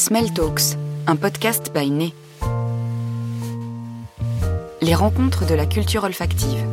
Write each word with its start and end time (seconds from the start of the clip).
Smell 0.00 0.32
Talks, 0.32 0.76
un 1.08 1.16
podcast 1.16 1.72
by 1.74 1.90
Né. 1.90 2.14
Les 4.80 4.94
rencontres 4.94 5.44
de 5.44 5.54
la 5.54 5.66
culture 5.66 6.04
olfactive. 6.04 6.64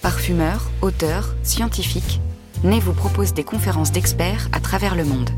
Parfumeurs, 0.00 0.70
auteurs, 0.80 1.34
scientifiques, 1.42 2.22
Né 2.64 2.80
vous 2.80 2.94
propose 2.94 3.34
des 3.34 3.44
conférences 3.44 3.92
d'experts 3.92 4.48
à 4.52 4.60
travers 4.60 4.94
le 4.94 5.04
monde. 5.04 5.28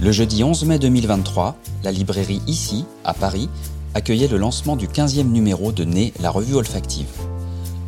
Le 0.00 0.10
jeudi 0.10 0.42
11 0.42 0.64
mai 0.64 0.78
2023, 0.78 1.56
la 1.84 1.92
librairie 1.92 2.40
Ici, 2.46 2.86
à 3.04 3.12
Paris, 3.12 3.50
accueillait 3.92 4.28
le 4.28 4.38
lancement 4.38 4.76
du 4.76 4.88
15e 4.88 5.30
numéro 5.30 5.72
de 5.72 5.84
Né, 5.84 6.14
la 6.20 6.30
revue 6.30 6.54
olfactive. 6.54 7.10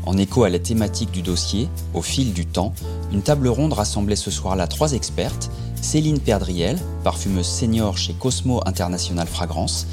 En 0.04 0.18
écho 0.18 0.44
à 0.44 0.50
la 0.50 0.58
thématique 0.58 1.10
du 1.10 1.22
dossier, 1.22 1.70
au 1.94 2.02
fil 2.02 2.34
du 2.34 2.44
temps, 2.44 2.74
une 3.12 3.22
table 3.22 3.48
ronde 3.48 3.72
rassemblait 3.72 4.16
ce 4.16 4.30
soir-là 4.30 4.66
trois 4.66 4.92
expertes 4.92 5.50
Céline 5.80 6.18
Perdriel, 6.18 6.78
parfumeuse 7.04 7.46
senior 7.46 7.98
chez 7.98 8.14
Cosmo 8.14 8.62
International 8.64 9.26
Fragrance, 9.26 9.86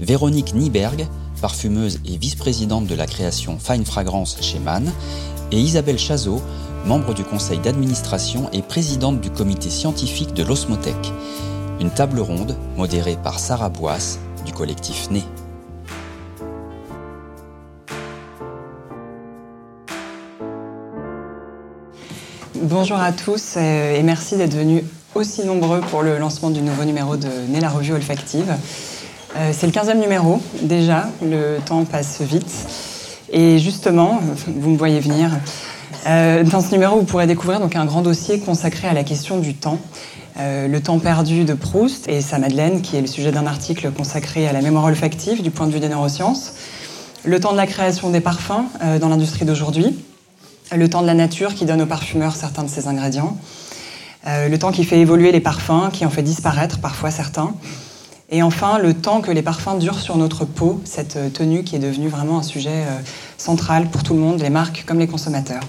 Véronique 0.00 0.54
Nieberg, 0.54 1.06
parfumeuse 1.40 2.00
et 2.06 2.16
vice-présidente 2.16 2.86
de 2.86 2.94
la 2.94 3.06
création 3.06 3.58
Fine 3.58 3.84
Fragrance 3.84 4.38
chez 4.40 4.58
Mann, 4.58 4.90
et 5.52 5.60
Isabelle 5.60 5.98
Chazot, 5.98 6.40
membre 6.86 7.12
du 7.14 7.24
conseil 7.24 7.58
d'administration 7.58 8.48
et 8.52 8.62
présidente 8.62 9.20
du 9.20 9.30
comité 9.30 9.68
scientifique 9.70 10.32
de 10.34 10.42
l'Osmotech. 10.42 11.12
Une 11.80 11.90
table 11.90 12.20
ronde 12.20 12.56
modérée 12.76 13.18
par 13.22 13.38
Sarah 13.38 13.68
Boisse 13.68 14.18
du 14.46 14.52
collectif 14.52 15.10
Né. 15.10 15.22
Bonjour 22.64 22.96
à 22.96 23.12
tous 23.12 23.58
et 23.58 24.02
merci 24.02 24.36
d'être 24.36 24.54
venus 24.54 24.84
aussi 25.14 25.44
nombreux 25.44 25.82
pour 25.82 26.00
le 26.00 26.16
lancement 26.16 26.48
du 26.48 26.62
nouveau 26.62 26.84
numéro 26.84 27.14
de 27.18 27.28
Né 27.50 27.60
la 27.60 27.68
revue 27.68 27.92
olfactive. 27.92 28.56
Euh, 29.36 29.50
c'est 29.52 29.66
le 29.66 29.72
15e 29.72 30.00
numéro 30.00 30.40
déjà, 30.62 31.10
le 31.20 31.58
temps 31.58 31.84
passe 31.84 32.22
vite. 32.22 32.50
Et 33.30 33.58
justement, 33.58 34.18
vous 34.46 34.70
me 34.70 34.78
voyez 34.78 34.98
venir, 34.98 35.30
euh, 36.06 36.42
dans 36.42 36.62
ce 36.62 36.72
numéro 36.72 36.96
vous 36.96 37.04
pourrez 37.04 37.26
découvrir 37.26 37.60
donc 37.60 37.76
un 37.76 37.84
grand 37.84 38.00
dossier 38.00 38.40
consacré 38.40 38.88
à 38.88 38.94
la 38.94 39.04
question 39.04 39.40
du 39.40 39.52
temps. 39.52 39.78
Euh, 40.38 40.66
le 40.66 40.80
temps 40.80 40.98
perdu 40.98 41.44
de 41.44 41.52
Proust 41.52 42.08
et 42.08 42.22
sa 42.22 42.38
Madeleine, 42.38 42.80
qui 42.80 42.96
est 42.96 43.02
le 43.02 43.06
sujet 43.06 43.30
d'un 43.30 43.46
article 43.46 43.90
consacré 43.90 44.48
à 44.48 44.54
la 44.54 44.62
mémoire 44.62 44.84
olfactive 44.84 45.42
du 45.42 45.50
point 45.50 45.66
de 45.66 45.72
vue 45.72 45.80
des 45.80 45.90
neurosciences. 45.90 46.54
Le 47.24 47.38
temps 47.40 47.52
de 47.52 47.58
la 47.58 47.66
création 47.66 48.08
des 48.08 48.20
parfums 48.20 48.64
dans 49.00 49.10
l'industrie 49.10 49.44
d'aujourd'hui 49.44 49.94
le 50.76 50.88
temps 50.88 51.02
de 51.02 51.06
la 51.06 51.14
nature 51.14 51.54
qui 51.54 51.64
donne 51.64 51.82
aux 51.82 51.86
parfumeurs 51.86 52.36
certains 52.36 52.62
de 52.62 52.68
ses 52.68 52.88
ingrédients, 52.88 53.36
euh, 54.26 54.48
le 54.48 54.58
temps 54.58 54.72
qui 54.72 54.84
fait 54.84 54.98
évoluer 54.98 55.32
les 55.32 55.40
parfums, 55.40 55.90
qui 55.92 56.04
en 56.06 56.10
fait 56.10 56.22
disparaître 56.22 56.78
parfois 56.78 57.10
certains, 57.10 57.54
et 58.30 58.42
enfin 58.42 58.78
le 58.78 58.94
temps 58.94 59.20
que 59.20 59.30
les 59.30 59.42
parfums 59.42 59.78
durent 59.78 60.00
sur 60.00 60.16
notre 60.16 60.44
peau, 60.44 60.80
cette 60.84 61.16
euh, 61.16 61.28
tenue 61.28 61.62
qui 61.62 61.76
est 61.76 61.80
devenue 61.80 62.08
vraiment 62.08 62.38
un 62.38 62.42
sujet 62.42 62.70
euh, 62.70 62.98
central 63.38 63.88
pour 63.88 64.02
tout 64.02 64.14
le 64.14 64.20
monde, 64.20 64.40
les 64.40 64.50
marques 64.50 64.84
comme 64.86 64.98
les 64.98 65.06
consommateurs. 65.06 65.62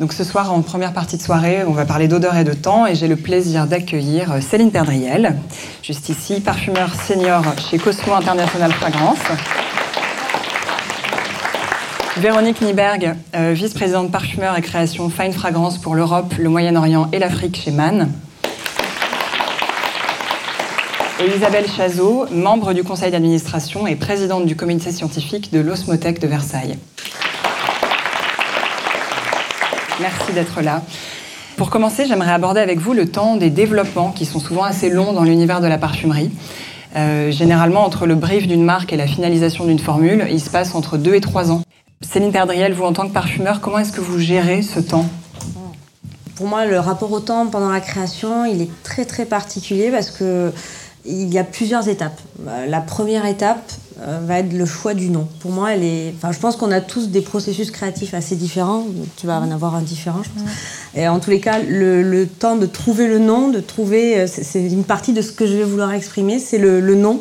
Donc 0.00 0.12
ce 0.12 0.24
soir, 0.24 0.52
en 0.52 0.60
première 0.62 0.92
partie 0.92 1.16
de 1.16 1.22
soirée, 1.22 1.62
on 1.64 1.72
va 1.72 1.84
parler 1.84 2.08
d'odeur 2.08 2.36
et 2.36 2.42
de 2.42 2.52
temps 2.52 2.84
et 2.84 2.96
j'ai 2.96 3.06
le 3.06 3.16
plaisir 3.16 3.68
d'accueillir 3.68 4.42
Céline 4.42 4.72
Perdriel, 4.72 5.36
juste 5.82 6.08
ici, 6.08 6.40
parfumeur 6.40 6.92
senior 6.94 7.44
chez 7.70 7.78
Cosmo 7.78 8.14
International 8.14 8.72
Fragrance. 8.72 9.20
Véronique 12.16 12.62
Nieberg, 12.62 13.16
euh, 13.34 13.52
vice-présidente 13.54 14.12
parfumeur 14.12 14.56
et 14.56 14.62
création 14.62 15.10
Fine 15.10 15.32
Fragrance 15.32 15.78
pour 15.78 15.96
l'Europe, 15.96 16.32
le 16.38 16.48
Moyen-Orient 16.48 17.08
et 17.12 17.18
l'Afrique 17.18 17.60
chez 17.60 17.72
Mann. 17.72 18.08
Et 21.20 21.36
Isabelle 21.36 21.66
Chazot, 21.68 22.26
membre 22.30 22.72
du 22.72 22.84
conseil 22.84 23.10
d'administration 23.10 23.88
et 23.88 23.96
présidente 23.96 24.46
du 24.46 24.54
comité 24.54 24.92
scientifique 24.92 25.52
de 25.52 25.58
l'Osmotech 25.58 26.20
de 26.20 26.28
Versailles. 26.28 26.78
Merci 30.00 30.32
d'être 30.32 30.62
là. 30.62 30.82
Pour 31.56 31.68
commencer, 31.68 32.06
j'aimerais 32.06 32.32
aborder 32.32 32.60
avec 32.60 32.78
vous 32.78 32.92
le 32.92 33.08
temps 33.08 33.34
des 33.34 33.50
développements 33.50 34.12
qui 34.12 34.24
sont 34.24 34.38
souvent 34.38 34.62
assez 34.62 34.88
longs 34.88 35.14
dans 35.14 35.24
l'univers 35.24 35.60
de 35.60 35.66
la 35.66 35.78
parfumerie. 35.78 36.30
Euh, 36.94 37.32
généralement, 37.32 37.84
entre 37.84 38.06
le 38.06 38.14
brief 38.14 38.46
d'une 38.46 38.62
marque 38.62 38.92
et 38.92 38.96
la 38.96 39.08
finalisation 39.08 39.64
d'une 39.64 39.80
formule, 39.80 40.28
il 40.30 40.40
se 40.40 40.50
passe 40.50 40.76
entre 40.76 40.96
deux 40.96 41.14
et 41.16 41.20
trois 41.20 41.50
ans. 41.50 41.62
Céline 42.00 42.32
Perdriel, 42.32 42.74
vous 42.74 42.84
en 42.84 42.92
tant 42.92 43.08
que 43.08 43.12
parfumeur, 43.12 43.60
comment 43.60 43.78
est-ce 43.78 43.92
que 43.92 44.00
vous 44.00 44.18
gérez 44.18 44.62
ce 44.62 44.80
temps 44.80 45.06
Pour 46.36 46.46
moi, 46.46 46.66
le 46.66 46.78
rapport 46.78 47.12
au 47.12 47.20
temps 47.20 47.46
pendant 47.46 47.70
la 47.70 47.80
création, 47.80 48.44
il 48.44 48.62
est 48.62 48.70
très 48.82 49.04
très 49.04 49.24
particulier 49.24 49.90
parce 49.90 50.10
que 50.10 50.52
il 51.06 51.32
y 51.32 51.38
a 51.38 51.44
plusieurs 51.44 51.88
étapes. 51.88 52.18
Euh, 52.46 52.66
la 52.66 52.80
première 52.80 53.26
étape 53.26 53.70
euh, 54.00 54.20
va 54.24 54.38
être 54.38 54.52
le 54.52 54.64
choix 54.64 54.94
du 54.94 55.10
nom. 55.10 55.28
Pour 55.40 55.50
moi, 55.50 55.74
elle 55.74 55.84
est. 55.84 56.14
Enfin, 56.16 56.32
je 56.32 56.38
pense 56.38 56.56
qu'on 56.56 56.70
a 56.70 56.80
tous 56.80 57.08
des 57.08 57.20
processus 57.20 57.70
créatifs 57.70 58.14
assez 58.14 58.36
différents. 58.36 58.86
Tu 59.16 59.26
vas 59.26 59.38
en 59.40 59.50
avoir 59.50 59.74
un 59.74 59.82
différent, 59.82 60.22
je 60.22 60.30
pense. 60.30 60.50
Et 60.94 61.06
en 61.06 61.20
tous 61.20 61.30
les 61.30 61.40
cas, 61.40 61.58
le, 61.58 62.26
temps 62.26 62.56
de 62.56 62.66
trouver 62.66 63.06
le 63.06 63.18
nom, 63.18 63.50
de 63.50 63.60
trouver, 63.60 64.20
euh, 64.20 64.26
c'est 64.26 64.64
une 64.64 64.84
partie 64.84 65.12
de 65.12 65.20
ce 65.20 65.32
que 65.32 65.46
je 65.46 65.56
vais 65.56 65.64
vouloir 65.64 65.92
exprimer, 65.92 66.38
c'est 66.38 66.58
le, 66.58 66.80
le 66.80 66.94
nom 66.94 67.20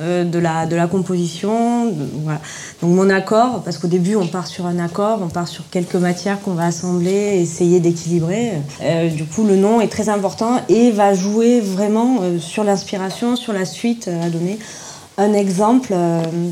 euh, 0.00 0.24
de, 0.24 0.38
la, 0.38 0.66
de 0.66 0.76
la 0.76 0.86
composition. 0.86 1.92
voilà. 2.22 2.40
Donc 2.82 2.90
mon 2.94 3.10
accord, 3.10 3.62
parce 3.64 3.78
qu'au 3.78 3.88
début 3.88 4.16
on 4.16 4.26
part 4.26 4.46
sur 4.46 4.66
un 4.66 4.78
accord, 4.78 5.20
on 5.22 5.28
part 5.28 5.48
sur 5.48 5.68
quelques 5.70 5.94
matières 5.94 6.40
qu'on 6.40 6.54
va 6.54 6.66
assembler, 6.66 7.38
essayer 7.40 7.80
d'équilibrer. 7.80 8.52
Euh, 8.82 9.08
du 9.08 9.24
coup 9.24 9.44
le 9.44 9.56
nom 9.56 9.80
est 9.80 9.88
très 9.88 10.08
important 10.08 10.60
et 10.68 10.90
va 10.90 11.14
jouer 11.14 11.60
vraiment 11.60 12.18
euh, 12.22 12.38
sur 12.38 12.64
l'inspiration, 12.64 13.36
sur 13.36 13.52
la 13.52 13.64
suite 13.64 14.08
à 14.08 14.28
donner. 14.28 14.58
Un 15.18 15.32
exemple, 15.32 15.94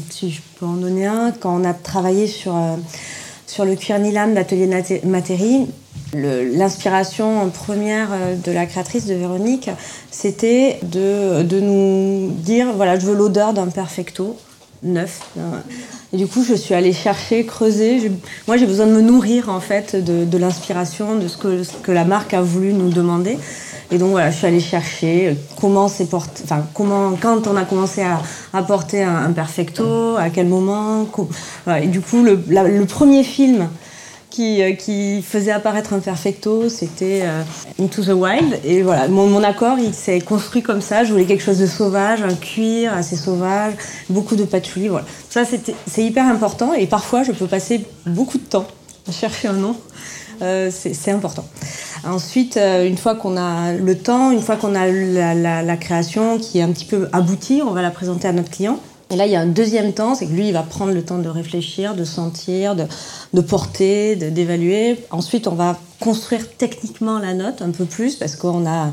si 0.08 0.30
je 0.30 0.40
peux 0.58 0.64
en 0.64 0.76
donner 0.76 1.04
un, 1.04 1.32
quand 1.38 1.54
on 1.54 1.64
a 1.64 1.74
travaillé 1.74 2.26
sur, 2.26 2.54
sur 3.46 3.66
le 3.66 3.74
cuir 3.74 3.98
Nilam 3.98 4.32
d'Atelier 4.32 4.70
Matéri, 5.04 5.66
L'inspiration 6.14 7.50
première 7.50 8.08
euh, 8.12 8.36
de 8.36 8.52
la 8.52 8.66
créatrice 8.66 9.06
de 9.06 9.14
Véronique, 9.14 9.70
c'était 10.10 10.78
de, 10.82 11.42
de, 11.42 11.60
nous 11.60 12.30
dire 12.30 12.68
voilà, 12.76 12.98
je 12.98 13.06
veux 13.06 13.16
l'odeur 13.16 13.52
d'un 13.52 13.66
perfecto 13.66 14.36
neuf. 14.84 15.22
Et 16.12 16.16
du 16.16 16.26
coup, 16.26 16.44
je 16.44 16.54
suis 16.54 16.74
allée 16.74 16.92
chercher, 16.92 17.44
creuser. 17.44 18.12
moi, 18.46 18.56
j'ai 18.56 18.66
besoin 18.66 18.86
de 18.86 18.92
me 18.92 19.00
nourrir 19.00 19.48
en 19.48 19.60
fait 19.60 19.96
de, 19.96 20.24
de 20.24 20.38
l'inspiration, 20.38 21.18
de 21.18 21.26
ce 21.26 21.36
que, 21.36 21.62
que, 21.82 21.90
la 21.90 22.04
marque 22.04 22.34
a 22.34 22.42
voulu 22.42 22.72
nous 22.72 22.90
demander. 22.90 23.38
Et 23.90 23.98
donc 23.98 24.10
voilà, 24.10 24.30
je 24.30 24.36
suis 24.36 24.46
allée 24.46 24.60
chercher 24.60 25.28
euh, 25.28 25.34
comment 25.60 25.88
c'est 25.88 26.06
porté, 26.06 26.42
enfin 26.44 26.64
comment, 26.74 27.12
quand 27.20 27.46
on 27.46 27.56
a 27.56 27.64
commencé 27.64 28.02
à, 28.02 28.22
apporter 28.52 29.02
un, 29.02 29.32
perfecto, 29.32 30.16
à 30.16 30.30
quel 30.30 30.46
moment. 30.46 31.08
Et 31.82 31.86
du 31.88 32.00
coup, 32.00 32.22
le 32.22 32.84
premier 32.84 33.24
film 33.24 33.68
euh, 34.38 34.72
qui, 34.72 35.22
faisait 35.22 35.50
apparaître 35.50 35.92
un 35.92 35.98
perfecto, 35.98 36.68
c'était 36.68 37.22
euh, 37.24 37.42
Into 37.80 38.02
the 38.02 38.08
Wild. 38.08 38.60
Et 38.64 38.82
voilà, 38.82 39.08
mon, 39.08 39.42
accord, 39.42 39.78
il 39.78 39.94
s'est 39.94 40.20
construit 40.20 40.62
comme 40.62 40.80
ça. 40.80 41.04
Je 41.04 41.12
voulais 41.12 41.24
quelque 41.24 41.42
chose 41.42 41.58
de 41.58 41.66
sauvage, 41.66 42.22
un 42.22 42.34
cuir 42.34 42.92
assez 42.92 43.16
sauvage, 43.16 43.74
beaucoup 44.08 44.36
de 44.36 44.44
patchouli. 44.44 44.88
Voilà. 44.88 45.06
Ça, 45.30 45.42
c'est 45.44 46.04
hyper 46.04 46.26
important. 46.26 46.72
Et 46.72 46.86
parfois, 46.86 47.22
je 47.22 47.32
peux 47.32 47.46
passer 47.46 47.84
beaucoup 48.06 48.38
de 48.38 48.44
temps 48.44 48.66
à 49.08 49.12
chercher 49.12 49.48
un 49.48 49.54
nom. 49.54 49.76
Euh, 50.42 50.70
c'est 50.70 51.12
important. 51.12 51.44
Ensuite, 52.04 52.58
une 52.58 52.98
fois 52.98 53.14
qu'on 53.14 53.36
a 53.36 53.72
le 53.72 53.96
temps, 53.96 54.30
une 54.30 54.42
fois 54.42 54.56
qu'on 54.56 54.74
a 54.74 54.86
la, 54.88 55.62
la, 55.62 55.76
création 55.76 56.38
qui 56.38 56.58
est 56.58 56.62
un 56.62 56.70
petit 56.72 56.84
peu 56.84 57.08
aboutie, 57.12 57.62
on 57.64 57.70
va 57.70 57.82
la 57.82 57.90
présenter 57.90 58.28
à 58.28 58.32
notre 58.32 58.50
client. 58.50 58.78
Et 59.10 59.16
là, 59.16 59.26
il 59.26 59.32
y 59.32 59.36
a 59.36 59.40
un 59.40 59.46
deuxième 59.46 59.92
temps, 59.92 60.14
c'est 60.14 60.26
que 60.26 60.32
lui, 60.32 60.48
il 60.48 60.52
va 60.52 60.62
prendre 60.62 60.92
le 60.92 61.04
temps 61.04 61.18
de 61.18 61.28
réfléchir, 61.28 61.94
de 61.94 62.04
sentir, 62.04 62.74
de, 62.74 62.84
de 63.32 63.40
porter, 63.40 64.16
d'évaluer. 64.16 65.04
Ensuite, 65.10 65.46
on 65.46 65.54
va 65.54 65.78
construire 66.00 66.48
techniquement 66.56 67.18
la 67.18 67.34
note 67.34 67.62
un 67.62 67.70
peu 67.70 67.84
plus 67.84 68.16
parce 68.16 68.36
qu'on 68.36 68.66
a 68.66 68.92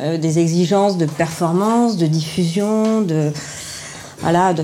euh, 0.00 0.16
des 0.16 0.38
exigences 0.38 0.96
de 0.96 1.06
performance, 1.06 1.96
de 1.96 2.06
diffusion, 2.06 3.02
de 3.02 3.30
voilà, 4.22 4.54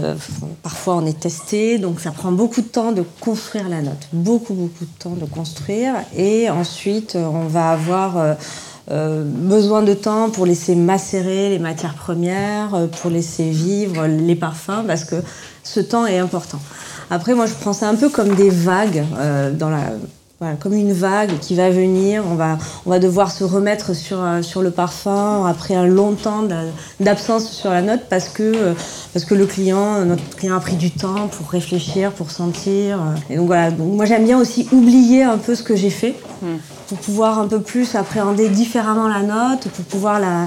parfois 0.62 0.96
on 0.96 1.06
est 1.06 1.18
testé, 1.18 1.78
donc 1.78 1.98
ça 1.98 2.12
prend 2.12 2.30
beaucoup 2.30 2.62
de 2.62 2.68
temps 2.68 2.92
de 2.92 3.04
construire 3.20 3.68
la 3.68 3.82
note, 3.82 4.08
beaucoup 4.12 4.54
beaucoup 4.54 4.84
de 4.84 5.02
temps 5.02 5.16
de 5.16 5.24
construire, 5.24 5.94
et 6.16 6.48
ensuite 6.48 7.16
on 7.16 7.48
va 7.48 7.70
avoir 7.70 8.16
euh, 8.16 8.34
euh, 8.90 9.22
besoin 9.24 9.82
de 9.82 9.92
temps 9.92 10.30
pour 10.30 10.46
laisser 10.46 10.74
macérer 10.74 11.50
les 11.50 11.58
matières 11.58 11.94
premières, 11.94 12.74
euh, 12.74 12.86
pour 12.86 13.10
laisser 13.10 13.50
vivre 13.50 14.06
les 14.06 14.34
parfums, 14.34 14.84
parce 14.86 15.04
que 15.04 15.16
ce 15.62 15.80
temps 15.80 16.06
est 16.06 16.18
important. 16.18 16.58
Après, 17.10 17.34
moi, 17.34 17.46
je 17.46 17.54
prends 17.54 17.74
ça 17.74 17.88
un 17.88 17.96
peu 17.96 18.08
comme 18.08 18.34
des 18.34 18.48
vagues 18.48 19.04
euh, 19.18 19.52
dans 19.52 19.68
la 19.68 19.92
comme 20.60 20.74
une 20.74 20.92
vague 20.92 21.36
qui 21.40 21.56
va 21.56 21.68
venir. 21.70 22.22
On 22.30 22.36
va, 22.36 22.58
on 22.86 22.90
va 22.90 23.00
devoir 23.00 23.32
se 23.32 23.42
remettre 23.42 23.94
sur, 23.94 24.22
euh, 24.22 24.42
sur 24.42 24.62
le 24.62 24.70
parfum 24.70 25.44
après 25.46 25.74
un 25.74 25.86
long 25.86 26.12
temps 26.12 26.44
d'absence 27.00 27.50
sur 27.50 27.70
la 27.70 27.82
note 27.82 28.02
parce 28.08 28.28
que, 28.28 28.42
euh, 28.42 28.74
parce 29.12 29.24
que 29.24 29.34
le 29.34 29.46
client, 29.46 30.04
notre 30.04 30.22
client 30.36 30.56
a 30.56 30.60
pris 30.60 30.76
du 30.76 30.92
temps 30.92 31.26
pour 31.28 31.50
réfléchir, 31.50 32.12
pour 32.12 32.30
sentir. 32.30 33.00
Et 33.30 33.36
donc 33.36 33.46
voilà, 33.48 33.72
donc 33.72 33.92
moi 33.94 34.04
j'aime 34.04 34.24
bien 34.24 34.38
aussi 34.38 34.68
oublier 34.70 35.24
un 35.24 35.38
peu 35.38 35.56
ce 35.56 35.64
que 35.64 35.74
j'ai 35.74 35.90
fait 35.90 36.14
hmm. 36.42 36.58
pour 36.88 36.98
pouvoir 36.98 37.40
un 37.40 37.48
peu 37.48 37.60
plus 37.60 37.96
appréhender 37.96 38.48
différemment 38.48 39.08
la 39.08 39.22
note, 39.22 39.66
pour 39.68 39.84
pouvoir 39.86 40.20
la, 40.20 40.46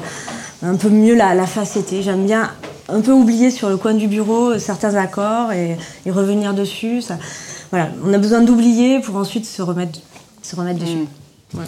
un 0.63 0.75
peu 0.75 0.89
mieux 0.89 1.15
la, 1.15 1.35
la 1.35 1.45
facetter. 1.45 2.01
J'aime 2.01 2.25
bien 2.25 2.49
un 2.87 3.01
peu 3.01 3.11
oublier 3.11 3.51
sur 3.51 3.69
le 3.69 3.75
coin 3.75 3.93
du 3.93 4.07
bureau 4.07 4.57
certains 4.57 4.95
accords 4.95 5.51
et, 5.51 5.77
et 6.05 6.11
revenir 6.11 6.53
dessus. 6.53 7.01
Ça, 7.01 7.17
voilà, 7.71 7.89
on 8.05 8.13
a 8.13 8.17
besoin 8.17 8.41
d'oublier 8.41 8.99
pour 8.99 9.15
ensuite 9.15 9.45
se 9.45 9.61
remettre, 9.61 9.99
se 10.43 10.55
remettre 10.55 10.79
dessus. 10.79 11.07
Mm. 11.53 11.59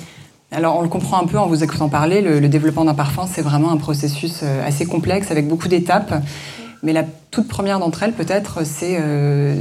Alors, 0.51 0.77
on 0.77 0.81
le 0.81 0.89
comprend 0.89 1.19
un 1.19 1.25
peu 1.25 1.39
en 1.39 1.47
vous 1.47 1.63
écoutant 1.63 1.89
parler, 1.89 2.21
le, 2.21 2.47
développement 2.47 2.85
d'un 2.85 2.93
parfum, 2.93 3.27
c'est 3.31 3.41
vraiment 3.41 3.71
un 3.71 3.77
processus 3.77 4.41
euh, 4.43 4.67
assez 4.67 4.85
complexe 4.85 5.31
avec 5.31 5.47
beaucoup 5.47 5.67
d'étapes. 5.67 6.13
Mais 6.83 6.93
la 6.93 7.03
toute 7.31 7.47
première 7.47 7.79
d'entre 7.79 8.03
elles, 8.03 8.11
peut-être, 8.11 8.65
c'est 8.65 8.97
euh, 8.99 9.55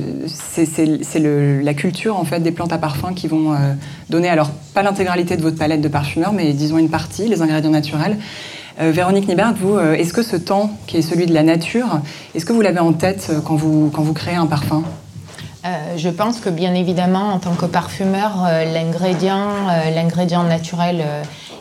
la 1.63 1.75
culture 1.75 2.17
en 2.17 2.25
fait 2.25 2.41
des 2.41 2.51
plantes 2.51 2.73
à 2.73 2.79
parfum 2.79 3.15
qui 3.15 3.29
vont 3.29 3.53
euh, 3.53 3.75
donner, 4.11 4.29
alors 4.29 4.51
pas 4.75 4.83
l'intégralité 4.83 5.37
de 5.37 5.43
votre 5.43 5.57
palette 5.57 5.81
de 5.81 5.89
parfumeurs, 5.89 6.33
mais 6.33 6.53
disons 6.53 6.79
une 6.79 6.91
partie, 6.91 7.29
les 7.29 7.41
ingrédients 7.41 7.71
naturels. 7.71 8.19
Véronique 8.81 9.29
Nibert, 9.29 9.55
vous, 9.55 9.79
est-ce 9.79 10.15
que 10.15 10.23
ce 10.23 10.35
temps 10.35 10.71
qui 10.87 10.97
est 10.97 11.03
celui 11.03 11.27
de 11.27 11.35
la 11.35 11.43
nature, 11.43 12.01
est-ce 12.35 12.47
que 12.47 12.55
vous 12.55 12.63
l'avez 12.63 12.81
en 12.81 12.95
tête 12.95 13.31
quand 13.45 13.55
vous, 13.55 13.91
quand 13.93 14.03
vous 14.03 14.15
créez 14.15 14.35
un 14.35 14.47
parfum? 14.47 14.83
Euh, 15.65 15.97
je 15.97 16.09
pense 16.09 16.41
que 16.41 16.49
bien 16.49 16.75
évidemment, 16.75 17.33
en 17.33 17.39
tant 17.39 17.55
que 17.55 17.67
parfumeur, 17.67 18.45
euh, 18.45 18.65
l'ingrédient, 18.65 19.69
euh, 19.71 19.91
l'ingrédient 19.91 20.43
naturel 20.43 21.05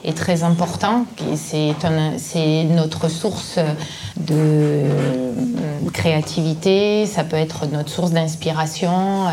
est 0.04 0.18
très 0.18 0.44
important. 0.44 1.06
C'est 1.36 1.76
notre 2.64 3.10
source 3.10 3.60
de 4.18 4.84
créativité, 5.94 7.06
ça 7.06 7.24
peut 7.24 7.36
être 7.36 7.66
notre 7.72 7.90
source 7.90 8.12
d'inspiration. 8.12 9.26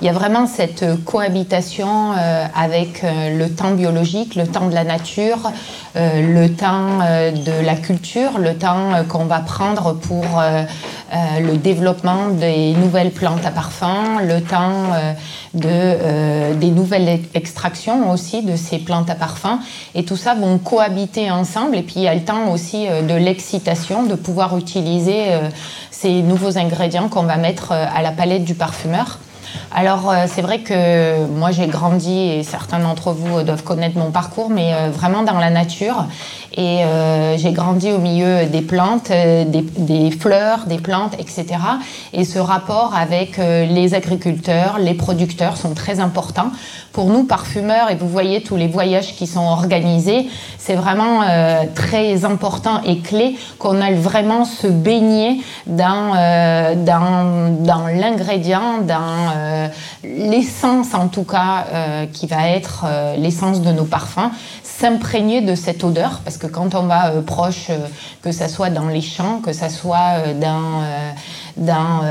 Il 0.00 0.06
y 0.06 0.08
a 0.08 0.12
vraiment 0.12 0.46
cette 0.46 0.84
cohabitation 1.04 2.12
avec 2.54 3.02
le 3.02 3.48
temps 3.48 3.72
biologique, 3.72 4.34
le 4.34 4.46
temps 4.46 4.68
de 4.68 4.74
la 4.74 4.84
nature, 4.84 5.52
le 5.94 6.48
temps 6.48 6.98
de 6.98 7.64
la 7.64 7.76
culture, 7.76 8.38
le 8.38 8.54
temps 8.56 9.04
qu'on 9.08 9.26
va 9.26 9.40
prendre 9.40 9.94
pour 9.94 10.24
le 11.12 11.56
développement 11.56 12.28
des 12.28 12.72
nouvelles 12.74 13.12
plantes 13.12 13.44
à 13.44 13.50
parfum, 13.50 14.20
le 14.22 14.40
temps 14.40 14.92
de, 15.54 16.54
des 16.54 16.70
nouvelles 16.70 17.20
extractions 17.34 18.10
aussi 18.10 18.42
de 18.42 18.56
ces 18.56 18.78
plantes 18.78 19.10
à 19.10 19.14
parfum. 19.14 19.60
Et 19.94 20.04
tout 20.04 20.16
ça 20.16 20.34
vont 20.34 20.58
cohabiter 20.58 21.30
ensemble. 21.30 21.76
Et 21.76 21.82
puis 21.82 21.94
il 21.96 22.02
y 22.02 22.08
a 22.08 22.14
le 22.14 22.24
temps 22.24 22.50
aussi 22.52 22.86
euh, 22.88 23.02
de 23.02 23.14
l'excitation, 23.14 24.04
de 24.04 24.14
pouvoir 24.20 24.56
utiliser 24.56 25.32
euh, 25.32 25.48
ces 25.90 26.22
nouveaux 26.22 26.58
ingrédients 26.58 27.08
qu'on 27.08 27.24
va 27.24 27.36
mettre 27.36 27.72
euh, 27.72 27.84
à 27.94 28.02
la 28.02 28.12
palette 28.12 28.44
du 28.44 28.54
parfumeur. 28.54 29.18
Alors 29.74 30.14
c'est 30.28 30.42
vrai 30.42 30.60
que 30.60 31.26
moi 31.26 31.50
j'ai 31.50 31.66
grandi 31.66 32.16
et 32.16 32.44
certains 32.44 32.78
d'entre 32.78 33.10
vous 33.10 33.42
doivent 33.42 33.64
connaître 33.64 33.98
mon 33.98 34.12
parcours, 34.12 34.48
mais 34.48 34.72
vraiment 34.90 35.24
dans 35.24 35.38
la 35.38 35.50
nature. 35.50 36.06
Et 36.56 36.84
euh, 36.84 37.36
j'ai 37.36 37.52
grandi 37.52 37.92
au 37.92 37.98
milieu 37.98 38.46
des 38.46 38.62
plantes, 38.62 39.10
euh, 39.12 39.44
des, 39.44 40.10
fleurs, 40.10 40.66
des 40.66 40.78
plantes, 40.78 41.14
etc. 41.18 41.46
Et 42.12 42.24
ce 42.24 42.40
rapport 42.40 42.92
avec 42.96 43.38
euh, 43.38 43.66
les 43.66 43.94
agriculteurs, 43.94 44.78
les 44.80 44.94
producteurs 44.94 45.56
sont 45.56 45.74
très 45.74 46.00
importants. 46.00 46.50
Pour 46.92 47.06
nous, 47.06 47.22
parfumeurs, 47.22 47.88
et 47.90 47.94
vous 47.94 48.08
voyez 48.08 48.42
tous 48.42 48.56
les 48.56 48.66
voyages 48.66 49.14
qui 49.14 49.28
sont 49.28 49.46
organisés, 49.46 50.26
c'est 50.58 50.74
vraiment 50.74 51.20
très 51.76 52.24
important 52.24 52.82
et 52.82 52.98
clé 52.98 53.36
qu'on 53.60 53.80
aille 53.80 53.94
vraiment 53.94 54.44
se 54.44 54.66
baigner 54.66 55.40
dans, 55.68 56.14
dans, 56.74 57.86
l'ingrédient, 57.86 58.78
dans 58.78 59.70
l'essence 60.02 60.92
en 60.94 61.06
tout 61.06 61.22
cas, 61.22 61.66
qui 62.12 62.26
va 62.26 62.48
être 62.48 62.86
l'essence 63.16 63.62
de 63.62 63.70
nos 63.70 63.84
parfums 63.84 64.30
s'imprégner 64.80 65.42
de 65.42 65.54
cette 65.54 65.84
odeur, 65.84 66.22
que 66.40 66.46
quand 66.46 66.74
on 66.74 66.84
va 66.84 67.10
euh, 67.10 67.22
proche, 67.22 67.66
euh, 67.70 67.86
que 68.22 68.32
ça 68.32 68.48
soit 68.48 68.70
dans 68.70 68.88
les 68.88 69.00
champs, 69.00 69.40
que 69.40 69.52
ça 69.52 69.68
soit 69.68 70.24
euh, 70.26 70.34
dans, 70.34 70.82
dans 71.56 72.02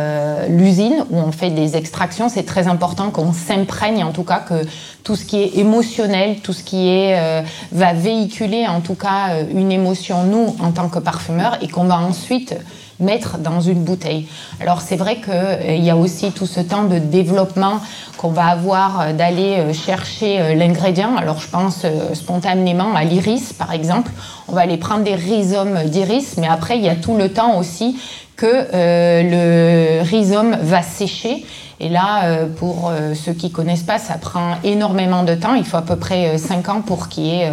l'usine 0.48 1.06
où 1.10 1.18
on 1.18 1.32
fait 1.32 1.50
des 1.50 1.76
extractions, 1.76 2.30
c'est 2.30 2.44
très 2.44 2.68
important 2.68 3.10
qu'on 3.10 3.34
s'imprègne, 3.34 4.04
en 4.04 4.12
tout 4.12 4.24
cas 4.24 4.40
que 4.40 4.66
tout 5.04 5.16
ce 5.16 5.26
qui 5.26 5.42
est 5.42 5.58
émotionnel, 5.58 6.40
tout 6.42 6.54
ce 6.54 6.64
qui 6.64 6.88
est 6.88 7.44
va 7.72 7.94
véhiculer 7.94 8.68
en 8.68 8.82
tout 8.82 8.96
cas 8.96 9.42
une 9.54 9.72
émotion 9.72 10.24
nous 10.24 10.56
en 10.60 10.72
tant 10.72 10.90
que 10.90 11.00
parfumeur 11.00 11.58
et 11.62 11.68
qu'on 11.68 11.86
va 11.86 11.98
ensuite 12.00 12.56
mettre 13.00 13.38
dans 13.38 13.62
une 13.62 13.84
bouteille. 13.84 14.28
Alors 14.60 14.82
c'est 14.82 14.96
vrai 14.96 15.16
qu'il 15.18 15.34
euh, 15.34 15.76
y 15.76 15.90
a 15.90 15.98
aussi 15.98 16.32
tout 16.32 16.46
ce 16.46 16.60
temps 16.60 16.84
de 16.84 17.00
développement 17.00 17.80
qu'on 18.18 18.30
va 18.30 18.48
avoir 18.48 19.02
euh, 19.02 19.14
d'aller 19.14 19.58
euh, 19.58 19.74
chercher 19.74 20.56
l'ingrédient. 20.56 21.16
Alors 21.16 21.40
je 21.40 21.48
pense 21.48 21.86
spontanément 22.14 22.94
à 22.96 23.04
l'iris 23.04 23.54
par 23.54 23.74
exemple. 23.74 24.12
On 24.48 24.54
va 24.54 24.62
aller 24.62 24.78
prendre 24.78 25.04
des 25.04 25.16
rhizomes 25.16 25.84
d'iris, 25.86 26.36
mais 26.38 26.48
après 26.48 26.78
il 26.78 26.84
y 26.84 26.90
a 26.90 26.96
tout 26.96 27.16
le 27.16 27.30
temps 27.30 27.58
aussi 27.58 27.98
que 28.36 28.68
le 28.72 30.02
rhizome 30.02 30.58
va 30.62 30.82
sécher. 30.82 31.46
Et 31.82 31.90
là, 31.90 32.46
pour 32.58 32.92
ceux 33.14 33.34
qui 33.34 33.52
connaissent 33.52 33.84
pas, 33.84 34.00
ça 34.00 34.14
prend 34.14 34.56
énormément 34.64 35.24
de 35.24 35.36
temps. 35.36 35.56
Il 35.56 35.66
faut 35.66 35.76
à 35.76 35.82
peu 35.82 35.98
près 35.98 36.38
5 36.38 36.70
ans 36.70 36.82
pour 36.82 37.10
qu'il 37.10 37.26
y 37.26 37.42
ait 37.42 37.52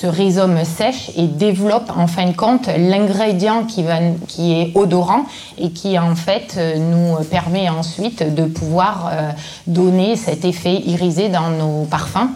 ce 0.00 0.06
rhizome 0.06 0.64
sèche 0.64 1.10
et 1.16 1.26
développe 1.26 1.90
en 1.96 2.06
fin 2.06 2.26
de 2.26 2.36
compte 2.36 2.68
l'ingrédient 2.68 3.64
qui, 3.64 3.84
qui 4.28 4.52
est 4.52 4.70
odorant 4.76 5.24
et 5.58 5.70
qui 5.70 5.98
en 5.98 6.14
fait 6.14 6.54
euh, 6.56 6.76
nous 6.76 7.24
permet 7.24 7.68
ensuite 7.68 8.22
de 8.22 8.44
pouvoir 8.44 9.10
euh, 9.12 9.30
donner 9.66 10.14
cet 10.14 10.44
effet 10.44 10.74
irisé 10.86 11.30
dans 11.30 11.50
nos 11.50 11.84
parfums. 11.84 12.28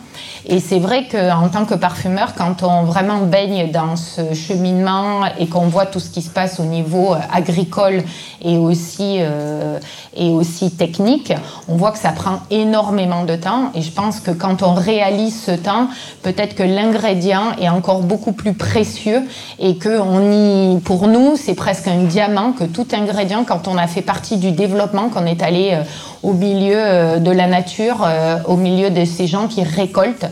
Et 0.46 0.58
c'est 0.58 0.80
vrai 0.80 1.06
qu'en 1.08 1.48
tant 1.48 1.64
que 1.64 1.74
parfumeur, 1.74 2.34
quand 2.34 2.64
on 2.64 2.82
vraiment 2.82 3.18
baigne 3.18 3.70
dans 3.70 3.94
ce 3.94 4.34
cheminement 4.34 5.24
et 5.38 5.46
qu'on 5.46 5.66
voit 5.66 5.86
tout 5.86 6.00
ce 6.00 6.10
qui 6.10 6.20
se 6.20 6.30
passe 6.30 6.58
au 6.58 6.64
niveau 6.64 7.14
euh, 7.14 7.18
agricole 7.32 8.02
et 8.44 8.56
aussi, 8.56 9.18
euh, 9.20 9.78
et 10.16 10.30
aussi 10.30 10.72
technique, 10.72 11.32
on 11.68 11.76
voit 11.76 11.92
que 11.92 11.98
ça 11.98 12.10
prend 12.10 12.40
énormément 12.50 13.24
de 13.24 13.36
temps. 13.36 13.70
Et 13.76 13.82
je 13.82 13.92
pense 13.92 14.18
que 14.18 14.32
quand 14.32 14.62
on 14.62 14.74
réalise 14.74 15.44
ce 15.44 15.52
temps, 15.52 15.88
peut-être 16.22 16.56
que 16.56 16.64
l'ingrédient 16.64 17.52
est 17.60 17.68
encore 17.68 18.00
beaucoup 18.00 18.32
plus 18.32 18.54
précieux 18.54 19.22
et 19.60 19.76
que 19.76 20.00
on 20.00 20.76
y, 20.76 20.80
pour 20.80 21.06
nous, 21.06 21.36
c'est 21.36 21.54
presque 21.54 21.86
un 21.86 22.02
diamant 22.02 22.52
que 22.52 22.64
tout 22.64 22.86
ingrédient, 22.92 23.44
quand 23.44 23.68
on 23.68 23.76
a 23.76 23.86
fait 23.86 24.02
partie 24.02 24.38
du 24.38 24.50
développement, 24.50 25.08
qu'on 25.08 25.26
est 25.26 25.42
allé 25.42 25.70
euh, 25.72 25.84
au 26.22 26.32
milieu 26.32 27.19
de 27.19 27.30
la 27.30 27.46
nature, 27.46 28.06
au 28.46 28.56
milieu 28.56 28.91
de 28.91 29.05
ces 29.05 29.26
gens 29.26 29.48
qui 29.48 29.62
récoltent, 29.62 30.29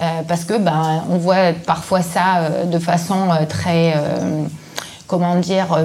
euh, 0.00 0.22
parce 0.26 0.44
que 0.44 0.58
ben, 0.58 1.04
on 1.08 1.18
voit 1.18 1.52
parfois 1.66 2.02
ça 2.02 2.38
euh, 2.38 2.64
de 2.64 2.78
façon 2.80 3.30
euh, 3.30 3.46
très, 3.48 3.94
comment 5.06 5.36
dire, 5.36 5.78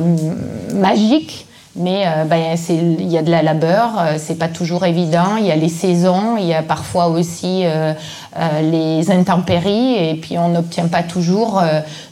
magique. 0.74 1.46
Mais 1.80 2.06
ben, 2.30 2.58
il 2.68 3.10
y 3.10 3.18
a 3.18 3.22
de 3.22 3.32
la 3.32 3.42
labeur, 3.42 3.92
c'est 4.18 4.38
pas 4.38 4.50
toujours 4.50 4.86
évident. 4.86 5.38
Il 5.40 5.46
y 5.46 5.52
a 5.52 5.56
les 5.56 5.70
saisons, 5.70 6.36
il 6.38 6.46
y 6.46 6.54
a 6.54 6.62
parfois 6.62 7.08
aussi 7.08 7.64
les 8.62 9.12
intempéries, 9.12 9.96
et 9.96 10.16
puis 10.16 10.38
on 10.38 10.50
n'obtient 10.50 10.88
pas 10.88 11.04
toujours. 11.04 11.62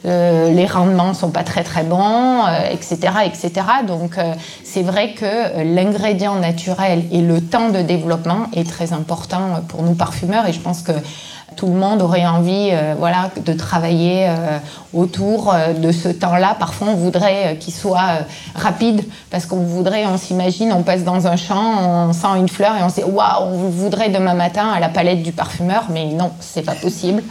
les 0.05 0.65
rendements 0.65 1.13
sont 1.13 1.31
pas 1.31 1.43
très 1.43 1.63
très 1.63 1.83
bons, 1.83 2.43
etc., 2.71 2.97
etc. 3.25 3.51
Donc 3.85 4.15
c'est 4.63 4.83
vrai 4.83 5.13
que 5.13 5.61
l'ingrédient 5.63 6.35
naturel 6.35 7.03
et 7.11 7.21
le 7.21 7.41
temps 7.41 7.69
de 7.69 7.81
développement 7.81 8.47
est 8.55 8.67
très 8.67 8.93
important 8.93 9.61
pour 9.67 9.83
nous 9.83 9.95
parfumeurs, 9.95 10.47
et 10.47 10.53
je 10.53 10.61
pense 10.61 10.81
que 10.81 10.93
tout 11.57 11.65
le 11.65 11.73
monde 11.73 12.01
aurait 12.01 12.25
envie 12.25 12.69
euh, 12.71 12.93
voilà, 12.97 13.31
de 13.43 13.53
travailler 13.53 14.27
euh, 14.29 14.59
autour 14.93 15.51
euh, 15.51 15.73
de 15.73 15.91
ce 15.91 16.07
temps-là. 16.07 16.55
Parfois, 16.57 16.89
on 16.91 16.95
voudrait 16.95 17.57
qu'il 17.59 17.73
soit 17.73 18.19
rapide 18.55 19.03
parce 19.31 19.45
qu'on 19.45 19.63
voudrait, 19.63 20.05
on 20.05 20.17
s'imagine, 20.17 20.71
on 20.71 20.83
passe 20.83 21.03
dans 21.03 21.27
un 21.27 21.35
champ, 21.35 22.07
on 22.09 22.13
sent 22.13 22.27
une 22.37 22.47
fleur 22.47 22.77
et 22.77 22.83
on 22.83 22.89
sait, 22.89 23.03
waouh, 23.03 23.43
on 23.43 23.69
voudrait 23.69 24.09
demain 24.09 24.35
matin 24.35 24.69
à 24.69 24.79
la 24.79 24.87
palette 24.87 25.23
du 25.23 25.31
parfumeur, 25.31 25.85
mais 25.89 26.05
non, 26.05 26.31
c'est 26.39 26.61
pas 26.61 26.75
possible. 26.75 27.23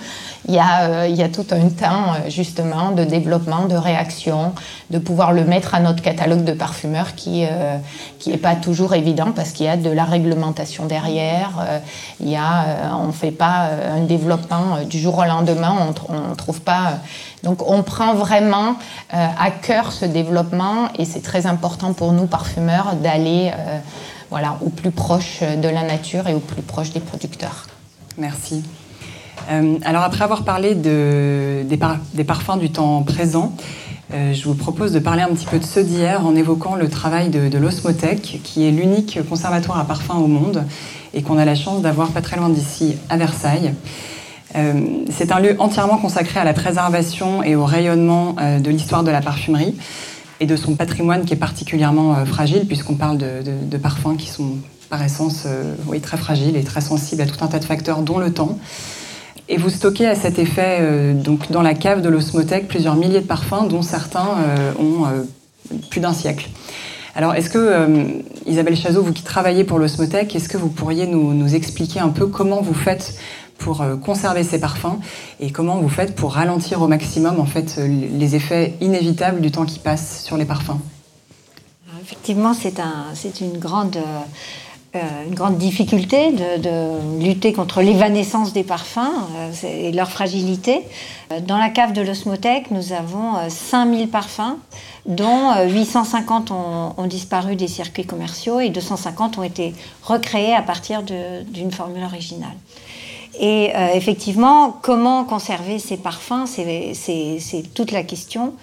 Il 0.48 0.54
y, 0.54 0.60
a, 0.60 0.82
euh, 0.82 1.08
il 1.08 1.20
y 1.20 1.28
tout 1.28 1.46
un 1.50 1.68
temps 1.68 2.14
euh, 2.14 2.30
justement 2.30 2.92
de 2.92 3.02
développement, 3.02 3.64
de 3.66 3.74
réaction, 3.74 4.52
de 4.90 4.98
pouvoir 4.98 5.32
le 5.32 5.44
mettre 5.44 5.74
à 5.74 5.80
notre 5.80 6.02
catalogue 6.02 6.44
de 6.44 6.52
parfumeurs 6.52 7.16
qui 7.16 7.40
n'est 7.40 7.48
euh, 7.50 8.36
pas 8.40 8.54
toujours 8.54 8.94
évident 8.94 9.32
parce 9.34 9.50
qu'il 9.50 9.66
y 9.66 9.68
a 9.68 9.76
de 9.76 9.90
la 9.90 10.04
réglementation 10.04 10.86
derrière. 10.86 11.50
il 12.20 12.28
y 12.28 12.36
a, 12.36 12.94
on 13.00 13.08
ne 13.08 13.12
fait 13.12 13.32
pas 13.32 13.70
un 13.92 14.04
développement 14.04 14.84
du 14.88 15.00
jour 15.00 15.18
au 15.18 15.24
lendemain, 15.24 15.74
on 16.08 16.30
ne 16.30 16.34
trouve 16.34 16.60
pas. 16.60 16.98
Donc 17.42 17.68
on 17.68 17.82
prend 17.82 18.14
vraiment 18.14 18.76
à 19.12 19.50
cœur 19.50 19.92
ce 19.92 20.04
développement 20.04 20.88
et 20.98 21.04
c'est 21.04 21.22
très 21.22 21.46
important 21.46 21.92
pour 21.92 22.12
nous 22.12 22.26
parfumeurs 22.26 22.94
d'aller 22.94 23.50
voilà, 24.30 24.58
au 24.64 24.68
plus 24.68 24.90
proche 24.90 25.40
de 25.40 25.68
la 25.68 25.82
nature 25.82 26.28
et 26.28 26.34
au 26.34 26.40
plus 26.40 26.62
proche 26.62 26.90
des 26.90 27.00
producteurs. 27.00 27.66
Merci. 28.18 28.62
Alors 29.84 30.02
après 30.02 30.24
avoir 30.24 30.44
parlé 30.44 30.74
de, 30.74 31.62
des, 31.64 32.24
parfums 32.24 32.58
du 32.58 32.70
temps 32.70 33.02
présent, 33.02 33.54
je 34.10 34.44
vous 34.44 34.54
propose 34.54 34.92
de 34.92 34.98
parler 34.98 35.22
un 35.22 35.28
petit 35.28 35.46
peu 35.46 35.58
de 35.58 35.64
ceux 35.64 35.84
d'hier 35.84 36.26
en 36.26 36.34
évoquant 36.34 36.74
le 36.74 36.88
travail 36.88 37.28
de, 37.28 37.48
de 37.48 37.68
qui 38.42 38.66
est 38.66 38.70
l'unique 38.70 39.18
conservatoire 39.28 39.78
à 39.78 39.84
parfums 39.84 40.18
au 40.18 40.26
monde 40.26 40.64
et 41.14 41.22
qu'on 41.22 41.38
a 41.38 41.44
la 41.44 41.54
chance 41.54 41.82
d'avoir 41.82 42.10
pas 42.10 42.22
très 42.22 42.36
loin 42.36 42.48
d'ici, 42.48 42.96
à 43.08 43.16
Versailles. 43.16 43.72
Euh, 44.54 45.04
c'est 45.10 45.32
un 45.32 45.40
lieu 45.40 45.56
entièrement 45.58 45.98
consacré 45.98 46.38
à 46.40 46.44
la 46.44 46.52
préservation 46.52 47.42
et 47.42 47.56
au 47.56 47.64
rayonnement 47.64 48.36
euh, 48.40 48.58
de 48.58 48.70
l'histoire 48.70 49.02
de 49.02 49.10
la 49.10 49.20
parfumerie 49.20 49.74
et 50.40 50.46
de 50.46 50.56
son 50.56 50.74
patrimoine 50.74 51.24
qui 51.24 51.34
est 51.34 51.38
particulièrement 51.38 52.14
euh, 52.14 52.24
fragile 52.24 52.66
puisqu'on 52.66 52.94
parle 52.94 53.18
de, 53.18 53.76
parfums 53.76 54.16
qui 54.16 54.28
sont 54.28 54.56
par 54.88 55.02
essence 55.02 55.48
très 56.00 56.16
fragiles 56.16 56.56
et 56.56 56.62
très 56.62 56.80
sensibles 56.80 57.20
à 57.20 57.26
tout 57.26 57.44
un 57.44 57.48
tas 57.48 57.58
de 57.58 57.64
facteurs 57.64 58.02
dont 58.02 58.18
le 58.18 58.32
temps. 58.32 58.56
Et 59.48 59.56
vous 59.56 59.70
stockez 59.70 60.06
à 60.06 60.14
cet 60.14 60.38
effet 60.38 61.12
donc 61.14 61.50
dans 61.52 61.62
la 61.62 61.74
cave 61.74 62.02
de 62.02 62.08
l'osmothèque 62.08 62.66
plusieurs 62.66 62.96
milliers 62.96 63.20
de 63.20 63.26
parfums 63.26 63.68
dont 63.68 63.82
certains 63.82 64.26
ont 64.78 65.04
plus 65.90 66.00
d'un 66.00 66.12
siècle. 66.12 66.48
Alors, 67.14 67.34
est-ce 67.34 67.48
que, 67.48 68.22
Isabelle 68.44 68.76
Chazot, 68.76 69.02
vous 69.02 69.12
qui 69.12 69.22
travaillez 69.22 69.64
pour 69.64 69.78
l'Osmothèque, 69.78 70.34
est-ce 70.34 70.48
que 70.48 70.58
vous 70.58 70.68
pourriez 70.68 71.06
nous, 71.06 71.54
expliquer 71.54 72.00
un 72.00 72.08
peu 72.08 72.26
comment 72.26 72.60
vous 72.60 72.74
faites 72.74 73.14
pour 73.58 73.82
euh, 73.82 73.96
conserver 73.96 74.42
ces 74.42 74.60
parfums 74.60 74.98
et 75.40 75.50
comment 75.50 75.78
vous 75.78 75.88
faites 75.88 76.14
pour 76.14 76.34
ralentir 76.34 76.82
au 76.82 76.88
maximum 76.88 77.40
en 77.40 77.46
fait 77.46 77.76
euh, 77.78 77.86
les 77.86 78.34
effets 78.34 78.74
inévitables 78.80 79.40
du 79.40 79.50
temps 79.50 79.64
qui 79.64 79.78
passe 79.78 80.24
sur 80.24 80.36
les 80.36 80.44
parfums? 80.44 80.78
Effectivement, 82.02 82.54
c'est 82.54 82.78
un, 82.78 83.06
une 83.40 83.58
grande 83.58 83.96
euh, 83.96 84.20
une 84.94 85.34
grande 85.34 85.58
difficulté 85.58 86.32
de, 86.32 87.22
lutter 87.22 87.52
contre 87.52 87.82
l'évanescence 87.82 88.52
des 88.52 88.64
parfums 88.64 89.12
et 89.62 89.92
leur 89.92 90.10
fragilité. 90.10 90.80
Dans 91.46 91.58
la 91.58 91.68
cave 91.68 91.92
de 91.92 92.00
l'Osmothèque, 92.00 92.70
nous 92.70 92.92
avons 92.92 93.34
5000 93.48 94.08
parfums, 94.08 94.56
dont 95.04 95.50
850 95.68 96.50
ont, 96.50 96.94
ont, 96.96 97.06
disparu 97.06 97.56
des 97.56 97.68
circuits 97.68 98.06
commerciaux 98.06 98.60
et 98.60 98.70
250 98.70 99.36
ont 99.36 99.42
été 99.42 99.74
recréés 100.02 100.54
à 100.54 100.62
partir 100.62 101.02
d'une 101.02 101.72
formule 101.72 102.04
originale. 102.04 102.56
Et 103.38 103.72
euh, 103.74 103.88
effectivement, 103.94 104.78
comment 104.82 105.24
conserver 105.24 105.78
ces 105.78 105.96
parfums, 105.96 106.46
c'est 106.46 107.74
toute 107.74 107.92
la 107.92 108.02
question. 108.02 108.54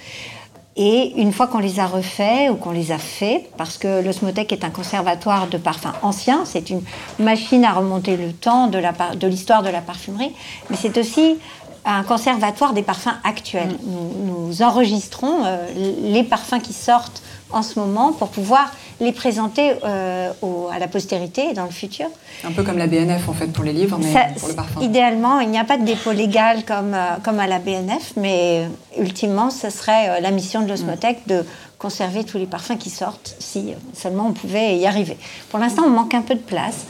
Et 0.76 1.14
une 1.18 1.32
fois 1.32 1.48
qu'on 1.48 1.60
les 1.60 1.80
a 1.80 1.86
refaits 1.86 2.50
ou 2.52 2.56
qu'on 2.56 2.72
les 2.72 2.92
a 2.92 2.98
faits, 2.98 3.46
parce 3.58 3.78
que 3.78 4.04
l'Osmothèque 4.04 4.52
est 4.52 4.64
un 4.64 4.72
conservatoire 4.72 5.48
de 5.48 5.58
parfums 5.58 5.94
anciens, 6.02 6.46
c'est 6.46 6.72
une 6.72 6.82
machine 7.20 7.64
à 7.64 7.74
remonter 7.74 8.18
le 8.18 8.34
temps 8.34 8.68
de 8.68 9.28
l'histoire 9.28 9.62
de, 9.62 9.70
la 9.70 9.82
parfumerie, 9.82 10.32
mais 10.70 10.76
c'est 10.76 10.98
aussi 10.98 11.38
un 11.86 12.04
conservatoire 12.04 12.74
des 12.74 12.82
parfums 12.82 13.14
actuels. 13.24 13.78
Mm. 13.84 14.26
Nous, 14.26 14.62
enregistrons 14.64 15.46
euh, 15.46 15.68
les 15.76 16.24
parfums 16.24 16.60
qui 16.62 16.74
sortent 16.74 17.22
en 17.54 17.62
ce 17.64 17.80
moment 17.80 18.12
pour 18.12 18.30
pouvoir 18.30 18.72
les 19.00 19.12
présenter 19.12 19.74
euh, 19.84 20.32
à 20.72 20.80
la 20.80 20.88
postérité 20.88 21.54
dans 21.54 21.66
le 21.66 21.72
futur. 21.72 22.08
Un 22.44 22.52
peu 22.52 22.64
comme 22.64 22.78
la 22.78 22.88
BNF 22.88 23.28
en 23.30 23.34
fait 23.34 23.48
pour 23.48 23.64
les 23.64 23.74
livres, 23.74 23.98
mais 24.02 24.14
pour 24.40 24.50
le 24.50 24.56
parfum. 24.56 24.82
Idéalement, 24.82 25.40
il 25.40 25.50
n'y 25.50 25.60
a 25.60 25.64
pas 25.64 25.78
de 25.78 25.86
dépôt 25.86 26.12
légal 26.12 26.64
comme, 26.66 26.94
euh, 26.94 27.16
comme 27.24 27.40
à 27.40 27.48
la 27.48 27.60
BNF, 27.60 28.14
mais 28.18 28.68
ultimement, 28.98 29.50
ce 29.50 29.70
serait 29.70 30.10
euh, 30.10 30.20
la 30.20 30.32
mission 30.32 30.62
de 30.62 30.70
l'osmothèque 30.70 31.28
de 31.28 31.46
conserver 31.84 32.24
tous 32.24 32.38
les 32.38 32.46
parfums 32.46 32.78
qui 32.80 32.90
sortent, 32.90 33.36
si 33.40 33.74
seulement 33.94 34.28
on 34.28 34.32
pouvait 34.32 34.78
y 34.78 34.88
arriver. 34.88 35.18
Pour 35.50 35.60
l'instant, 35.60 35.84
on 35.86 35.90
manque 35.90 36.14
un 36.14 36.22
peu 36.22 36.34
de 36.34 36.40
place. 36.40 36.86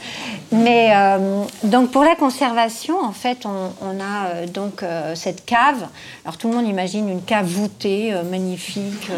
Mais 0.52 0.92
euh, 0.94 1.42
donc 1.64 1.90
pour 1.90 2.04
la 2.04 2.14
conservation, 2.14 3.00
en 3.02 3.10
fait, 3.10 3.44
on, 3.44 4.00
a 4.00 4.26
euh, 4.26 4.46
donc 4.46 4.84
euh, 4.84 5.16
cette 5.16 5.44
cave. 5.44 5.88
Alors 6.24 6.36
tout 6.36 6.48
le 6.48 6.54
monde 6.54 6.68
imagine 6.68 7.08
une 7.08 7.22
cave 7.22 7.46
voûtée, 7.46 8.14
magnifique. 8.30 9.10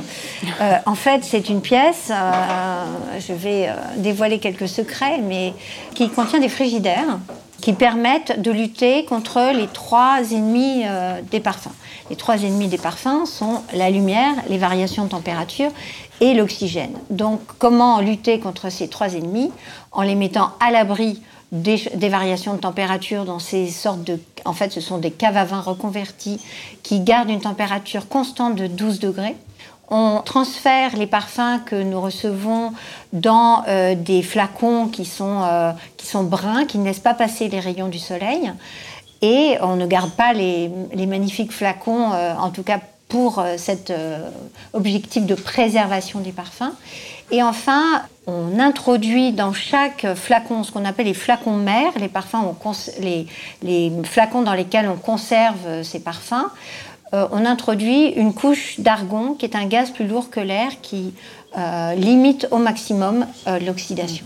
en 0.86 0.94
fait, 0.94 1.22
c'est 1.24 1.50
une 1.50 1.60
pièce, 1.60 2.10
je 2.10 3.32
vais 3.34 3.68
dévoiler 3.98 4.38
quelques 4.38 4.68
secrets, 4.68 5.18
mais 5.22 5.52
qui 5.94 6.08
contient 6.08 6.40
des 6.40 6.48
frigidaires 6.48 7.18
qui 7.60 7.72
permettent 7.72 8.40
de 8.40 8.50
lutter 8.50 9.04
contre 9.04 9.52
les 9.54 9.66
trois 9.66 10.20
ennemis 10.30 10.84
des 11.30 11.40
parfums. 11.40 11.72
Les 12.10 12.16
trois 12.16 12.42
ennemis 12.42 12.68
des 12.68 12.78
parfums 12.78 13.24
sont 13.24 13.62
la 13.72 13.90
lumière, 13.90 14.34
les 14.48 14.58
variations 14.58 15.04
de 15.04 15.08
température 15.08 15.70
et 16.20 16.34
l'oxygène. 16.34 16.92
Donc 17.10 17.40
comment 17.58 18.00
lutter 18.00 18.38
contre 18.38 18.70
ces 18.70 18.88
trois 18.88 19.14
ennemis 19.14 19.50
En 19.92 20.02
les 20.02 20.14
mettant 20.14 20.52
à 20.60 20.70
l'abri 20.70 21.20
des, 21.52 22.08
variations 22.08 22.54
de 22.54 22.60
température 22.60 23.24
dans 23.24 23.38
ces 23.38 23.68
sortes 23.70 24.04
de... 24.04 24.18
En 24.44 24.52
fait, 24.52 24.72
ce 24.72 24.80
sont 24.80 24.98
des 24.98 25.10
caves 25.10 25.36
à 25.36 25.44
vin 25.44 25.60
reconvertis 25.60 26.40
qui 26.82 27.00
gardent 27.00 27.30
une 27.30 27.40
température 27.40 28.08
constante 28.08 28.56
de 28.56 28.66
12 28.66 29.00
degrés. 29.00 29.36
On 29.88 30.20
transfère 30.24 30.96
les 30.96 31.06
parfums 31.06 31.60
que 31.64 31.80
nous 31.80 32.00
recevons 32.00 32.72
dans 33.12 33.62
euh, 33.68 33.94
des 33.94 34.22
flacons 34.22 34.88
qui 34.88 35.04
sont, 35.04 35.42
euh, 35.44 35.70
qui 35.96 36.06
sont 36.06 36.24
bruns, 36.24 36.64
qui 36.64 36.78
ne 36.78 36.84
laissent 36.84 36.98
pas 36.98 37.14
passer 37.14 37.48
les 37.48 37.60
rayons 37.60 37.88
du 37.88 38.00
soleil. 38.00 38.52
Et 39.22 39.56
on 39.62 39.76
ne 39.76 39.86
garde 39.86 40.10
pas 40.10 40.32
les, 40.32 40.68
magnifiques 41.06 41.52
flacons, 41.52 42.12
euh, 42.12 42.34
en 42.34 42.50
tout 42.50 42.64
cas 42.64 42.80
pour 43.08 43.40
cet 43.56 43.92
objectif 44.72 45.26
de 45.26 45.36
préservation 45.36 46.18
des 46.18 46.32
parfums. 46.32 46.72
Et 47.30 47.40
enfin, 47.40 48.02
on 48.26 48.58
introduit 48.58 49.30
dans 49.30 49.52
chaque 49.52 50.12
flacon 50.16 50.64
ce 50.64 50.72
qu'on 50.72 50.84
appelle 50.84 51.06
les 51.06 51.14
flacons 51.14 51.54
mères, 51.54 51.92
les, 52.00 52.08
parfums, 52.08 52.56
les, 52.98 53.28
les, 53.62 53.92
flacons 54.02 54.42
dans 54.42 54.54
lesquels 54.54 54.88
on 54.88 54.96
conserve 54.96 55.84
ces 55.84 56.00
parfums. 56.00 56.50
On 57.12 57.44
introduit 57.44 58.08
une 58.08 58.34
couche 58.34 58.80
d'argon 58.80 59.34
qui 59.34 59.46
est 59.46 59.56
un 59.56 59.66
gaz 59.66 59.90
plus 59.90 60.06
lourd 60.06 60.28
que 60.30 60.40
l'air 60.40 60.80
qui 60.82 61.14
limite 61.96 62.48
au 62.50 62.58
maximum 62.58 63.26
l'oxydation. 63.64 64.24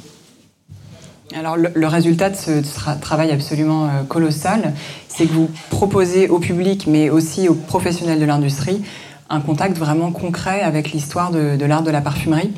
Alors 1.36 1.56
le, 1.56 1.86
résultat 1.86 2.30
de 2.30 2.34
ce, 2.34 2.60
travail 3.00 3.30
absolument 3.30 3.84
euh, 3.84 4.02
colossal, 4.08 4.72
c'est 5.08 5.26
que 5.26 5.32
vous 5.32 5.48
proposez 5.70 6.28
au 6.28 6.40
public, 6.40 6.86
mais 6.88 7.08
aussi 7.08 7.48
aux 7.48 7.54
professionnels 7.54 8.18
de 8.18 8.24
l'industrie, 8.24 8.82
un 9.28 9.40
contact 9.40 9.78
vraiment 9.78 10.10
concret 10.10 10.60
avec 10.60 10.90
l'histoire 10.90 11.30
de, 11.30 11.64
l'art 11.64 11.82
de 11.82 11.90
la 11.90 12.00
parfumerie. 12.00 12.50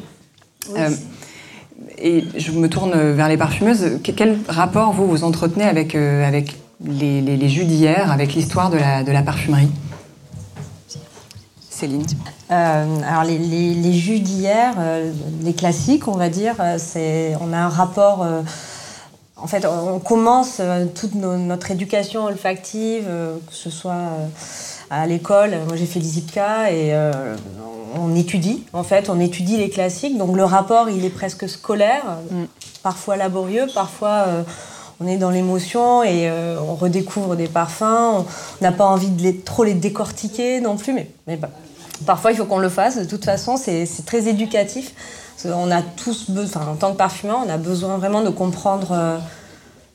Euh, 0.79 0.89
et 1.99 2.25
je 2.37 2.53
me 2.53 2.69
tourne 2.69 3.13
vers 3.13 3.29
les 3.29 3.37
parfumeuses. 3.37 3.99
Quel 4.03 4.39
rapport 4.49 4.93
vous 4.93 5.07
vous 5.07 5.23
entretenez 5.23 5.65
avec, 5.65 5.95
euh, 5.95 6.27
avec 6.27 6.57
les, 6.83 7.49
jus 7.49 7.65
d'hier, 7.65 8.11
avec 8.11 8.35
l'histoire 8.35 8.71
de 8.71 8.79
la, 8.79 9.05
de 9.05 9.13
la 9.13 9.23
parfumerie? 9.23 9.69
Céline 11.83 12.05
alors 12.49 13.25
les, 13.25 13.39
les, 13.39 13.93
jus 13.95 14.21
d'hier, 14.21 14.75
les 15.43 15.55
classiques, 15.55 16.07
on 16.07 16.19
va 16.19 16.29
dire, 16.29 16.57
c'est 16.77 17.35
on 17.41 17.51
a 17.51 17.57
un 17.57 17.71
rapport 17.71 18.27
en 19.43 19.49
fait, 19.49 19.67
on 19.67 19.99
commence 19.99 20.59
euh, 20.61 20.87
toute 20.87 21.15
notre 21.15 21.73
éducation 21.73 22.25
olfactive, 22.25 23.07
euh, 23.09 23.37
que 23.47 23.55
ce 23.55 23.71
soit 23.71 23.93
euh, 23.93 24.27
à 24.91 25.07
l'école. 25.07 25.51
Moi, 25.67 25.77
j'ai 25.77 25.87
fait 25.87 25.99
l'ISIPCA 25.99 26.73
et 26.73 26.95
on 27.99 28.15
étudie. 28.15 28.65
En 28.73 28.85
fait, 28.85 29.11
on 29.11 29.19
étudie 29.19 29.57
les 29.57 29.69
classiques. 29.69 30.17
Donc, 30.17 30.37
le 30.37 30.45
rapport, 30.45 30.89
il 30.89 31.05
est 31.05 31.11
presque 31.11 31.49
scolaire, 31.49 32.05
mm. 32.31 32.45
parfois 32.83 33.17
laborieux, 33.17 33.67
parfois 33.75 34.27
on 35.01 35.09
est 35.09 35.17
dans 35.17 35.31
l'émotion 35.31 36.05
et 36.05 36.31
on 36.31 36.75
redécouvre 36.75 37.35
des 37.35 37.49
parfums. 37.49 37.83
On 37.83 38.25
n'a 38.61 38.71
pas 38.71 38.85
envie 38.85 39.11
de 39.11 39.33
trop 39.45 39.65
les 39.65 39.75
décortiquer 39.75 40.61
non 40.61 40.77
plus, 40.77 40.93
mais, 40.93 41.11
mais 41.27 41.39
parfois, 42.07 42.33
il 42.33 42.37
faut 42.37 42.45
qu'on 42.45 42.59
le 42.59 42.69
fasse. 42.69 42.97
De 42.97 43.05
toute 43.05 43.25
façon, 43.25 43.57
c'est 43.57 43.87
très 44.07 44.29
éducatif. 44.29 44.95
On 45.45 45.71
a 45.71 45.83
tous 45.83 46.31
en 46.55 46.77
tant 46.77 46.93
que 46.93 46.97
parfumeur, 46.97 47.41
on 47.45 47.51
a 47.51 47.57
besoin 47.57 47.99
vraiment 47.99 48.23
de 48.23 48.29
comprendre, 48.29 49.21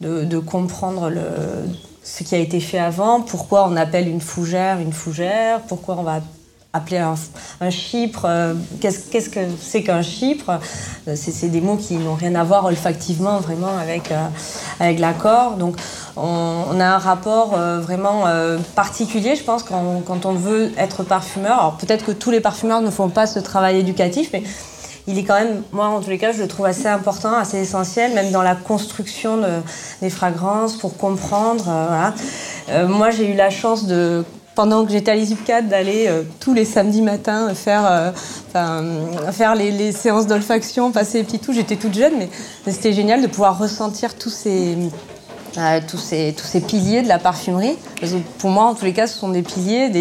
euh, 0.02 0.26
de, 0.26 0.40
comprendre 0.40 1.12
ce 2.04 2.24
qui 2.24 2.36
a 2.36 2.38
été 2.38 2.60
fait 2.60 2.80
avant, 2.80 3.22
pourquoi 3.22 3.68
on 3.68 3.76
appelle 3.76 4.08
une 4.08 4.22
fougère 4.22 4.80
une 4.80 4.94
fougère, 4.94 5.62
pourquoi 5.62 5.96
on 5.98 6.04
va 6.04 6.22
appeler 6.74 6.98
un, 6.98 7.70
chypre, 7.70 8.26
euh, 8.26 8.54
qu'est-ce 8.82 9.30
que 9.30 9.40
c'est 9.60 9.84
qu'un 9.84 10.02
chypre? 10.02 10.60
Euh, 11.08 11.16
C'est 11.16 11.50
des 11.50 11.62
mots 11.62 11.78
qui 11.78 11.96
n'ont 11.96 12.16
rien 12.16 12.36
à 12.36 12.44
voir 12.44 12.66
olfactivement 12.66 13.40
vraiment 13.40 13.78
avec, 13.78 14.12
avec 14.80 15.00
l'accord. 15.00 15.58
Donc 15.58 15.76
on, 16.16 16.80
a 16.80 16.86
un 16.86 16.98
rapport 16.98 17.58
vraiment 17.82 18.26
particulier, 18.76 19.36
je 19.36 19.44
pense, 19.44 19.64
quand, 19.64 20.02
quand, 20.06 20.26
on 20.26 20.34
veut 20.34 20.72
être 20.78 21.04
parfumeur. 21.04 21.60
Alors 21.60 21.78
peut-être 21.78 22.06
que 22.06 22.12
tous 22.12 22.32
les 22.32 22.42
parfumeurs 22.42 22.82
ne 22.82 22.92
font 22.92 23.10
pas 23.10 23.28
ce 23.28 23.40
travail 23.40 23.80
éducatif, 23.80 24.30
mais 24.34 24.44
il 25.08 25.18
est 25.18 25.24
quand 25.24 25.40
même, 25.40 25.64
moi 25.72 25.88
en 25.88 26.02
tous 26.02 26.10
les 26.10 26.18
cas, 26.18 26.34
je 26.34 26.42
le 26.42 26.50
trouve 26.50 26.66
assez 26.66 26.88
important, 26.88 27.34
assez 27.34 27.60
essentiel, 27.60 28.14
même 28.14 28.32
dans 28.32 28.42
la 28.42 28.56
construction 28.56 29.40
des 30.02 30.10
fragrances, 30.10 30.76
pour 30.76 30.98
comprendre. 30.98 31.66
Euh, 31.70 32.10
euh, 32.70 32.88
moi, 32.88 33.10
j'ai 33.10 33.32
eu 33.32 33.34
la 33.34 33.50
chance 33.50 33.88
de, 33.88 34.26
pendant 34.58 34.86
que 34.86 34.92
j'étais 34.92 35.12
à 35.12 35.16
l'ISUPCAD, 35.16 35.70
d'aller 35.70 36.08
euh, 36.08 36.24
tous 36.40 36.56
les 36.56 36.66
samedis 36.66 37.04
matins 37.04 37.54
faire, 37.54 38.12
faire 39.32 39.54
les, 39.54 39.92
séances 39.92 40.26
d'olfaction, 40.26 40.92
passer 40.92 41.20
les 41.20 41.24
petits 41.24 41.38
touches. 41.38 41.58
J'étais 41.58 41.76
toute 41.76 41.94
jeune, 41.94 42.14
mais 42.18 42.28
c'était 42.72 42.92
génial 42.92 43.22
de 43.22 43.28
pouvoir 43.28 43.60
ressentir 43.60 44.16
tous 44.16 44.32
ces 44.32 44.76
tous, 45.88 45.98
ces, 45.98 46.36
tous 46.38 46.46
ces 46.46 46.62
piliers 46.62 47.02
de 47.04 47.08
la 47.08 47.20
parfumerie. 47.20 47.78
pour 48.40 48.50
moi, 48.50 48.66
en 48.66 48.74
tous 48.74 48.86
les 48.86 48.94
cas, 48.94 49.06
ce 49.06 49.18
sont 49.18 49.30
des 49.30 49.44
piliers. 49.44 49.92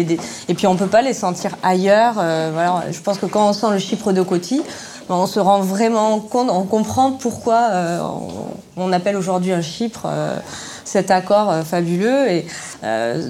Et 0.47 0.53
puis, 0.53 0.67
on 0.67 0.73
ne 0.73 0.79
peut 0.79 0.87
pas 0.87 1.01
les 1.03 1.13
sentir 1.13 1.51
ailleurs. 1.61 2.15
voilà, 2.15 2.83
je 2.91 2.99
pense 2.99 3.19
que 3.19 3.27
quand 3.27 3.47
on 3.47 3.53
sent 3.53 3.67
le 3.71 3.79
chypre 3.79 4.11
de 4.11 4.23
coty, 4.23 4.61
ben, 5.07 5.15
on 5.15 5.27
se 5.27 5.39
rend 5.39 5.61
vraiment 5.61 6.19
compte, 6.19 6.49
on 6.51 6.63
comprend 6.63 7.11
pourquoi 7.11 7.69
on, 8.75 8.91
appelle 8.91 9.17
aujourd'hui 9.17 9.51
un 9.51 9.61
chypre 9.61 10.07
cet 10.87 11.11
accord 11.11 11.53
fabuleux. 11.65 12.29
Et 12.29 12.45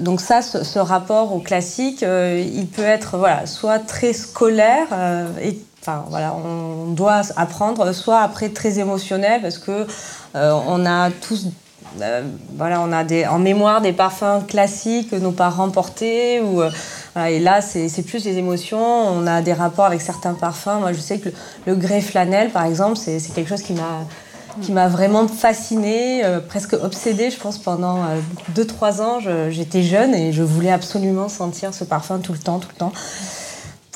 donc 0.00 0.20
ça, 0.20 0.42
ce, 0.42 0.78
rapport 0.78 1.34
au 1.34 1.40
classique, 1.40 2.02
il 2.02 2.66
peut 2.66 2.82
être 2.82 3.18
voilà, 3.18 3.46
soit 3.46 3.78
très 3.78 4.12
scolaire 4.12 4.86
et 5.42 5.58
Enfin, 5.80 6.04
voilà, 6.10 6.34
on 6.34 6.90
doit 6.92 7.22
apprendre, 7.36 7.92
soit 7.92 8.20
après 8.20 8.48
très 8.48 8.78
émotionnel, 8.78 9.40
parce 9.40 9.58
que 9.58 9.86
euh, 10.34 10.52
on 10.66 10.84
a 10.84 11.10
tous 11.10 11.46
euh, 12.02 12.22
voilà, 12.54 12.82
on 12.82 12.92
a 12.92 13.04
des, 13.04 13.24
en 13.26 13.38
mémoire 13.38 13.80
des 13.80 13.94
parfums 13.94 14.44
classiques 14.46 15.10
que 15.10 15.16
nos 15.16 15.32
parents 15.32 15.70
portaient. 15.70 16.40
Ou, 16.40 16.60
euh, 16.60 16.70
et 17.24 17.38
là, 17.38 17.62
c'est 17.62 18.02
plus 18.02 18.24
les 18.24 18.36
émotions. 18.36 18.78
On 18.78 19.26
a 19.26 19.40
des 19.40 19.54
rapports 19.54 19.86
avec 19.86 20.02
certains 20.02 20.34
parfums. 20.34 20.80
Moi, 20.80 20.92
je 20.92 21.00
sais 21.00 21.18
que 21.18 21.30
le, 21.30 21.34
le 21.66 21.74
grès 21.76 22.02
flanelle, 22.02 22.50
par 22.50 22.64
exemple, 22.64 22.96
c'est 22.96 23.20
quelque 23.34 23.48
chose 23.48 23.62
qui 23.62 23.72
m'a 23.72 24.04
qui 24.62 24.72
m'a 24.72 24.88
vraiment 24.88 25.28
fascinée, 25.28 26.22
presque 26.48 26.74
obsédée, 26.74 27.30
je 27.30 27.38
pense, 27.38 27.58
pendant 27.58 28.00
2-3 28.54 29.00
ans. 29.00 29.18
J'étais 29.50 29.82
jeune 29.82 30.14
et 30.14 30.32
je 30.32 30.42
voulais 30.42 30.70
absolument 30.72 31.28
sentir 31.28 31.74
ce 31.74 31.84
parfum 31.84 32.18
tout 32.18 32.32
le 32.32 32.38
temps, 32.38 32.58
tout 32.58 32.68
le 32.72 32.78
temps 32.78 32.92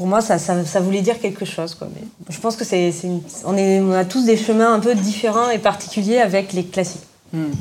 pour 0.02 0.07
moi, 0.07 0.21
ça, 0.21 0.38
ça, 0.38 0.81
voulait 0.81 1.02
dire 1.02 1.21
quelque 1.21 1.45
chose. 1.45 1.75
Quoi. 1.75 1.88
Mais 1.95 2.02
je 2.28 2.40
pense 2.40 2.57
que 2.57 2.64
c'est, 2.64 2.92
on, 3.45 3.57
est, 3.57 3.81
on 3.81 3.92
a 3.92 4.04
tous 4.04 4.25
des 4.25 4.37
chemins 4.37 4.73
un 4.75 4.81
peu 4.81 4.97
différents 4.97 5.50
et 5.50 5.59
particuliers 5.59 6.19
avec 6.19 6.52
les 6.52 6.64
classiques. 6.64 7.02
Hmm. 7.33 7.52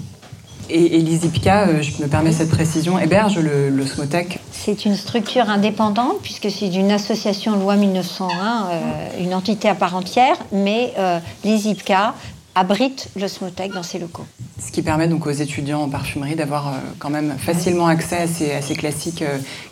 Et, 0.69 0.99
et 0.99 1.03
euh, 1.03 1.81
je 1.81 2.01
me 2.01 2.07
permets 2.07 2.31
cette 2.31 2.49
précision, 2.49 2.97
héberge 2.97 3.37
le, 3.37 3.69
le 3.69 3.85
Smotec 3.85 4.39
C'est 4.51 4.85
une 4.85 4.95
structure 4.95 5.49
indépendante, 5.49 6.15
puisque 6.23 6.49
c'est 6.49 6.73
une 6.73 6.91
association 6.91 7.57
loi 7.59 7.75
1901, 7.75 8.69
euh, 8.71 9.23
une 9.23 9.33
entité 9.33 9.67
à 9.67 9.75
part 9.75 9.95
entière, 9.95 10.37
mais 10.51 10.93
euh, 10.97 11.19
l'ISIPCA 11.43 12.15
abrite 12.55 13.09
le 13.15 13.27
Smotec 13.27 13.73
dans 13.73 13.83
ses 13.83 13.99
locaux. 13.99 14.25
Ce 14.59 14.71
qui 14.71 14.81
permet 14.81 15.07
donc 15.07 15.25
aux 15.25 15.31
étudiants 15.31 15.83
en 15.83 15.89
parfumerie 15.89 16.35
d'avoir 16.35 16.67
euh, 16.67 16.71
quand 16.99 17.09
même 17.09 17.35
facilement 17.37 17.87
accès 17.87 18.17
à 18.17 18.27
ces, 18.27 18.51
à 18.51 18.61
ces 18.61 18.75
classiques 18.75 19.23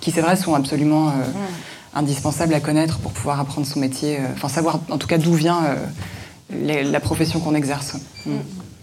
qui, 0.02 0.12
c'est 0.12 0.22
vrai, 0.22 0.36
sont 0.36 0.56
absolument... 0.56 1.08
Hmm 1.10 1.14
indispensable 1.94 2.54
à 2.54 2.60
connaître 2.60 3.00
pour 3.00 3.12
pouvoir 3.12 3.40
apprendre 3.40 3.66
son 3.66 3.80
métier, 3.80 4.18
euh, 4.18 4.34
enfin 4.34 4.50
savoir 4.50 4.80
en 4.90 4.98
tout 4.98 5.08
cas 5.08 5.18
d'où 5.18 5.34
vient 5.34 5.64
euh, 5.64 6.84
la 6.84 7.00
profession 7.00 7.40
qu'on 7.40 7.56
exerce. 7.56 7.98
Mm. 8.26 8.32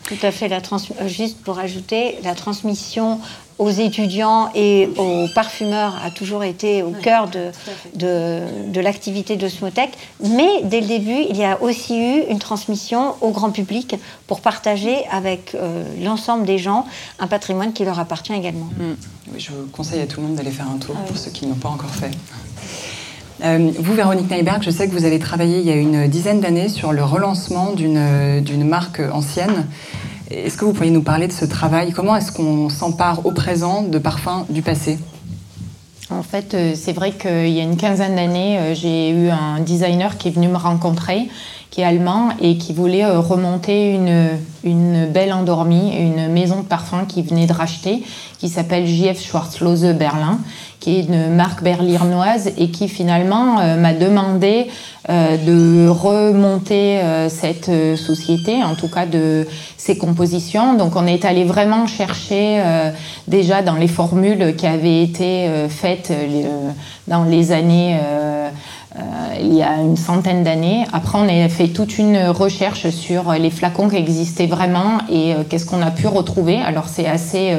Tout 0.07 0.19
à 0.23 0.31
fait. 0.31 0.49
La 0.49 0.59
euh, 0.59 1.09
Juste 1.09 1.39
pour 1.43 1.59
ajouter, 1.59 2.19
la 2.23 2.35
transmission 2.35 3.21
aux 3.59 3.71
étudiants 3.71 4.51
et 4.55 4.89
aux 4.99 5.29
parfumeurs 5.35 5.99
a 6.05 6.11
toujours 6.11 6.45
été 6.45 6.83
au 6.83 6.91
cœur 6.91 7.29
de, 7.29 7.51
de, 7.95 8.81
l'activité 8.81 9.37
de 9.37 9.49
Smotech. 9.49 9.91
Mais 10.21 10.63
dès 10.63 10.83
le 10.83 10.87
début, 10.87 11.25
il 11.31 11.39
y 11.39 11.45
a 11.45 11.61
aussi 11.63 11.99
eu 11.99 12.23
une 12.29 12.39
transmission 12.39 13.15
au 13.23 13.31
grand 13.31 13.51
public 13.51 13.97
pour 14.27 14.43
partager 14.43 15.07
avec 15.11 15.57
l'ensemble 16.03 16.45
des 16.45 16.59
gens 16.59 16.85
un 17.19 17.29
patrimoine 17.29 17.73
qui 17.73 17.87
leur 17.87 17.99
appartient 17.99 18.35
également. 18.35 18.69
Mm. 18.79 19.39
je 19.39 19.53
conseille 19.73 20.03
à 20.03 20.07
tout 20.07 20.21
le 20.21 20.27
monde 20.27 20.37
d'aller 20.37 20.51
faire 20.51 20.69
un 20.69 20.77
tour 20.77 20.95
ah 20.99 21.07
pour 21.07 21.17
ceux 21.17 21.31
qui 21.31 21.47
n'ont 21.47 21.55
pas 21.55 21.71
encore 21.71 21.95
fait. 21.95 22.11
Euh, 23.45 23.71
vous, 23.79 23.95
Véronique 23.95 24.31
Neiberg, 24.31 24.63
je 24.63 24.71
sais 24.71 24.89
que 24.89 24.93
vous 24.93 25.05
avez 25.05 25.19
travaillé 25.19 25.61
il 25.61 25.67
y 25.67 25.71
a 25.71 25.75
une 25.75 26.09
dizaine 26.09 26.41
d'années 26.41 26.69
sur 26.69 26.93
le 26.93 27.05
relancement 27.05 27.73
d'une 27.73 28.65
marque 28.65 29.01
ancienne. 29.13 29.67
Est-ce 30.31 30.57
que 30.57 30.65
vous 30.65 30.73
pourriez 30.73 30.91
nous 30.91 31.03
parler 31.03 31.29
de 31.29 31.33
ce 31.33 31.45
travail? 31.45 31.93
Comment 31.93 32.17
est-ce 32.17 32.33
qu'on 32.33 32.69
s'empare 32.69 33.27
au 33.27 33.33
présent 33.33 33.83
de 33.83 33.99
parfums 33.99 34.47
du 34.49 34.63
passé? 34.63 34.99
En 36.09 36.23
fait, 36.23 36.55
euh, 36.55 36.75
c'est 36.77 36.93
vrai 36.93 37.13
qu'il 37.13 37.49
y 37.49 37.61
a 37.61 37.65
une 37.65 37.77
quinzaine 37.77 38.15
d'années, 38.15 38.59
euh, 38.59 38.75
j'ai 38.75 39.11
eu 39.11 39.29
un 39.29 39.61
designer 39.61 40.17
qui 40.17 40.29
est 40.29 40.31
venu 40.31 40.47
me 40.47 40.57
rencontrer, 40.57 41.29
qui 41.71 41.81
est 41.81 41.85
allemand 41.85 42.31
et 42.41 42.57
qui 42.57 42.73
voulait 42.73 43.07
remonter 43.07 43.93
une, 43.93 44.31
une 44.65 45.07
belle 45.07 45.33
endormie, 45.33 45.95
une 45.97 46.29
maison 46.29 46.61
de 46.61 46.67
parfums 46.67 47.07
qu'il 47.09 47.25
venait 47.25 47.47
de 47.47 47.53
racheter, 47.53 48.03
qui 48.39 48.49
s'appelle 48.49 48.87
JF 48.87 49.21
Schwarzlose 49.23 49.85
Berlin 49.95 50.39
qui 50.87 50.99
est 50.99 51.03
une 51.03 51.35
marque 51.35 51.65
berlinoise 51.65 52.53
et 52.59 52.71
qui 52.71 52.89
finalement 52.89 53.59
euh, 53.59 53.77
m'a 53.77 53.93
demandé 53.93 54.69
euh, 55.09 55.37
de 55.37 55.89
remonter 55.89 57.01
euh, 57.01 57.29
cette 57.29 57.71
société, 57.97 58.63
en 58.63 58.77
tout 58.77 58.89
cas 58.89 59.05
de 59.07 59.49
ses 59.77 59.99
compositions. 59.99 60.75
Donc 60.75 60.95
on 60.95 61.07
est 61.07 61.25
allé 61.25 61.45
vraiment 61.45 61.89
chercher 61.89 62.63
déjà 63.29 63.63
dans 63.63 63.75
les 63.75 63.89
formules 63.89 64.55
qui 64.57 64.67
avaient 64.67 65.03
été 65.03 65.49
faites 65.69 66.13
dans 67.07 67.25
les 67.25 67.53
années 67.53 67.99
il 69.41 69.55
y 69.55 69.63
a 69.63 69.81
une 69.83 69.97
centaine 69.97 70.43
d'années. 70.43 70.87
Après, 70.93 71.19
on 71.19 71.29
a 71.29 71.49
fait 71.49 71.69
toute 71.69 71.99
une 71.99 72.29
recherche 72.29 72.89
sur 72.91 73.33
les 73.33 73.51
flacons 73.51 73.89
qui 73.89 73.97
existaient 73.97 74.47
vraiment 74.47 74.99
et 75.11 75.35
qu'est-ce 75.49 75.67
qu'on 75.67 75.83
a 75.83 75.91
pu 75.91 76.07
retrouver. 76.07 76.57
Alors, 76.57 76.89
c'est 76.89 77.07
assez 77.07 77.57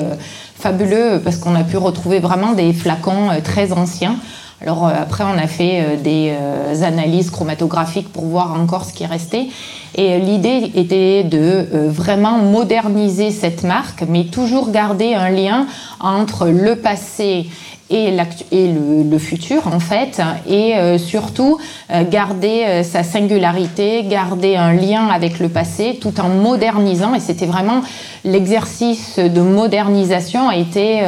fabuleux 0.57 1.21
parce 1.23 1.37
qu'on 1.37 1.55
a 1.55 1.63
pu 1.63 1.77
retrouver 1.77 2.19
vraiment 2.19 2.53
des 2.53 2.73
flacons 2.73 3.29
euh, 3.29 3.39
très 3.43 3.71
anciens. 3.71 4.15
Alors 4.59 4.87
euh, 4.87 4.91
après, 4.99 5.23
on 5.23 5.37
a 5.37 5.47
fait 5.47 5.81
euh, 5.81 5.95
des 5.97 6.83
analyses 6.83 7.29
chromatographiques 7.29 8.11
pour 8.11 8.25
voir 8.25 8.59
encore 8.59 8.85
ce 8.85 8.93
qui 8.93 9.05
restait. 9.05 9.47
Et 9.95 10.19
l'idée 10.19 10.71
était 10.75 11.23
de 11.23 11.65
vraiment 11.87 12.37
moderniser 12.37 13.31
cette 13.31 13.63
marque, 13.63 14.03
mais 14.07 14.25
toujours 14.25 14.69
garder 14.69 15.15
un 15.15 15.29
lien 15.29 15.65
entre 15.99 16.47
le 16.47 16.75
passé 16.75 17.47
et, 17.89 18.11
le, 18.11 19.17
futur 19.17 19.67
en 19.67 19.79
fait, 19.79 20.21
et 20.47 20.75
euh, 20.75 20.97
surtout 20.97 21.57
euh, 21.91 22.03
garder 22.09 22.63
euh, 22.65 22.83
sa 22.83 23.03
singularité, 23.03 24.03
garder 24.03 24.55
un 24.55 24.73
lien 24.73 25.07
avec 25.07 25.39
le 25.39 25.49
passé, 25.49 25.97
tout 25.99 26.19
en 26.19 26.29
modernisant. 26.29 27.15
Et 27.15 27.19
c'était 27.19 27.45
vraiment 27.45 27.81
l'exercice 28.23 29.19
de 29.19 29.41
modernisation 29.41 30.49
a 30.49 30.55
été 30.57 31.01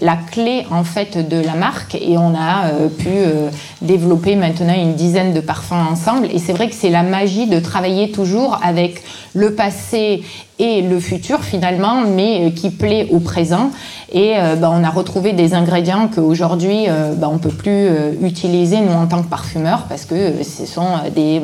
la 0.00 0.16
clé 0.16 0.66
en 0.70 0.84
fait 0.84 1.28
de 1.28 1.40
la 1.40 1.54
marque. 1.54 1.94
Et 1.94 2.18
on 2.18 2.34
a 2.34 2.70
pu 2.98 3.08
développer 3.80 4.36
maintenant 4.36 4.74
une 4.74 4.94
dizaine 4.94 5.32
de 5.32 5.40
parfums 5.40 5.86
ensemble. 5.90 6.28
Et 6.32 6.38
c'est 6.38 6.52
vrai 6.52 6.68
que 6.68 6.74
c'est 6.74 6.90
la 6.90 7.02
magie 7.02 7.46
de 7.46 7.58
travailler 7.60 8.10
toujours 8.10 8.58
avec 8.62 9.02
le 9.32 9.54
passé 9.54 10.22
et 10.60 10.82
le 10.82 11.00
futur 11.00 11.42
finalement, 11.42 12.02
mais 12.02 12.52
qui 12.52 12.70
plaît 12.70 13.08
au 13.10 13.18
présent. 13.18 13.70
Et 14.12 14.34
bah, 14.58 14.70
on 14.72 14.82
a 14.82 14.90
retrouvé 14.90 15.32
des 15.32 15.54
ingrédients 15.54 16.08
qu'aujourd'hui, 16.08 16.86
euh, 16.88 17.14
bah, 17.14 17.28
on 17.30 17.34
ne 17.34 17.38
peut 17.38 17.48
plus 17.48 17.70
euh, 17.70 18.12
utiliser, 18.22 18.80
nous, 18.80 18.92
en 18.92 19.06
tant 19.06 19.22
que 19.22 19.28
parfumeurs, 19.28 19.86
parce 19.88 20.04
que 20.04 20.14
euh, 20.14 20.42
ce 20.42 20.66
sont 20.66 20.86
des, 21.14 21.40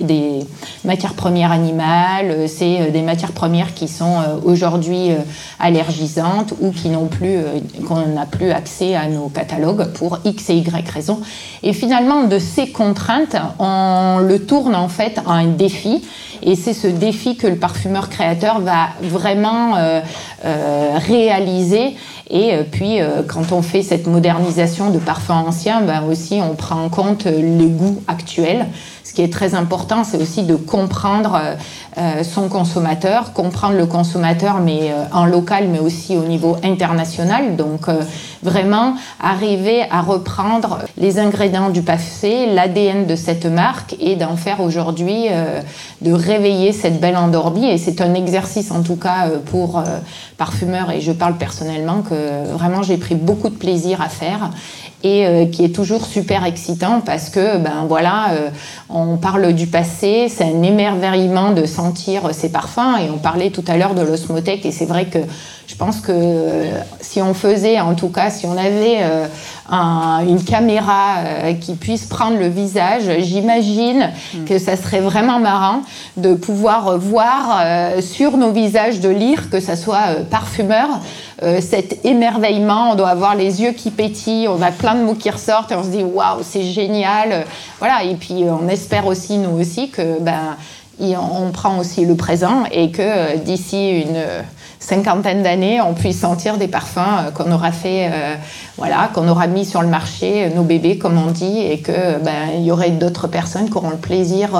des 0.00 0.40
matières 0.84 1.14
premières 1.14 1.52
animales, 1.52 2.48
c'est 2.48 2.90
des 2.90 3.02
matières 3.02 3.32
premières 3.32 3.74
qui 3.74 3.88
sont 3.88 4.16
aujourd'hui 4.44 5.10
allergisantes 5.58 6.54
ou 6.60 6.70
qui 6.70 6.88
n'ont 6.88 7.06
plus, 7.06 7.38
qu'on 7.86 8.06
n'a 8.06 8.26
plus 8.26 8.50
accès 8.50 8.94
à 8.94 9.08
nos 9.08 9.28
catalogues 9.28 9.92
pour 9.92 10.18
X 10.24 10.50
et 10.50 10.56
Y 10.56 10.88
raisons. 10.88 11.20
Et 11.62 11.72
finalement, 11.72 12.24
de 12.24 12.38
ces 12.38 12.70
contraintes, 12.70 13.36
on 13.58 14.18
le 14.18 14.38
tourne 14.38 14.74
en 14.74 14.88
fait 14.88 15.20
à 15.26 15.32
un 15.32 15.46
défi. 15.46 16.02
Et 16.42 16.56
c'est 16.56 16.74
ce 16.74 16.88
défi 16.88 17.36
que 17.36 17.46
le 17.46 17.56
parfumeur 17.56 18.08
créateur 18.08 18.60
va 18.60 18.88
vraiment 19.00 19.76
réaliser 20.42 21.94
et 22.32 22.54
euh, 22.54 22.62
puis, 22.68 23.00
euh, 23.00 23.22
quand 23.28 23.52
on 23.52 23.60
fait 23.60 23.82
cette 23.82 24.06
modernisation 24.06 24.90
de 24.90 24.98
parfums 24.98 25.32
anciens, 25.32 25.82
ben 25.82 26.02
aussi, 26.10 26.40
on 26.42 26.54
prend 26.54 26.82
en 26.82 26.88
compte 26.88 27.26
les 27.26 27.66
goûts 27.66 28.02
actuels. 28.08 28.66
Ce 29.04 29.12
qui 29.12 29.20
est 29.20 29.32
très 29.32 29.54
important, 29.54 30.04
c'est 30.04 30.16
aussi 30.16 30.44
de 30.44 30.54
comprendre 30.54 31.38
euh, 31.98 32.24
son 32.24 32.48
consommateur, 32.48 33.34
comprendre 33.34 33.76
le 33.76 33.84
consommateur, 33.84 34.60
mais 34.60 34.90
en 35.12 35.26
local, 35.26 35.68
mais 35.68 35.80
aussi 35.80 36.16
au 36.16 36.22
niveau 36.22 36.56
international. 36.64 37.56
Donc, 37.56 37.88
vraiment 38.42 38.94
arriver 39.20 39.82
à 39.90 40.00
reprendre 40.00 40.78
les 40.96 41.18
ingrédients 41.18 41.68
du 41.68 41.82
passé, 41.82 42.46
l'ADN 42.46 43.06
de 43.06 43.14
cette 43.14 43.44
marque 43.44 43.96
et 44.00 44.16
d'en 44.16 44.36
faire 44.36 44.60
aujourd'hui, 44.60 45.26
de 46.00 46.12
réveiller 46.12 46.72
cette 46.72 46.98
belle 46.98 47.16
endormie. 47.16 47.68
Et 47.68 47.76
c'est 47.76 48.00
un 48.00 48.14
exercice, 48.14 48.70
en 48.70 48.82
tout 48.82 48.96
cas, 48.96 49.28
pour 49.46 49.82
parfumeurs, 50.38 50.90
et 50.90 51.02
je 51.02 51.12
parle 51.12 51.36
personnellement, 51.36 52.00
que 52.00 52.21
vraiment 52.52 52.82
j'ai 52.82 52.96
pris 52.96 53.14
beaucoup 53.14 53.48
de 53.48 53.54
plaisir 53.54 54.00
à 54.00 54.08
faire. 54.08 54.50
et 55.02 55.26
euh, 55.26 55.46
qui 55.46 55.64
est 55.64 55.74
toujours 55.74 56.06
super 56.06 56.44
excitant 56.44 57.00
parce 57.00 57.28
que 57.28 57.58
ben 57.58 57.86
voilà 57.88 58.32
euh, 58.32 58.50
on 58.88 59.16
parle 59.16 59.52
du 59.52 59.66
passé 59.66 60.28
c'est 60.28 60.44
un 60.44 60.62
émerveillement 60.62 61.52
de 61.52 61.66
sentir 61.66 62.32
ces 62.32 62.50
parfums 62.50 62.98
et 63.00 63.10
on 63.10 63.18
parlait 63.18 63.50
tout 63.50 63.64
à 63.66 63.76
l'heure 63.76 63.94
de 63.94 64.02
l'osmothèque 64.02 64.64
et 64.64 64.70
c'est 64.70 64.86
vrai 64.86 65.06
que 65.06 65.18
je 65.72 65.76
pense 65.78 66.00
que 66.00 66.12
si 67.00 67.22
on 67.22 67.32
faisait 67.32 67.80
en 67.80 67.94
tout 67.94 68.08
cas 68.08 68.30
si 68.30 68.44
on 68.46 68.56
avait 68.58 69.00
une 70.28 70.44
caméra 70.44 71.52
qui 71.60 71.74
puisse 71.74 72.04
prendre 72.04 72.36
le 72.38 72.48
visage 72.48 73.04
j'imagine 73.20 74.10
mm. 74.34 74.44
que 74.44 74.58
ça 74.58 74.76
serait 74.76 75.00
vraiment 75.00 75.38
marrant 75.38 75.80
de 76.18 76.34
pouvoir 76.34 76.98
voir 76.98 77.64
sur 78.02 78.36
nos 78.36 78.52
visages 78.52 79.00
de 79.00 79.08
lire 79.08 79.48
que 79.50 79.60
ça 79.60 79.76
soit 79.76 80.16
parfumeur 80.30 80.88
euh, 81.42 81.60
cet 81.60 82.04
émerveillement. 82.04 82.92
On 82.92 82.94
doit 82.94 83.08
avoir 83.08 83.34
les 83.34 83.62
yeux 83.62 83.72
qui 83.72 83.90
pétillent, 83.90 84.46
on 84.46 84.62
a 84.62 84.70
plein 84.70 84.94
de 84.94 85.02
mots 85.02 85.14
qui 85.14 85.28
ressortent 85.28 85.72
et 85.72 85.74
on 85.74 85.82
se 85.82 85.88
dit 85.88 86.04
waouh, 86.04 86.40
c'est 86.42 86.62
génial. 86.62 87.46
Voilà, 87.80 88.04
et 88.04 88.14
puis 88.14 88.44
on 88.44 88.68
espère 88.68 89.06
aussi, 89.06 89.38
nous 89.38 89.60
aussi, 89.60 89.90
que 89.90 90.20
ben, 90.20 90.56
on 91.00 91.50
prend 91.50 91.78
aussi 91.78 92.04
le 92.04 92.14
présent 92.14 92.62
et 92.70 92.92
que 92.92 93.02
euh, 93.02 93.36
d'ici 93.36 94.02
une 94.02 94.22
cinquantaine 94.82 95.42
d'années, 95.42 95.80
on 95.80 95.94
puisse 95.94 96.20
sentir 96.20 96.58
des 96.58 96.66
parfums 96.66 96.98
euh, 96.98 97.30
qu'on 97.30 97.50
aura 97.52 97.70
fait, 97.70 98.10
euh, 98.12 98.34
voilà, 98.76 99.10
qu'on 99.14 99.28
aura 99.28 99.46
mis 99.46 99.64
sur 99.64 99.80
le 99.80 99.88
marché, 99.88 100.50
nos 100.50 100.64
bébés 100.64 100.98
comme 100.98 101.16
on 101.16 101.30
dit, 101.30 101.58
et 101.60 101.80
que 101.80 102.18
ben 102.22 102.50
il 102.56 102.64
y 102.64 102.72
aurait 102.72 102.90
d'autres 102.90 103.28
personnes 103.28 103.70
qui 103.70 103.76
auront 103.76 103.90
le 103.90 103.96
plaisir, 103.96 104.50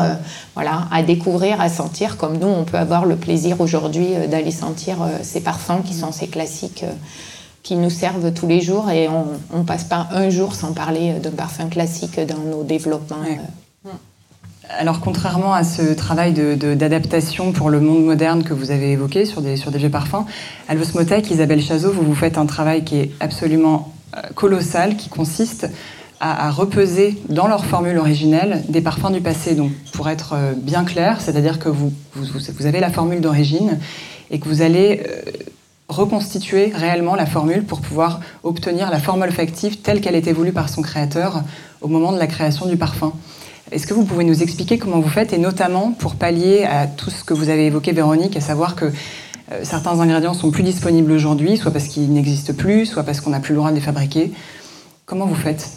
voilà, 0.54 0.86
à 0.92 1.02
découvrir, 1.02 1.60
à 1.60 1.68
sentir, 1.68 2.16
comme 2.16 2.38
nous, 2.38 2.46
on 2.46 2.64
peut 2.64 2.78
avoir 2.78 3.04
le 3.04 3.16
plaisir 3.16 3.60
aujourd'hui 3.60 4.08
d'aller 4.30 4.52
sentir 4.52 4.98
ces 5.22 5.40
parfums 5.40 5.82
qui 5.84 5.94
sont 5.94 6.12
ces 6.12 6.28
classiques. 6.28 6.84
qui 7.62 7.76
nous 7.76 7.90
servent 7.90 8.32
tous 8.32 8.48
les 8.48 8.60
jours 8.60 8.90
et 8.90 9.08
on 9.08 9.58
ne 9.58 9.64
passe 9.64 9.84
pas 9.84 10.08
un 10.12 10.30
jour 10.30 10.54
sans 10.54 10.72
parler 10.72 11.20
d'un 11.20 11.30
parfum 11.30 11.68
classique 11.68 12.18
dans 12.20 12.38
nos 12.38 12.64
développements. 12.64 13.24
Alors, 14.78 15.00
contrairement 15.00 15.52
à 15.52 15.64
ce 15.64 15.92
travail 15.92 16.32
d'adaptation 16.32 17.52
pour 17.52 17.68
le 17.68 17.80
monde 17.80 18.04
moderne 18.04 18.42
que 18.42 18.54
vous 18.54 18.70
avez 18.70 18.92
évoqué 18.92 19.26
sur 19.26 19.42
des, 19.42 19.56
sur 19.56 19.70
des 19.70 19.78
vieux 19.78 19.90
parfums, 19.90 20.24
à 20.66 20.74
l'Osmotech, 20.74 21.30
Isabelle 21.30 21.60
Chazot, 21.60 21.92
vous 21.92 22.02
vous 22.02 22.14
faites 22.14 22.38
un 22.38 22.46
travail 22.46 22.82
qui 22.82 22.96
est 22.96 23.10
absolument 23.20 23.92
euh, 24.16 24.20
colossal, 24.34 24.96
qui 24.96 25.10
consiste 25.10 25.68
à, 26.20 26.50
repeser 26.50 27.18
dans 27.28 27.48
leur 27.48 27.64
formule 27.64 27.98
originelle 27.98 28.62
des 28.68 28.80
parfums 28.80 29.10
du 29.12 29.20
passé. 29.20 29.54
Donc, 29.54 29.72
pour 29.92 30.08
être 30.08 30.34
euh, 30.34 30.52
bien 30.56 30.84
clair, 30.84 31.20
c'est-à-dire 31.20 31.58
que 31.58 31.68
vous, 31.68 31.92
vous, 32.14 32.66
avez 32.66 32.80
la 32.80 32.90
formule 32.90 33.20
d'origine 33.20 33.78
et 34.30 34.38
que 34.38 34.48
vous 34.48 34.62
allez 34.62 35.02
euh, 35.06 35.30
reconstituer 35.88 36.72
réellement 36.74 37.16
la 37.16 37.26
formule 37.26 37.64
pour 37.64 37.80
pouvoir 37.80 38.20
obtenir 38.44 38.90
la 38.90 39.00
forme 39.00 39.22
olfactive 39.22 39.78
telle 39.78 40.00
qu'elle 40.00 40.14
était 40.14 40.32
voulue 40.32 40.52
par 40.52 40.68
son 40.68 40.80
créateur 40.80 41.42
au 41.80 41.88
moment 41.88 42.12
de 42.12 42.18
la 42.18 42.28
création 42.28 42.66
du 42.66 42.76
parfum. 42.76 43.12
Est-ce 43.72 43.86
que 43.86 43.94
vous 43.94 44.04
pouvez 44.04 44.24
nous 44.24 44.42
expliquer 44.42 44.76
comment 44.76 45.00
vous 45.00 45.08
faites, 45.08 45.32
et 45.32 45.38
notamment 45.38 45.92
pour 45.92 46.16
pallier 46.16 46.64
à 46.64 46.86
tout 46.86 47.08
ce 47.08 47.24
que 47.24 47.32
vous 47.32 47.48
avez 47.48 47.66
évoqué, 47.66 47.92
Véronique, 47.92 48.36
à 48.36 48.42
savoir 48.42 48.76
que 48.76 48.84
euh, 48.84 49.60
certains 49.62 49.98
ingrédients 49.98 50.34
sont 50.34 50.50
plus 50.50 50.62
disponibles 50.62 51.10
aujourd'hui, 51.10 51.56
soit 51.56 51.70
parce 51.70 51.88
qu'ils 51.88 52.12
n'existent 52.12 52.52
plus, 52.52 52.84
soit 52.84 53.02
parce 53.02 53.22
qu'on 53.22 53.30
n'a 53.30 53.40
plus 53.40 53.54
le 53.54 53.58
droit 53.58 53.70
de 53.70 53.76
les 53.76 53.80
fabriquer. 53.80 54.30
Comment 55.06 55.24
vous 55.24 55.34
faites? 55.34 55.70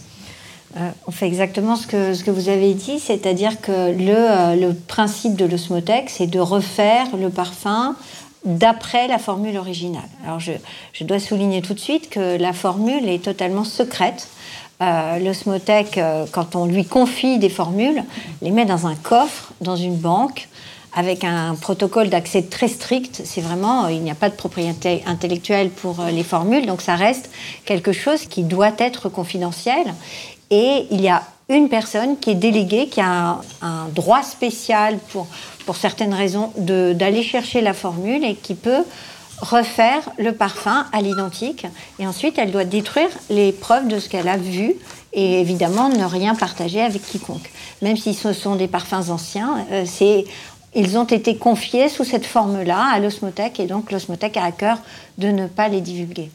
Euh, 0.75 0.89
on 1.07 1.11
fait 1.11 1.25
exactement 1.25 1.77
ce 1.77 1.87
que, 1.87 2.31
vous 2.31 2.49
avez 2.49 2.73
dit, 2.73 2.99
c'est-à-dire 2.99 3.61
que 3.61 3.93
le, 3.93 4.67
euh, 4.67 4.73
principe 4.87 5.37
de 5.37 5.45
l'osmotec, 5.45 6.09
c'est 6.09 6.27
de 6.27 6.39
refaire 6.39 7.15
le 7.15 7.29
parfum 7.29 7.95
d'après 8.43 9.07
la 9.07 9.19
formule 9.19 9.57
originale. 9.57 10.09
Alors 10.25 10.41
je, 10.41 10.51
je, 10.91 11.05
dois 11.05 11.19
souligner 11.19 11.61
tout 11.61 11.73
de 11.73 11.79
suite 11.79 12.09
que 12.09 12.37
la 12.37 12.51
formule 12.51 13.07
est 13.07 13.23
totalement 13.23 13.63
secrète. 13.63 14.27
Euh, 14.81 15.19
L'osmotech, 15.19 15.97
euh, 15.97 16.25
quand 16.31 16.55
on 16.55 16.65
lui 16.65 16.85
confie 16.85 17.39
des 17.39 17.49
formules, 17.49 18.03
les 18.41 18.51
met 18.51 18.65
dans 18.65 18.87
un 18.87 18.95
coffre, 18.95 19.53
dans 19.61 19.77
une 19.77 19.95
banque, 19.95 20.49
avec 20.93 21.23
un 21.23 21.55
protocole 21.55 22.09
d'accès 22.09 22.41
très 22.41 22.67
strict. 22.67 23.21
C'est 23.23 23.41
vraiment, 23.41 23.87
il 23.87 24.01
n'y 24.01 24.11
a 24.11 24.15
pas 24.15 24.29
de 24.29 24.35
propriété 24.35 25.01
intellectuelle 25.05 25.69
pour 25.69 26.01
euh, 26.01 26.11
les 26.11 26.23
formules, 26.23 26.65
donc 26.65 26.81
ça 26.81 26.95
reste 26.95 27.29
quelque 27.63 27.93
chose 27.93 28.25
qui 28.25 28.43
doit 28.43 28.73
être 28.77 29.07
confidentiel. 29.07 29.93
Et 30.51 30.87
il 30.91 31.01
y 31.01 31.09
a 31.09 31.23
une 31.47 31.69
personne 31.69 32.17
qui 32.17 32.31
est 32.31 32.35
déléguée, 32.35 32.87
qui 32.87 33.01
a 33.01 33.39
un, 33.61 33.87
droit 33.93 34.23
spécial 34.23 34.97
pour, 35.09 35.27
pour 35.65 35.75
certaines 35.75 36.13
raisons 36.13 36.51
d'aller 36.57 37.23
chercher 37.23 37.61
la 37.61 37.73
formule 37.73 38.23
et 38.25 38.35
qui 38.35 38.55
peut 38.55 38.83
refaire 39.39 40.09
le 40.17 40.31
parfum 40.33 40.85
à 40.91 41.01
l'identique. 41.01 41.65
Et 41.99 42.07
ensuite, 42.07 42.37
elle 42.37 42.51
doit 42.51 42.65
détruire 42.65 43.09
les 43.29 43.51
preuves 43.51 43.87
de 43.87 43.99
ce 43.99 44.09
qu'elle 44.09 44.27
a 44.27 44.37
vu 44.37 44.75
et 45.13 45.39
évidemment 45.39 45.89
ne 45.89 46.03
rien 46.03 46.35
partager 46.35 46.81
avec 46.81 47.01
quiconque. 47.01 47.51
Même 47.81 47.97
si 47.97 48.13
ce 48.13 48.33
sont 48.33 48.55
des 48.55 48.67
parfums 48.67 49.09
anciens, 49.09 49.65
euh, 49.71 49.83
c'est 49.85 50.25
ils 50.77 50.97
ont 50.97 51.05
été 51.05 51.37
confiés 51.37 51.87
sous 51.87 52.03
cette 52.03 52.25
forme-là 52.25 52.89
à 52.93 52.99
l'osmothèque 52.99 53.61
et 53.61 53.65
donc 53.65 53.93
l'osmothèque 53.93 54.35
a 54.35 54.43
à 54.43 54.51
cœur 54.51 54.77
de 55.17 55.29
ne 55.29 55.47
pas 55.47 55.69
les 55.69 55.79
divulguer. 55.79 56.29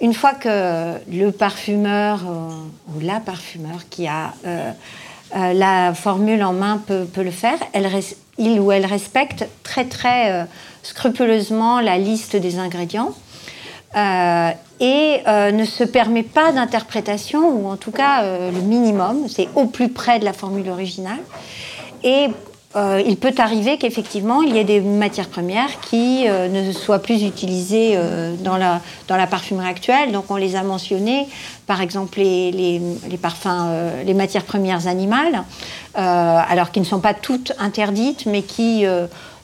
Une 0.00 0.14
fois 0.14 0.32
que 0.32 0.94
le 1.10 1.30
parfumeur 1.30 2.20
euh, 2.26 2.50
ou 2.94 3.00
la 3.00 3.20
parfumeur 3.20 3.86
qui 3.90 4.06
a 4.06 4.32
euh, 4.46 4.72
la 5.34 5.92
formule 5.92 6.42
en 6.42 6.54
main 6.54 6.80
peut, 6.86 7.06
le 7.16 7.30
faire, 7.30 7.58
elle, 7.74 7.90
il 8.38 8.60
ou 8.60 8.72
elle 8.72 8.86
respecte 8.86 9.46
très 9.62 9.84
très 9.84 10.46
scrupuleusement 10.86 11.80
la 11.80 11.98
liste 11.98 12.36
des 12.36 12.58
ingrédients 12.58 13.12
euh, 13.96 14.50
et 14.78 15.20
euh, 15.26 15.50
ne 15.50 15.64
se 15.64 15.82
permet 15.82 16.22
pas 16.22 16.52
d'interprétation, 16.52 17.48
ou 17.48 17.68
en 17.68 17.76
tout 17.76 17.90
cas 17.90 18.22
euh, 18.22 18.52
le 18.52 18.60
minimum, 18.60 19.26
c'est 19.28 19.48
au 19.56 19.64
plus 19.64 19.88
près 19.88 20.18
de 20.20 20.24
la 20.24 20.32
formule 20.32 20.68
originale. 20.70 21.18
Et 22.04 22.28
il 23.06 23.16
peut 23.16 23.32
arriver 23.38 23.78
qu'effectivement, 23.78 24.42
il 24.42 24.54
y 24.54 24.58
ait 24.58 24.64
des 24.64 24.82
matières 24.82 25.28
premières 25.28 25.80
qui 25.80 26.26
ne 26.26 26.72
soient 26.72 26.98
plus 26.98 27.22
utilisées 27.22 27.98
dans, 28.40 28.58
la, 28.58 28.82
dans 29.08 29.16
la 29.16 29.26
parfumerie 29.26 29.70
actuelle. 29.70 30.12
Donc 30.12 30.30
on 30.30 30.36
les 30.36 30.56
a 30.56 30.62
mentionnées, 30.62 31.26
par 31.66 31.80
exemple 31.80 32.18
les, 32.18 32.52
les, 32.52 32.82
les 33.08 33.16
parfums, 33.16 33.80
les 34.04 34.12
matières 34.12 34.44
premières 34.44 34.88
animales, 34.88 35.42
alors 35.94 36.70
qui 36.70 36.80
ne 36.80 36.84
sont 36.84 37.00
pas 37.00 37.14
toutes 37.14 37.54
interdites, 37.58 38.26
mais 38.26 38.42
qui 38.42 38.84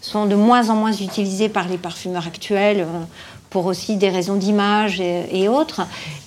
sont 0.03 0.27
de 0.27 0.35
moins 0.35 0.69
en 0.69 0.75
moins 0.75 0.93
utilisés 0.93 1.49
par 1.49 1.69
les 1.69 1.79
parfumeurs 1.79 2.27
actuels 2.27 2.81
euh, 2.81 3.05
pour 3.49 3.67
aussi 3.67 3.97
des 3.97 4.09
raisons 4.09 4.35
d'image 4.35 5.01
et, 5.01 5.47
autres. 5.49 5.83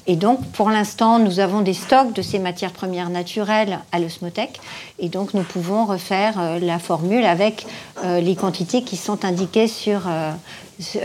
Et 0.06 0.16
donc, 0.16 0.46
pour 0.52 0.70
l'instant, 0.70 1.18
nous 1.18 1.40
avons 1.40 1.62
des 1.62 1.74
stocks 1.74 2.14
de 2.14 2.22
ces 2.22 2.38
matières 2.38 2.72
premières 2.72 3.10
naturelles 3.10 3.80
à 3.92 4.00
l'osmothèque. 4.00 4.60
Et 5.00 5.10
donc, 5.10 5.34
nous 5.34 5.42
pouvons 5.42 5.86
refaire 5.86 6.36
euh, 6.40 6.60
la 6.60 6.78
formule 6.78 7.26
avec 7.26 7.66
euh, 8.04 8.22
les 8.22 8.36
quantités 8.36 8.84
qui 8.84 8.96
sont 8.96 9.26
indiquées 9.26 9.68
sur, 9.68 10.02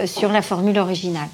sur 0.07 0.31
la 0.31 0.43
formule 0.43 0.79
originale. 0.79 1.29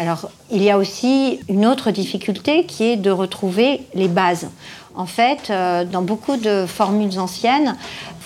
Alors, 0.00 0.30
il 0.50 0.62
y 0.62 0.70
a 0.70 0.78
aussi 0.78 1.40
une 1.50 1.66
autre 1.66 1.90
difficulté 1.90 2.64
qui 2.64 2.84
est 2.84 2.96
de 2.96 3.10
retrouver 3.10 3.82
les 3.92 4.08
bases. 4.08 4.48
En 4.94 5.04
fait, 5.04 5.52
dans 5.92 6.00
beaucoup 6.00 6.38
de 6.38 6.64
formules 6.66 7.18
anciennes, 7.18 7.76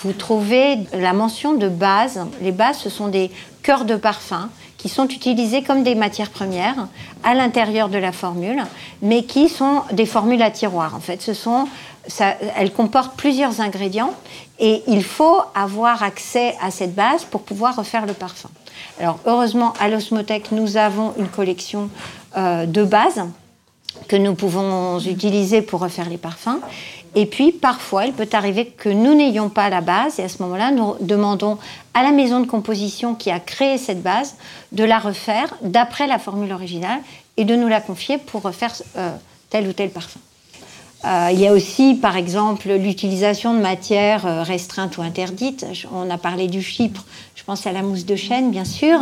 vous 0.01 0.13
trouvez 0.13 0.77
la 0.93 1.11
mention 1.11 1.53
de 1.53 1.67
base. 1.67 2.25
Les 2.41 2.53
bases, 2.53 2.77
ce 2.77 2.89
sont 2.89 3.09
des 3.09 3.29
cœurs 3.61 3.83
de 3.83 3.97
parfum 3.97 4.49
qui 4.77 4.87
sont 4.87 5.09
utilisés 5.09 5.63
comme 5.63 5.83
des 5.83 5.95
matières 5.95 6.29
premières 6.29 6.87
à 7.25 7.33
l'intérieur 7.33 7.89
de 7.89 7.97
la 7.97 8.13
formule, 8.13 8.63
mais 9.01 9.23
qui 9.23 9.49
sont 9.49 9.81
des 9.91 10.05
formules 10.05 10.43
à 10.43 10.51
tiroir. 10.51 10.95
En 10.95 11.01
fait, 11.01 11.21
ce 11.21 11.33
sont, 11.33 11.67
ça, 12.07 12.35
elles 12.55 12.71
comportent 12.71 13.15
plusieurs 13.15 13.61
ingrédients 13.61 14.13
et 14.59 14.83
il 14.87 15.03
faut 15.03 15.41
avoir 15.53 16.03
accès 16.03 16.55
à 16.61 16.71
cette 16.71 16.95
base 16.95 17.23
pour 17.25 17.41
pouvoir 17.41 17.75
refaire 17.75 18.05
le 18.05 18.13
parfum. 18.13 18.49
Alors, 18.99 19.19
heureusement, 19.25 19.73
à 19.79 19.89
l'Osmotech, 19.89 20.51
nous 20.51 20.77
avons 20.77 21.13
une 21.17 21.27
collection 21.27 21.89
euh, 22.37 22.65
de 22.65 22.83
bases 22.83 23.23
que 24.07 24.15
nous 24.15 24.35
pouvons 24.35 24.99
utiliser 24.99 25.61
pour 25.61 25.81
refaire 25.81 26.09
les 26.09 26.17
parfums. 26.17 26.59
Et 27.15 27.25
puis, 27.25 27.53
parfois, 27.53 28.05
il 28.05 28.13
peut 28.13 28.27
arriver 28.33 28.65
que 28.65 28.89
nous 28.89 29.15
n'ayons 29.15 29.49
pas 29.49 29.69
la 29.69 29.79
base, 29.79 30.19
et 30.19 30.23
à 30.23 30.29
ce 30.29 30.41
moment-là, 30.43 30.71
nous 30.71 30.95
demandons 30.99 31.57
à 31.93 32.03
la 32.03 32.11
maison 32.11 32.41
de 32.41 32.45
composition 32.45 33.15
qui 33.15 33.31
a 33.31 33.39
créé 33.39 33.77
cette 33.77 34.03
base 34.03 34.35
de 34.73 34.83
la 34.83 34.99
refaire 34.99 35.55
d'après 35.61 36.07
la 36.07 36.19
formule 36.19 36.51
originale 36.51 36.99
et 37.37 37.45
de 37.45 37.55
nous 37.55 37.69
la 37.69 37.79
confier 37.79 38.17
pour 38.17 38.41
refaire 38.41 38.73
euh, 38.97 39.15
tel 39.49 39.67
ou 39.67 39.73
tel 39.73 39.91
parfum. 39.91 40.19
Euh, 41.03 41.29
il 41.31 41.39
y 41.39 41.47
a 41.47 41.51
aussi, 41.51 41.95
par 41.95 42.15
exemple, 42.17 42.69
l'utilisation 42.69 43.53
de 43.53 43.59
matières 43.59 44.25
euh, 44.25 44.43
restreintes 44.43 44.97
ou 44.97 45.01
interdites. 45.01 45.65
On 45.93 46.09
a 46.09 46.17
parlé 46.17 46.47
du 46.47 46.61
chypre, 46.61 47.05
je 47.35 47.43
pense 47.43 47.67
à 47.67 47.71
la 47.71 47.81
mousse 47.81 48.05
de 48.05 48.15
chêne, 48.15 48.49
bien 48.49 48.65
sûr 48.65 48.99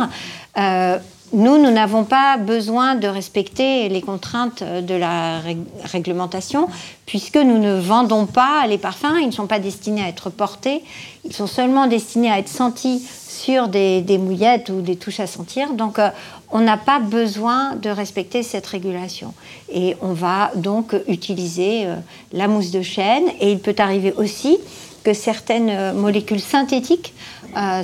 nous, 1.34 1.58
nous 1.58 1.70
n'avons 1.70 2.04
pas 2.04 2.36
besoin 2.36 2.94
de 2.94 3.08
respecter 3.08 3.88
les 3.88 4.00
contraintes 4.00 4.62
de 4.62 4.94
la 4.94 5.40
réglementation, 5.84 6.68
puisque 7.06 7.36
nous 7.36 7.58
ne 7.58 7.78
vendons 7.78 8.26
pas 8.26 8.66
les 8.66 8.78
parfums, 8.78 9.18
ils 9.20 9.26
ne 9.26 9.32
sont 9.32 9.46
pas 9.46 9.58
destinés 9.58 10.02
à 10.02 10.08
être 10.08 10.30
portés, 10.30 10.82
ils 11.24 11.32
sont 11.32 11.48
seulement 11.48 11.86
destinés 11.86 12.30
à 12.30 12.38
être 12.38 12.48
sentis 12.48 13.02
sur 13.28 13.68
des, 13.68 14.18
mouillettes 14.18 14.70
ou 14.70 14.80
des 14.80 14.96
touches 14.96 15.20
à 15.20 15.26
sentir. 15.26 15.72
Donc, 15.72 15.98
euh, 15.98 16.08
on 16.50 16.60
n'a 16.60 16.76
pas 16.76 17.00
besoin 17.00 17.74
de 17.74 17.90
respecter 17.90 18.42
cette 18.42 18.66
régulation. 18.66 19.34
Et 19.72 19.96
on 20.00 20.12
va 20.12 20.52
donc 20.54 20.94
utiliser 21.08 21.86
euh, 21.86 21.96
la 22.32 22.46
mousse 22.48 22.70
de 22.70 22.82
chêne. 22.82 23.24
Et 23.40 23.50
il 23.50 23.58
peut 23.58 23.74
arriver 23.78 24.14
aussi 24.16 24.58
que 25.04 25.14
certaines 25.14 25.70
euh, 25.70 25.92
molécules 25.92 26.40
synthétiques 26.40 27.14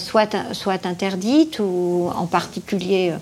soient, 0.01 0.27
soient, 0.53 0.85
interdites, 0.85 1.61
ou 1.61 2.11
en 2.17 2.27
particulier, 2.27 3.13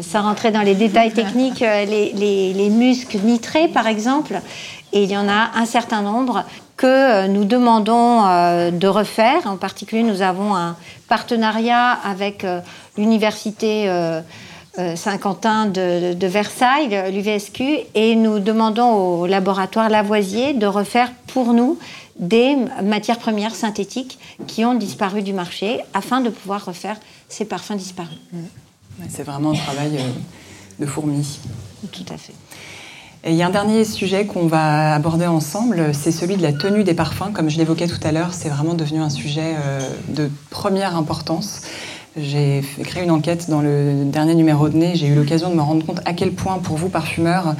sans 0.00 0.22
rentrer 0.22 0.50
dans 0.50 0.62
les 0.62 0.74
détails 0.74 1.12
techniques, 1.12 1.60
les, 1.60 2.10
les, 2.14 2.54
les 2.54 2.70
muscs 2.70 3.18
nitrés, 3.22 3.68
par 3.68 3.86
exemple. 3.86 4.40
Et 4.94 5.02
il 5.02 5.10
y 5.10 5.16
en 5.18 5.28
a 5.28 5.50
un 5.56 5.66
certain 5.66 6.00
nombre 6.00 6.44
que 6.78 7.26
nous 7.26 7.44
demandons 7.44 8.22
de 8.70 8.86
refaire. 8.86 9.46
En 9.46 9.58
particulier, 9.58 10.04
nous 10.04 10.22
avons 10.22 10.56
un 10.56 10.74
partenariat 11.06 11.90
avec 12.02 12.46
l'université 12.96 13.90
euh, 14.78 14.94
Saint-Quentin 14.94 15.66
de, 15.66 16.26
Versailles, 16.28 17.10
l'UVSQ, 17.12 17.64
et 17.96 18.14
nous 18.14 18.38
demandons 18.38 18.92
au 18.94 19.26
laboratoire 19.26 19.88
Lavoisier 19.88 20.52
de 20.52 20.66
refaire 20.66 21.10
pour 21.26 21.52
nous 21.52 21.78
des 22.18 22.56
matières 22.82 23.18
premières 23.18 23.54
synthétiques 23.54 24.18
qui 24.46 24.64
ont 24.64 24.74
disparu 24.74 25.22
du 25.22 25.32
marché 25.32 25.80
afin 25.94 26.20
de 26.20 26.30
pouvoir 26.30 26.64
refaire 26.64 26.96
ces 27.28 27.44
parfums 27.44 27.76
disparus. 27.76 28.18
C'est 29.08 29.22
vraiment 29.22 29.52
un 29.52 29.54
travail 29.54 29.98
euh, 29.98 30.80
de 30.80 30.86
fourmi. 30.86 31.38
Tout 31.92 32.04
à 32.12 32.16
fait. 32.16 32.34
Et 33.24 33.32
il 33.32 33.36
y 33.36 33.42
a 33.42 33.46
un 33.46 33.50
dernier 33.50 33.84
sujet 33.84 34.26
qu'on 34.26 34.46
va 34.46 34.94
aborder 34.94 35.26
ensemble, 35.26 35.92
c'est 35.92 36.12
celui 36.12 36.36
de 36.36 36.42
la 36.42 36.52
tenue 36.52 36.84
des 36.84 36.94
parfums. 36.94 37.32
Comme 37.32 37.50
je 37.50 37.58
l'évoquais 37.58 37.88
tout 37.88 37.98
à 38.04 38.12
l'heure, 38.12 38.32
c'est 38.32 38.48
vraiment 38.48 38.74
devenu 38.74 39.00
un 39.00 39.10
sujet 39.10 39.54
euh, 39.56 39.80
de 40.08 40.30
première 40.50 40.96
importance. 40.96 41.62
J'ai 42.20 42.62
créé 42.84 43.04
une 43.04 43.10
enquête 43.10 43.48
dans 43.48 43.60
le 43.60 44.04
dernier 44.04 44.34
numéro 44.34 44.68
de 44.68 44.76
Nez. 44.76 44.92
J'ai 44.94 45.06
eu 45.06 45.14
l'occasion 45.14 45.50
de 45.50 45.54
me 45.54 45.62
rendre 45.62 45.84
compte 45.84 46.00
à 46.04 46.12
quel 46.12 46.32
point, 46.32 46.58
pour 46.58 46.76
vous, 46.76 46.88
parfumeurs, 46.88 47.54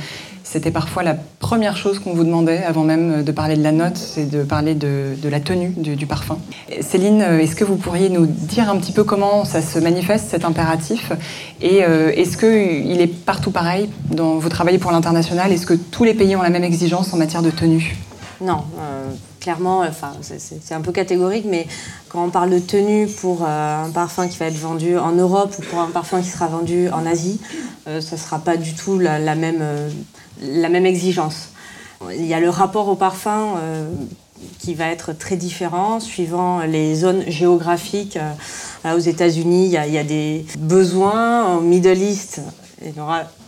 c'était 0.51 0.71
parfois 0.71 1.03
la 1.03 1.14
première 1.14 1.77
chose 1.77 1.99
qu'on 1.99 2.14
vous 2.14 2.25
demandait 2.25 2.64
avant 2.64 2.83
même 2.83 3.23
de 3.23 3.33
parler 3.33 3.55
de 3.55 3.62
la 3.62 3.71
note, 3.71 3.99
c'est 3.99 4.31
de 4.31 4.42
parler 4.42 4.75
de, 4.75 5.14
la 5.25 5.40
tenue 5.40 5.75
du, 5.77 6.07
parfum. 6.07 6.38
Céline, 6.81 7.21
est-ce 7.21 7.55
que 7.55 7.64
vous 7.64 7.77
pourriez 7.77 8.09
nous 8.09 8.25
dire 8.25 8.71
un 8.71 8.77
petit 8.79 8.92
peu 8.92 9.05
comment 9.05 9.44
ça 9.44 9.61
se 9.61 9.79
manifeste, 9.79 10.31
cet 10.31 10.47
impératif? 10.47 11.12
Et 11.61 11.85
euh, 11.85 12.12
est-ce 12.16 12.38
qu'il 12.38 12.99
est 12.99 13.14
partout 13.14 13.51
pareil 13.51 13.90
dans, 14.11 14.38
Vous 14.38 14.49
travaillez 14.49 14.79
pour 14.79 14.90
l'international, 14.90 15.53
est-ce 15.53 15.66
que 15.66 15.75
tous 15.75 16.05
les 16.05 16.14
pays 16.14 16.35
ont 16.35 16.42
la 16.42 16.49
même 16.49 16.64
exigence 16.64 17.12
en 17.12 17.18
matière 17.18 17.42
de 17.42 17.51
tenue? 17.51 17.99
Non. 18.40 18.64
Euh, 18.81 19.11
clairement, 19.49 19.79
enfin, 19.79 20.13
c'est 20.21 20.75
un 20.75 20.83
peu 20.83 20.93
catégorique, 20.93 21.47
mais 21.49 21.67
quand 22.11 22.23
on 22.23 22.29
parle 22.29 22.51
de 22.51 22.59
tenue 22.59 23.07
pour 23.07 23.45
euh, 23.47 23.85
un 23.87 23.89
parfum 23.89 24.29
qui 24.29 24.37
va 24.37 24.45
être 24.45 24.59
vendu 24.59 24.99
en 24.99 25.13
Europe 25.13 25.55
ou 25.59 25.63
pour 25.63 25.79
un 25.79 25.87
parfum 25.87 26.21
qui 26.21 26.29
sera 26.29 26.49
vendu 26.49 26.91
en 26.91 27.07
Asie, 27.07 27.41
euh, 27.87 28.03
ça 28.03 28.17
ne 28.17 28.21
sera 28.21 28.41
pas 28.41 28.59
du 28.59 28.75
tout 28.75 28.99
la, 28.99 29.19
même, 29.35 29.61
euh, 29.63 29.89
la 30.43 30.69
même 30.69 30.85
exigence. 30.85 31.49
Il 32.15 32.27
y 32.27 32.35
a 32.35 32.41
le 32.41 32.51
rapport 32.51 32.89
au 32.89 32.95
parfum 32.95 33.55
qui 34.59 34.75
va 34.75 34.89
être 34.89 35.15
très 35.15 35.37
différent 35.37 35.99
suivant 35.99 36.61
les 36.61 36.95
zones 36.95 37.25
géographiques. 37.27 38.19
aux 38.85 38.99
États-Unis, 38.99 39.65
il, 39.65 39.93
y 39.93 39.99
a 39.99 40.05
des 40.05 40.45
besoins. 40.59 41.57
Au 41.57 41.61
Middle 41.61 41.99
East, 41.99 42.43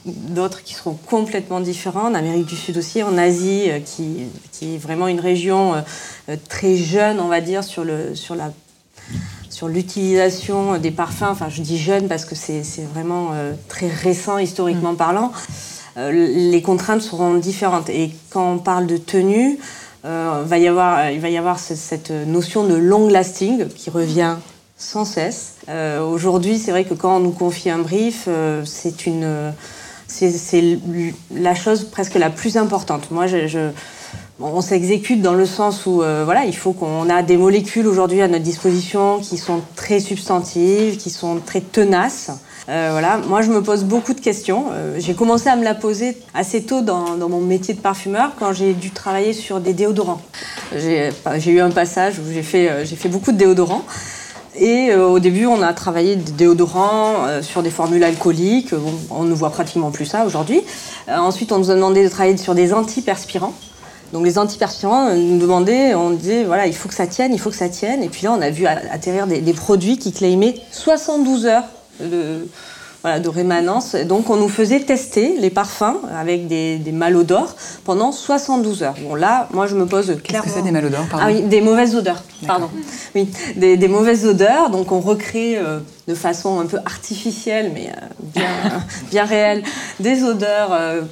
d'autres 0.06 0.62
qui 0.62 0.74
seront 0.74 0.94
complètement 1.06 1.60
différents, 1.60 2.08
en 2.08 2.14
Amérique 2.14 2.46
du 2.46 2.56
Sud 2.56 2.76
aussi, 2.78 3.02
en 3.02 3.18
Asie, 3.18 3.64
euh, 3.68 3.80
qui, 3.80 4.24
qui 4.52 4.74
est 4.74 4.78
vraiment 4.78 5.08
une 5.08 5.20
région 5.20 5.74
euh, 5.74 5.80
euh, 6.28 6.36
très 6.48 6.76
jeune, 6.76 7.20
on 7.20 7.28
va 7.28 7.40
dire, 7.40 7.64
sur, 7.64 7.84
le, 7.84 8.14
sur 8.14 8.34
la 8.34 8.52
sur 9.50 9.66
l'utilisation 9.66 10.78
des 10.78 10.92
parfums, 10.92 11.24
enfin 11.24 11.48
je 11.50 11.60
dis 11.60 11.76
jeune 11.76 12.06
parce 12.06 12.24
que 12.24 12.36
c'est 12.36 12.62
vraiment 12.94 13.32
très 13.68 13.88
récent 13.88 14.38
historiquement 14.38 14.92
mm. 14.92 14.96
parlant, 14.96 15.32
les 15.96 16.62
contraintes 16.62 17.02
seront 17.02 17.34
différentes. 17.34 17.90
Et 17.90 18.12
quand 18.30 18.52
on 18.52 18.58
parle 18.58 18.86
de 18.86 18.96
tenue, 18.96 19.58
va 20.04 20.58
y 20.58 20.68
avoir, 20.68 21.10
il 21.10 21.20
va 21.20 21.28
y 21.28 21.36
avoir 21.36 21.58
cette 21.58 22.10
notion 22.10 22.64
de 22.64 22.74
long 22.74 23.08
lasting 23.08 23.66
qui 23.66 23.90
revient 23.90 24.36
sans 24.78 25.04
cesse. 25.04 25.56
Aujourd'hui, 25.68 26.58
c'est 26.58 26.70
vrai 26.70 26.84
que 26.84 26.94
quand 26.94 27.16
on 27.16 27.20
nous 27.20 27.32
confie 27.32 27.68
un 27.68 27.80
brief, 27.80 28.28
c'est 28.64 29.04
une 29.04 29.52
c'est 30.10 30.78
la 31.34 31.54
chose 31.54 31.84
presque 31.84 32.14
la 32.14 32.30
plus 32.30 32.56
importante. 32.56 33.10
Moi, 33.10 33.26
je, 33.26 33.70
on 34.40 34.60
s'exécute 34.60 35.20
dans 35.20 35.34
le 35.34 35.46
sens 35.46 35.86
où 35.86 36.02
euh, 36.02 36.22
voilà, 36.24 36.44
il 36.44 36.56
faut 36.56 36.72
qu'on 36.72 37.08
a 37.10 37.22
des 37.22 37.36
molécules 37.36 37.86
aujourd'hui 37.86 38.22
à 38.22 38.28
notre 38.28 38.42
disposition 38.42 39.20
qui 39.20 39.36
sont 39.36 39.60
très 39.76 40.00
substantives, 40.00 40.96
qui 40.96 41.10
sont 41.10 41.40
très 41.44 41.60
tenaces. 41.60 42.30
Euh, 42.68 42.88
voilà, 42.92 43.18
moi 43.28 43.42
je 43.42 43.50
me 43.50 43.62
pose 43.62 43.84
beaucoup 43.84 44.14
de 44.14 44.20
questions. 44.20 44.66
Euh, 44.72 44.96
j'ai 44.98 45.14
commencé 45.14 45.48
à 45.48 45.56
me 45.56 45.64
la 45.64 45.74
poser 45.74 46.16
assez 46.34 46.62
tôt 46.62 46.82
dans, 46.82 47.16
mon 47.16 47.40
métier 47.40 47.74
de 47.74 47.80
parfumeur 47.80 48.32
quand 48.38 48.52
j'ai 48.52 48.72
dû 48.72 48.90
travailler 48.90 49.32
sur 49.32 49.60
des 49.60 49.72
déodorants. 49.72 50.20
J'ai 50.74 51.12
eu 51.46 51.60
un 51.60 51.70
passage 51.70 52.18
où 52.18 52.32
j'ai 52.32 52.42
fait, 52.42 52.84
fait 52.86 53.08
beaucoup 53.08 53.32
de 53.32 53.36
déodorants. 53.36 53.84
Et 54.56 54.90
euh, 54.90 55.06
au 55.06 55.20
début, 55.20 55.46
on 55.46 55.62
a 55.62 55.72
travaillé 55.72 56.16
des 56.16 56.32
déodorants 56.32 57.26
euh, 57.26 57.42
sur 57.42 57.62
des 57.62 57.70
formules 57.70 58.02
alcooliques. 58.02 58.74
on 59.10 59.22
ne 59.22 59.34
voit 59.34 59.50
pratiquement 59.50 59.90
plus 59.90 60.06
ça 60.06 60.24
aujourd'hui. 60.26 60.60
Euh, 61.08 61.16
ensuite, 61.16 61.52
on 61.52 61.58
nous 61.58 61.70
a 61.70 61.74
demandé 61.74 62.02
de 62.02 62.08
travailler 62.08 62.36
sur 62.36 62.54
des 62.54 62.72
antiperspirants. 62.72 63.54
Donc 64.12 64.24
les 64.24 64.38
antiperspirants 64.38 65.14
nous 65.14 65.38
demandaient, 65.38 65.94
on 65.94 66.10
disait 66.10 66.42
voilà, 66.42 66.66
il 66.66 66.74
faut 66.74 66.88
que 66.88 66.96
ça 66.96 67.06
tienne, 67.06 67.32
il 67.32 67.38
faut 67.38 67.50
que 67.50 67.56
ça 67.56 67.68
tienne. 67.68 68.02
Et 68.02 68.08
puis 68.08 68.24
là, 68.24 68.34
on 68.36 68.42
a 68.42 68.50
vu 68.50 68.66
atterrir 68.66 69.28
des, 69.28 69.40
des 69.40 69.52
produits 69.52 69.98
qui 69.98 70.12
claimaient 70.12 70.56
72 70.72 71.46
heures 71.46 71.62
de, 72.00 72.48
voilà, 73.02 73.20
de 73.20 73.28
rémanence. 73.28 73.94
Donc 73.94 74.30
on 74.30 74.36
nous 74.36 74.48
faisait 74.48 74.80
tester 74.80 75.36
les 75.38 75.50
parfums 75.50 75.98
avec 76.14 76.48
des, 76.48 76.78
des 76.78 76.92
malodores 76.92 77.54
pendant 77.84 78.12
72 78.12 78.82
heures. 78.82 78.94
Bon 79.02 79.14
là, 79.14 79.48
moi 79.52 79.66
je 79.66 79.74
me 79.74 79.86
pose 79.86 80.06
clairement... 80.22 80.22
Qu'est-ce 80.22 80.42
que 80.42 80.50
c'est 80.50 80.62
des 80.62 80.70
malodores 80.70 81.06
Ah 81.12 81.26
oui, 81.28 81.42
des 81.42 81.60
mauvaises 81.60 81.94
odeurs, 81.94 82.22
pardon. 82.46 82.68
Oui, 83.14 83.28
des, 83.56 83.76
des, 83.76 83.88
mauvaises 83.88 84.26
odeurs. 84.26 84.70
Donc 84.70 84.92
on 84.92 85.00
recrée 85.00 85.56
euh, 85.56 85.80
de 86.08 86.14
façon 86.14 86.60
un 86.60 86.66
peu 86.66 86.78
artificielle, 86.84 87.72
mais 87.74 87.88
euh, 87.88 88.06
bien, 88.20 88.48
bien 89.10 89.24
réelle, 89.24 89.62
des 89.98 90.22
odeurs 90.22 90.72
euh, 90.72 91.02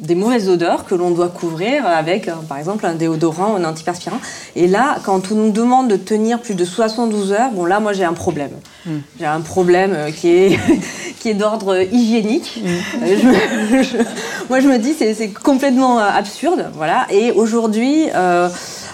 des 0.00 0.14
mauvaises 0.14 0.48
odeurs 0.48 0.84
que 0.84 0.94
l'on 0.94 1.10
doit 1.10 1.28
couvrir 1.28 1.86
avec, 1.86 2.30
par 2.48 2.58
exemple, 2.58 2.86
un 2.86 2.94
déodorant 2.94 3.52
ou 3.52 3.56
un 3.56 3.64
antiperspirant. 3.64 4.20
Et 4.56 4.66
là, 4.66 4.98
quand 5.04 5.32
on 5.32 5.34
nous 5.34 5.50
demande 5.50 5.88
de 5.88 5.96
tenir 5.96 6.40
plus 6.40 6.54
de 6.54 6.64
72 6.64 7.32
heures, 7.32 7.50
bon 7.50 7.64
là, 7.64 7.80
moi, 7.80 7.92
j'ai 7.92 8.04
un 8.04 8.12
problème. 8.12 8.50
Hmm. 8.86 8.98
J'ai 9.18 9.26
un 9.26 9.40
problème 9.40 9.92
euh, 9.94 10.10
qui 10.10 10.28
est, 10.28 10.58
qui 11.20 11.30
est 11.30 11.34
d'ordre 11.34 11.86
hygiénique. 11.92 12.60
Hmm. 12.62 13.04
Euh, 13.04 13.82
moi, 14.48 14.60
je 14.60 14.68
me 14.68 14.78
dis, 14.78 14.94
c'est 14.94 15.28
complètement 15.28 15.98
euh, 15.98 16.08
absurde. 16.08 16.70
Voilà. 16.74 17.06
Et 17.10 17.32
aujourd'hui, 17.32 18.06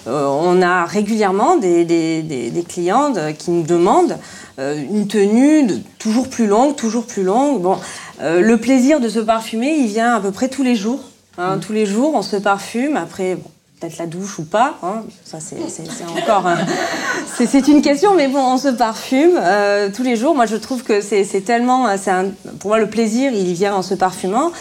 on 0.06 0.62
a 0.62 0.84
régulièrement 0.84 1.56
des, 1.56 1.84
des, 1.84 2.22
des, 2.22 2.62
clientes 2.62 3.18
qui 3.38 3.50
nous 3.50 3.62
demandent 3.62 4.18
une 4.58 5.08
tenue 5.08 5.66
toujours 5.98 6.28
plus 6.28 6.46
longue, 6.46 6.76
toujours 6.76 7.06
plus 7.06 7.22
longue. 7.22 7.62
Bon, 7.62 7.78
euh, 8.20 8.40
le 8.40 8.56
plaisir 8.58 9.00
de 9.00 9.08
se 9.08 9.18
parfumer, 9.18 9.76
il 9.78 9.88
vient 9.88 10.14
à 10.14 10.20
peu 10.20 10.30
près 10.30 10.48
tous 10.48 10.62
les 10.62 10.74
jours. 10.74 11.00
Hein. 11.38 11.56
Mm. 11.56 11.60
Tous 11.60 11.72
les 11.72 11.86
jours, 11.86 12.12
on 12.14 12.22
se 12.22 12.36
parfume. 12.36 12.96
Après, 12.96 13.36
peut-être 13.80 13.98
la 13.98 14.06
douche 14.06 14.38
ou 14.38 14.44
pas. 14.44 14.74
Hein. 14.82 15.02
Ça, 15.24 15.38
c'est 15.40 15.56
encore. 16.22 16.48
c'est 17.26 17.68
une 17.68 17.82
question, 17.82 18.14
mais 18.14 18.28
bon, 18.28 18.40
on 18.40 18.58
se 18.58 18.68
parfume 18.68 19.32
euh, 19.36 19.90
tous 19.94 20.02
les 20.02 20.16
jours. 20.16 20.34
Moi, 20.34 20.46
je 20.46 20.56
trouve 20.56 20.82
que 20.82 21.00
c'est 21.00 21.24
tellement. 21.44 21.86
Un, 21.88 21.96
pour 22.60 22.70
moi, 22.70 22.78
le 22.78 22.88
plaisir, 22.88 23.32
il 23.32 23.52
vient 23.52 23.74
en 23.74 23.82
se 23.82 23.94
parfumant. 23.94 24.52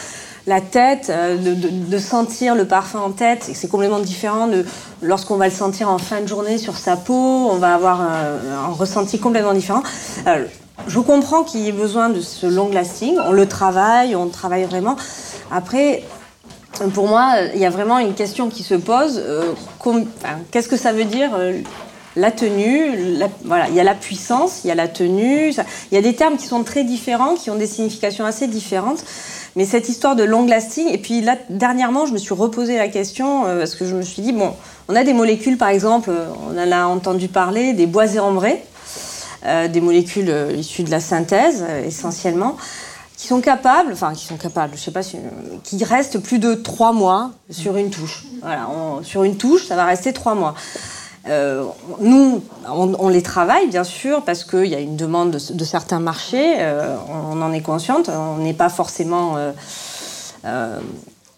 La 0.45 0.59
tête, 0.59 1.09
euh, 1.09 1.37
de, 1.37 1.97
sentir 1.97 2.53
le 2.53 2.65
parfum 2.65 2.99
en 2.99 3.11
tête, 3.11 3.49
c'est 3.53 3.69
complètement 3.69 3.99
différent 3.99 4.47
de 4.47 4.65
lorsqu'on 5.01 5.37
va 5.37 5.47
le 5.47 5.53
sentir 5.53 5.89
en 5.89 5.99
fin 5.99 6.19
de 6.19 6.27
journée 6.27 6.57
sur 6.57 6.77
sa 6.77 6.97
peau. 6.97 7.13
On 7.49 7.55
va 7.55 7.73
avoir 7.73 8.01
un, 8.01 8.65
un 8.65 8.73
ressenti 8.73 9.19
complètement 9.19 9.53
différent 9.53 9.83
je 10.87 10.99
comprends 10.99 11.43
qu'il 11.43 11.61
y 11.61 11.69
ait 11.69 11.73
besoin 11.73 12.09
de 12.09 12.21
ce 12.21 12.45
long 12.45 12.69
lasting. 12.69 13.17
On 13.25 13.31
le 13.31 13.47
travaille, 13.47 14.15
on 14.15 14.27
travaille 14.27 14.63
vraiment. 14.63 14.95
Après, 15.51 16.03
pour 16.93 17.07
moi, 17.07 17.35
il 17.53 17.59
y 17.59 17.65
a 17.65 17.69
vraiment 17.69 17.99
une 17.99 18.13
question 18.13 18.49
qui 18.49 18.63
se 18.63 18.73
pose. 18.73 19.21
Euh, 19.23 19.53
qu'est-ce 20.51 20.67
que 20.67 20.77
ça 20.77 20.91
veut 20.91 21.05
dire 21.05 21.31
euh, 21.35 21.59
la 22.15 22.31
tenue 22.31 23.19
Voilà, 23.45 23.69
il 23.69 23.75
y 23.75 23.79
a 23.79 23.83
la 23.83 23.93
puissance, 23.93 24.61
il 24.63 24.67
y 24.67 24.71
a 24.71 24.75
la 24.75 24.87
tenue. 24.87 25.49
il 25.51 25.95
y 25.95 25.97
a 25.97 26.01
des 26.01 26.15
termes 26.15 26.37
qui 26.37 26.47
sont 26.47 26.63
très 26.63 26.83
différents, 26.83 27.35
qui 27.35 27.49
ont 27.49 27.55
des 27.55 27.67
significations 27.67 28.25
assez 28.25 28.47
différentes. 28.47 29.03
Mais 29.55 29.65
cette 29.65 29.87
histoire 29.87 30.15
de 30.15 30.23
long 30.23 30.47
lasting, 30.47 30.87
et 30.91 30.97
puis 30.97 31.21
là, 31.21 31.37
dernièrement, 31.49 32.07
je 32.07 32.13
me 32.13 32.17
suis 32.17 32.33
reposé 32.33 32.77
la 32.77 32.87
question 32.87 33.45
euh, 33.45 33.59
parce 33.59 33.75
que 33.75 33.85
je 33.85 33.95
me 33.95 34.01
suis 34.01 34.23
dit, 34.23 34.33
bon, 34.33 34.53
on 34.89 34.95
a 34.95 35.03
des 35.03 35.13
molécules, 35.13 35.57
par 35.57 35.69
exemple, 35.69 36.11
on 36.49 36.57
en 36.57 36.71
a 36.71 36.85
entendu 36.85 37.27
parler, 37.27 37.73
des 37.73 37.85
boisés 37.85 38.19
ambrés. 38.19 38.63
Euh, 39.45 39.67
des 39.67 39.81
molécules 39.81 40.29
euh, 40.29 40.53
issues 40.53 40.83
de 40.83 40.91
la 40.91 41.01
synthèse 41.01 41.65
euh, 41.67 41.85
essentiellement. 41.85 42.55
qui 43.17 43.27
sont 43.27 43.41
capables, 43.41 43.91
enfin 43.91 44.13
qui 44.13 44.25
sont 44.25 44.37
capables, 44.37 44.73
je 44.75 44.81
sais 44.81 44.91
pas 44.91 45.03
si, 45.03 45.17
qui 45.63 45.83
restent 45.83 46.19
plus 46.19 46.39
de 46.39 46.53
trois 46.53 46.93
mois 46.93 47.31
sur 47.49 47.75
une 47.75 47.89
touche. 47.89 48.23
Voilà, 48.41 48.67
sur 49.03 49.23
une 49.23 49.35
touche, 49.35 49.65
ça 49.67 49.75
va 49.75 49.85
rester 49.85 50.13
trois 50.13 50.35
mois. 50.35 50.55
Nous, 52.01 52.43
on, 52.67 53.07
les 53.07 53.21
travaille 53.21 53.67
bien 53.67 53.85
sûr 53.85 54.23
parce 54.23 54.43
qu'il 54.43 54.65
y 54.65 54.75
a 54.75 54.79
une 54.79 54.97
demande 54.97 55.31
de, 55.31 55.63
certains 55.63 56.01
marchés, 56.01 56.57
on, 57.31 57.41
en 57.41 57.53
est 57.53 57.61
consciente, 57.61 58.09
on 58.09 58.39
n'est 58.39 58.53
pas 58.53 58.67
forcément 58.67 59.37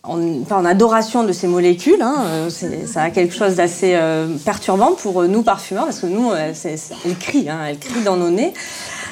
en, 0.07 0.65
adoration 0.65 1.23
de 1.23 1.31
ces 1.31 1.47
molécules. 1.47 2.01
Hein, 2.01 2.47
ça 2.85 3.03
a 3.03 3.09
quelque 3.09 3.33
chose 3.33 3.55
d'assez 3.55 3.97
perturbant 4.45 4.93
pour 4.93 5.23
nous 5.23 5.43
parfumeurs 5.43 5.85
parce 5.85 5.99
que 5.99 6.07
nous, 6.07 6.31
elles 6.33 6.55
crient, 7.19 7.49
hein, 7.49 7.59
elles 7.67 7.79
crient 7.79 8.03
dans 8.03 8.17
nos 8.17 8.29
nez. 8.29 8.53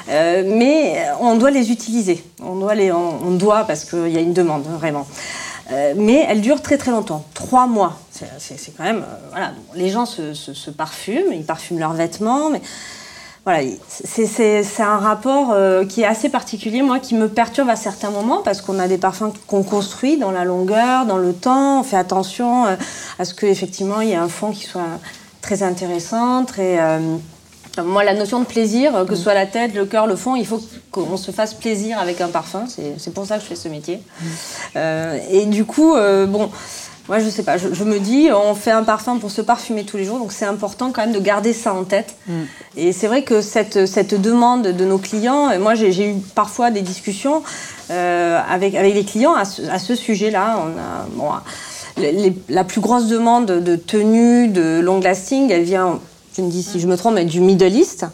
mais 0.08 1.06
on 1.20 1.36
doit 1.36 1.50
les 1.50 1.70
utiliser. 1.70 2.22
On 2.42 2.56
doit, 2.56 2.74
les, 2.74 2.92
parce 3.66 3.84
qu'il 3.84 4.08
y 4.08 4.16
a 4.16 4.20
une 4.20 4.34
demande, 4.34 4.64
vraiment. 4.78 5.06
Euh, 5.72 5.94
mais 5.96 6.26
elle 6.28 6.40
dure 6.40 6.60
très 6.60 6.76
très 6.76 6.90
longtemps, 6.90 7.24
trois 7.32 7.66
mois. 7.66 7.98
C'est 8.10 8.76
quand 8.76 8.84
même, 8.84 9.02
euh, 9.02 9.28
voilà, 9.30 9.52
les 9.74 9.88
gens 9.88 10.04
se, 10.04 10.70
parfument, 10.70 11.32
ils 11.32 11.44
parfument 11.44 11.78
leurs 11.78 11.94
vêtements, 11.94 12.50
mais 12.50 12.60
voilà, 13.44 13.68
c'est 13.88 14.80
un 14.80 14.96
rapport 14.96 15.52
euh, 15.52 15.84
qui 15.84 16.00
est 16.00 16.06
assez 16.06 16.30
particulier, 16.30 16.82
moi, 16.82 16.98
qui 16.98 17.14
me 17.14 17.28
perturbe 17.28 17.68
à 17.68 17.76
certains 17.76 18.10
moments 18.10 18.42
parce 18.42 18.62
qu'on 18.62 18.78
a 18.78 18.88
des 18.88 18.98
parfums 18.98 19.32
qu'on 19.46 19.62
construit 19.62 20.16
dans 20.16 20.30
la 20.30 20.44
longueur, 20.44 21.04
dans 21.06 21.18
le 21.18 21.32
temps, 21.32 21.80
on 21.80 21.82
fait 21.82 21.96
attention 21.96 22.64
à 23.18 23.24
ce 23.24 23.34
qu'effectivement 23.34 24.00
il 24.00 24.08
y 24.08 24.12
ait 24.12 24.16
un 24.16 24.28
fond 24.28 24.50
qui 24.50 24.64
soit 24.64 24.98
très 25.42 25.62
intéressant, 25.62 26.44
très 26.44 26.78
moi, 27.82 28.04
la 28.04 28.14
notion 28.14 28.40
de 28.40 28.44
plaisir, 28.44 29.04
que 29.06 29.14
ce 29.16 29.22
soit 29.22 29.34
la 29.34 29.46
tête, 29.46 29.74
le 29.74 29.84
cœur, 29.84 30.06
le 30.06 30.16
fond, 30.16 30.36
il 30.36 30.46
faut 30.46 30.60
qu'on 30.90 31.16
se 31.16 31.30
fasse 31.30 31.54
plaisir 31.54 31.98
avec 31.98 32.20
un 32.20 32.28
parfum. 32.28 32.64
C'est 32.98 33.12
pour 33.12 33.26
ça 33.26 33.36
que 33.36 33.42
je 33.42 33.48
fais 33.48 33.56
ce 33.56 33.68
métier. 33.68 34.00
Euh, 34.76 35.18
et 35.30 35.46
du 35.46 35.64
coup, 35.64 35.94
euh, 35.94 36.26
bon, 36.26 36.50
moi, 37.08 37.18
je 37.18 37.28
sais 37.28 37.42
pas, 37.42 37.58
je, 37.58 37.84
me 37.84 37.98
dis, 37.98 38.28
on 38.32 38.54
fait 38.54 38.70
un 38.70 38.82
parfum 38.82 39.18
pour 39.18 39.30
se 39.30 39.42
parfumer 39.42 39.84
tous 39.84 39.96
les 39.96 40.04
jours, 40.04 40.18
donc 40.18 40.32
c'est 40.32 40.46
important 40.46 40.90
quand 40.90 41.02
même 41.02 41.12
de 41.12 41.20
garder 41.20 41.52
ça 41.52 41.74
en 41.74 41.84
tête. 41.84 42.16
Mm. 42.26 42.32
Et 42.76 42.92
c'est 42.92 43.06
vrai 43.06 43.22
que 43.22 43.40
cette, 43.40 43.86
cette 43.86 44.20
demande 44.20 44.62
de 44.62 44.84
nos 44.84 44.98
clients, 44.98 45.58
moi, 45.58 45.74
j'ai 45.74 46.10
eu 46.10 46.14
parfois 46.34 46.70
des 46.70 46.82
discussions 46.82 47.42
euh, 47.90 48.40
avec, 48.50 48.74
avec 48.74 48.94
les 48.94 49.04
clients 49.04 49.34
à 49.34 49.44
ce, 49.44 49.94
sujet-là. 49.94 50.58
On 50.58 50.78
a, 50.78 51.06
bon, 51.12 52.04
la 52.48 52.64
plus 52.64 52.80
grosse 52.80 53.06
demande 53.06 53.46
de 53.46 53.76
tenue, 53.76 54.48
de 54.48 54.80
long 54.80 55.00
lasting, 55.00 55.50
elle 55.50 55.64
vient 55.64 56.00
je 56.36 56.42
me 56.42 56.50
dis 56.50 56.62
si 56.62 56.80
je 56.80 56.86
me 56.86 56.96
trompe, 56.96 57.14
mais 57.14 57.24
du 57.24 57.40
Middle 57.40 57.74
East. 57.74 58.06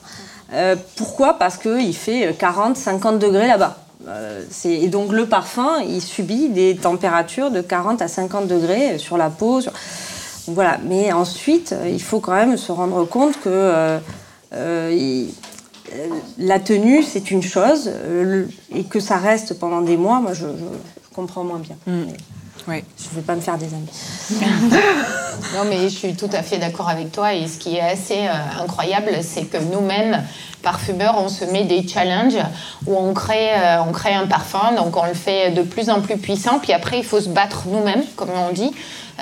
Euh, 0.52 0.76
pourquoi? 0.96 1.34
Parce 1.34 1.56
qu'il 1.56 1.94
fait 1.94 2.36
40, 2.38 2.76
50 2.76 3.18
degrés 3.18 3.46
là-bas. 3.46 3.78
Euh, 4.08 4.42
et 4.64 4.88
donc 4.88 5.12
le 5.12 5.26
parfum, 5.26 5.80
il 5.86 6.00
subit 6.00 6.48
des 6.48 6.76
températures 6.76 7.50
de 7.50 7.60
40 7.60 8.02
à 8.02 8.08
50 8.08 8.46
degrés 8.46 8.98
sur 8.98 9.16
la 9.16 9.30
peau. 9.30 9.60
Voilà. 10.46 10.78
Mais 10.86 11.12
ensuite, 11.12 11.74
il 11.86 12.02
faut 12.02 12.20
quand 12.20 12.34
même 12.34 12.56
se 12.56 12.72
rendre 12.72 13.04
compte 13.04 13.40
que 13.40 13.98
euh, 14.52 15.26
la 16.38 16.58
tenue, 16.60 17.02
c'est 17.02 17.30
une 17.30 17.42
chose, 17.42 17.90
et 18.74 18.84
que 18.84 19.00
ça 19.00 19.16
reste 19.16 19.58
pendant 19.58 19.80
des 19.80 19.96
mois, 19.96 20.20
moi, 20.20 20.32
je, 20.32 20.46
comprends 21.14 21.44
moins 21.44 21.58
bien. 21.58 21.76
Mm. 21.86 22.04
Oui. 22.68 22.84
Je 22.98 23.10
ne 23.10 23.14
vais 23.16 23.26
pas 23.26 23.34
me 23.34 23.40
faire 23.40 23.58
des 23.58 23.72
amis. 23.72 23.88
non, 25.54 25.64
mais 25.68 25.88
je 25.88 25.94
suis 25.94 26.14
tout 26.14 26.30
à 26.32 26.42
fait 26.42 26.58
d'accord 26.58 26.88
avec 26.88 27.12
toi. 27.12 27.34
Et 27.34 27.46
ce 27.46 27.58
qui 27.58 27.76
est 27.76 27.80
assez 27.80 28.26
euh, 28.26 28.62
incroyable, 28.62 29.10
c'est 29.22 29.44
que 29.44 29.58
nous-mêmes, 29.58 30.22
parfumeurs, 30.62 31.16
on 31.18 31.28
se 31.28 31.44
met 31.44 31.64
des 31.64 31.86
challenges 31.86 32.38
où 32.86 32.96
on 32.96 33.14
crée, 33.14 33.52
euh, 33.54 33.82
on 33.88 33.92
crée 33.92 34.14
un 34.14 34.26
parfum, 34.26 34.72
donc 34.76 34.96
on 34.96 35.06
le 35.06 35.14
fait 35.14 35.50
de 35.50 35.62
plus 35.62 35.90
en 35.90 36.00
plus 36.00 36.18
puissant. 36.18 36.58
Puis 36.58 36.72
après, 36.72 36.98
il 36.98 37.04
faut 37.04 37.20
se 37.20 37.28
battre 37.28 37.64
nous-mêmes, 37.66 38.04
comme 38.16 38.30
on 38.30 38.52
dit 38.52 38.72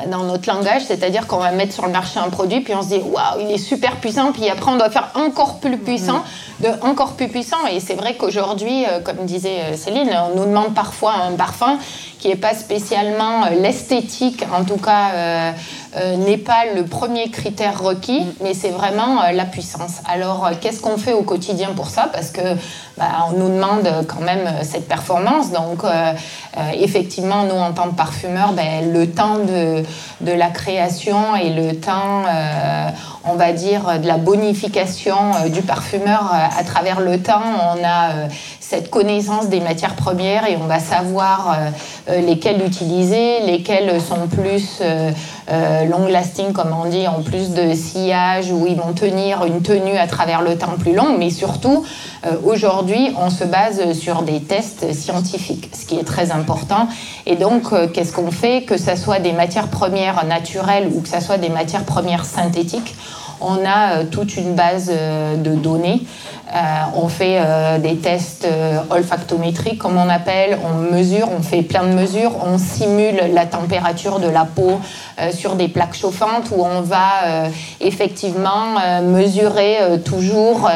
dans 0.06 0.24
notre 0.24 0.48
langage, 0.48 0.82
c'est-à-dire 0.86 1.26
qu'on 1.26 1.38
va 1.38 1.50
mettre 1.50 1.72
sur 1.72 1.86
le 1.86 1.92
marché 1.92 2.18
un 2.18 2.30
produit, 2.30 2.60
puis 2.60 2.74
on 2.74 2.82
se 2.82 2.88
dit 2.88 3.00
waouh, 3.04 3.40
il 3.40 3.50
est 3.50 3.58
super 3.58 3.96
puissant, 3.96 4.32
puis 4.32 4.48
après 4.48 4.70
on 4.70 4.76
doit 4.76 4.90
faire 4.90 5.10
encore 5.14 5.60
plus 5.60 5.78
puissant, 5.78 6.22
de 6.60 6.68
encore 6.82 7.12
plus 7.12 7.28
puissant. 7.28 7.66
Et 7.70 7.80
c'est 7.80 7.94
vrai 7.94 8.14
qu'aujourd'hui, 8.14 8.84
comme 9.04 9.24
disait 9.24 9.76
Céline, 9.76 10.10
on 10.32 10.36
nous 10.36 10.46
demande 10.46 10.74
parfois 10.74 11.14
un 11.14 11.32
parfum 11.32 11.78
qui 12.18 12.28
n'est 12.28 12.36
pas 12.36 12.54
spécialement 12.54 13.44
euh, 13.44 13.50
l'esthétique, 13.50 14.44
en 14.52 14.64
tout 14.64 14.76
cas, 14.76 15.10
euh, 15.12 15.52
euh, 15.87 15.87
n'est 15.96 16.38
pas 16.38 16.64
le 16.74 16.84
premier 16.84 17.30
critère 17.30 17.82
requis, 17.82 18.20
mm. 18.20 18.32
mais 18.42 18.54
c'est 18.54 18.70
vraiment 18.70 19.22
la 19.32 19.44
puissance. 19.44 20.00
Alors, 20.08 20.50
qu'est-ce 20.60 20.80
qu'on 20.80 20.98
fait 20.98 21.12
au 21.12 21.22
quotidien 21.22 21.70
pour 21.74 21.88
ça? 21.88 22.08
Parce 22.12 22.30
que 22.30 22.40
bah, 22.96 23.26
on 23.28 23.38
nous 23.38 23.48
demande 23.48 23.88
quand 24.08 24.20
même 24.20 24.48
cette 24.62 24.88
performance. 24.88 25.50
Donc, 25.50 25.82
effectivement, 26.74 27.44
nous, 27.44 27.54
en 27.54 27.72
tant 27.72 27.88
que 27.88 27.94
parfumeurs, 27.94 28.52
ben, 28.52 28.92
le 28.92 29.10
temps 29.10 29.38
de, 29.38 29.82
de, 30.20 30.32
la 30.32 30.48
création 30.48 31.36
et 31.36 31.50
le 31.50 31.76
temps, 31.76 32.24
on 33.24 33.34
va 33.34 33.52
dire, 33.52 34.00
de 34.00 34.06
la 34.06 34.18
bonification 34.18 35.48
du 35.48 35.62
parfumeur 35.62 36.32
à 36.32 36.64
travers 36.64 37.00
le 37.00 37.22
temps, 37.22 37.42
on 37.76 37.84
a 37.84 38.28
cette 38.60 38.90
connaissance 38.90 39.48
des 39.48 39.60
matières 39.60 39.94
premières 39.94 40.46
et 40.46 40.56
on 40.56 40.66
va 40.66 40.80
savoir 40.80 41.56
euh, 42.08 42.18
euh, 42.18 42.20
lesquelles 42.20 42.62
utiliser, 42.64 43.40
lesquelles 43.46 44.00
sont 44.00 44.26
plus 44.28 44.80
euh, 44.80 45.10
long 45.86 46.06
lasting, 46.06 46.52
comme 46.52 46.74
on 46.78 46.88
dit, 46.88 47.06
en 47.06 47.22
plus 47.22 47.50
de 47.50 47.74
sillage, 47.74 48.50
où 48.50 48.66
ils 48.66 48.76
vont 48.76 48.92
tenir 48.92 49.44
une 49.44 49.62
tenue 49.62 49.96
à 49.96 50.06
travers 50.06 50.42
le 50.42 50.56
temps 50.56 50.76
plus 50.78 50.94
long. 50.94 51.16
Mais 51.18 51.30
surtout, 51.30 51.84
aujourd'hui, 52.44 53.14
on 53.18 53.30
se 53.30 53.44
base 53.44 53.92
sur 53.92 54.22
des 54.22 54.40
tests 54.40 54.92
scientifiques, 54.92 55.70
ce 55.72 55.86
qui 55.86 55.96
est 55.96 56.04
très 56.04 56.32
important. 56.32 56.88
Et 57.26 57.36
donc, 57.36 57.72
qu'est-ce 57.92 58.12
qu'on 58.12 58.30
fait? 58.30 58.64
Que 58.64 58.76
ce 58.76 58.94
soit 58.96 59.20
des 59.20 59.32
matières 59.32 59.68
premières 59.68 60.24
naturelles 60.26 60.90
ou 60.94 61.00
que 61.00 61.08
ce 61.08 61.20
soit 61.20 61.38
des 61.38 61.48
matières 61.48 61.84
premières 61.84 62.24
synthétiques, 62.24 62.94
on 63.40 63.64
a 63.64 64.04
toute 64.04 64.36
une 64.36 64.54
base 64.54 64.90
de 64.90 65.54
données 65.54 66.02
euh, 66.02 66.37
on 66.94 67.08
fait 67.08 67.38
euh, 67.38 67.78
des 67.78 67.96
tests 67.96 68.44
euh, 68.44 68.80
olfactométriques, 68.90 69.78
comme 69.78 69.96
on 69.98 70.08
appelle. 70.08 70.58
On 70.64 70.92
mesure, 70.92 71.28
on 71.36 71.42
fait 71.42 71.62
plein 71.62 71.84
de 71.84 71.92
mesures. 71.92 72.32
On 72.44 72.58
simule 72.58 73.32
la 73.32 73.46
température 73.46 74.18
de 74.18 74.28
la 74.28 74.44
peau 74.44 74.80
sur 75.32 75.56
des 75.56 75.66
plaques 75.66 75.96
chauffantes 75.96 76.50
où 76.54 76.62
on 76.62 76.80
va 76.80 77.48
effectivement 77.80 78.76
mesurer 79.02 79.78
toujours 80.04 80.70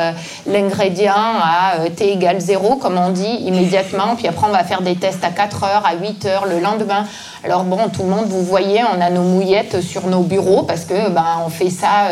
l'ingrédient 0.48 1.12
à 1.14 1.88
T 1.94 2.12
égale 2.12 2.40
0, 2.40 2.76
comme 2.76 2.98
on 2.98 3.10
dit, 3.10 3.36
immédiatement. 3.46 4.16
Puis 4.16 4.26
après, 4.26 4.46
on 4.48 4.52
va 4.52 4.64
faire 4.64 4.82
des 4.82 4.96
tests 4.96 5.22
à 5.22 5.30
4 5.30 5.62
heures, 5.62 5.86
à 5.86 5.94
8 5.94 6.26
heures, 6.26 6.46
le 6.46 6.58
lendemain. 6.58 7.04
Alors 7.44 7.62
bon, 7.62 7.88
tout 7.92 8.02
le 8.02 8.08
monde, 8.08 8.26
vous 8.26 8.42
voyez, 8.42 8.80
on 8.96 9.00
a 9.00 9.10
nos 9.10 9.22
mouillettes 9.22 9.80
sur 9.80 10.08
nos 10.08 10.22
bureaux 10.22 10.64
parce 10.64 10.84
que 10.84 11.10
ben, 11.10 11.24
on 11.46 11.48
fait 11.48 11.70
ça 11.70 12.08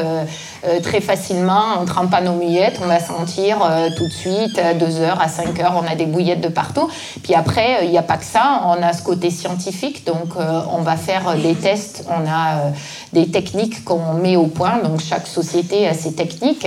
très 0.83 1.01
facilement. 1.01 1.81
On 1.81 1.85
trempe 1.85 2.11
pas 2.11 2.21
nos 2.21 2.35
mouillettes, 2.35 2.79
on 2.83 2.87
va 2.87 3.01
sentir 3.01 3.50
euh, 3.63 3.91
tout 3.97 4.07
de 4.07 4.13
suite, 4.13 4.59
à 4.59 4.75
2 4.75 5.01
heures, 5.01 5.21
à 5.21 5.29
5 5.29 5.59
heures, 5.61 5.75
on 5.83 5.91
a 5.91 5.95
des 5.95 6.07
bouillettes 6.07 6.41
de 6.41 6.49
partout. 6.49 6.89
Puis 7.23 7.35
après, 7.35 7.85
il 7.85 7.91
n'y 7.91 7.99
a 7.99 8.03
pas 8.03 8.17
que 8.17 8.25
ça, 8.25 8.63
on 8.67 8.83
a 8.83 8.93
ce 8.93 9.03
côté 9.03 9.31
scientifique, 9.31 10.07
donc 10.07 10.37
euh, 10.37 10.61
on 10.73 10.83
va 10.83 10.97
faire 10.97 11.37
des 11.37 11.55
tests, 11.55 12.05
on 12.09 12.27
a 12.27 12.57
euh, 12.57 12.71
des 13.13 13.31
techniques 13.31 13.85
qu'on 13.85 14.15
met 14.15 14.37
au 14.37 14.47
point, 14.47 14.79
donc 14.83 15.01
chaque 15.01 15.27
société 15.27 15.87
a 15.87 15.95
ses 15.95 16.15
techniques. 16.15 16.67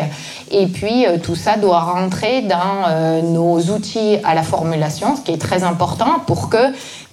Et 0.52 0.68
puis 0.68 1.06
tout 1.24 1.36
ça 1.36 1.58
doit 1.58 1.80
rentrer 1.80 2.42
dans 2.42 3.22
nos 3.24 3.60
outils 3.60 4.18
à 4.24 4.36
la 4.36 4.44
formulation, 4.44 5.16
ce 5.16 5.22
qui 5.22 5.32
est 5.32 5.42
très 5.42 5.64
important 5.64 6.20
pour 6.28 6.50
que 6.50 6.58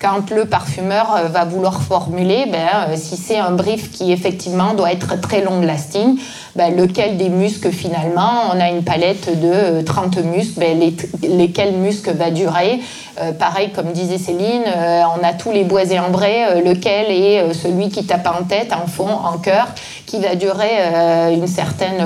quand 0.01 0.31
le 0.31 0.47
parfumeur 0.47 1.29
va 1.31 1.45
vouloir 1.45 1.83
formuler, 1.83 2.47
ben, 2.51 2.97
si 2.97 3.17
c'est 3.17 3.39
un 3.39 3.51
brief 3.51 3.91
qui 3.91 4.13
effectivement 4.13 4.73
doit 4.73 4.93
être 4.93 5.21
très 5.21 5.43
long 5.43 5.61
lasting, 5.61 6.19
ben, 6.57 6.75
lequel 6.75 7.19
des 7.19 7.29
muscles 7.29 7.71
finalement, 7.71 8.51
on 8.53 8.59
a 8.59 8.71
une 8.71 8.83
palette 8.83 9.41
de 9.41 9.83
30 9.83 10.17
euh, 10.17 10.23
muscles, 10.23 10.59
ben, 10.59 10.81
lesquels 11.23 11.75
muscles 11.75 12.13
va 12.13 12.31
durer? 12.31 12.81
Euh, 13.21 13.33
pareil, 13.33 13.71
comme 13.73 13.93
disait 13.93 14.17
Céline, 14.17 14.65
euh, 14.67 15.03
on 15.17 15.23
a 15.23 15.35
tous 15.35 15.53
les 15.53 15.65
boisés 15.65 15.99
ambrés, 15.99 16.63
lequel 16.65 17.11
est 17.11 17.53
celui 17.53 17.91
qui 17.91 18.07
tape 18.07 18.27
en 18.27 18.45
tête, 18.45 18.73
en 18.73 18.87
fond, 18.87 19.11
en 19.11 19.37
cœur, 19.37 19.69
qui 20.07 20.19
va 20.19 20.35
durer 20.35 21.33
une 21.33 21.47
certaine, 21.47 22.05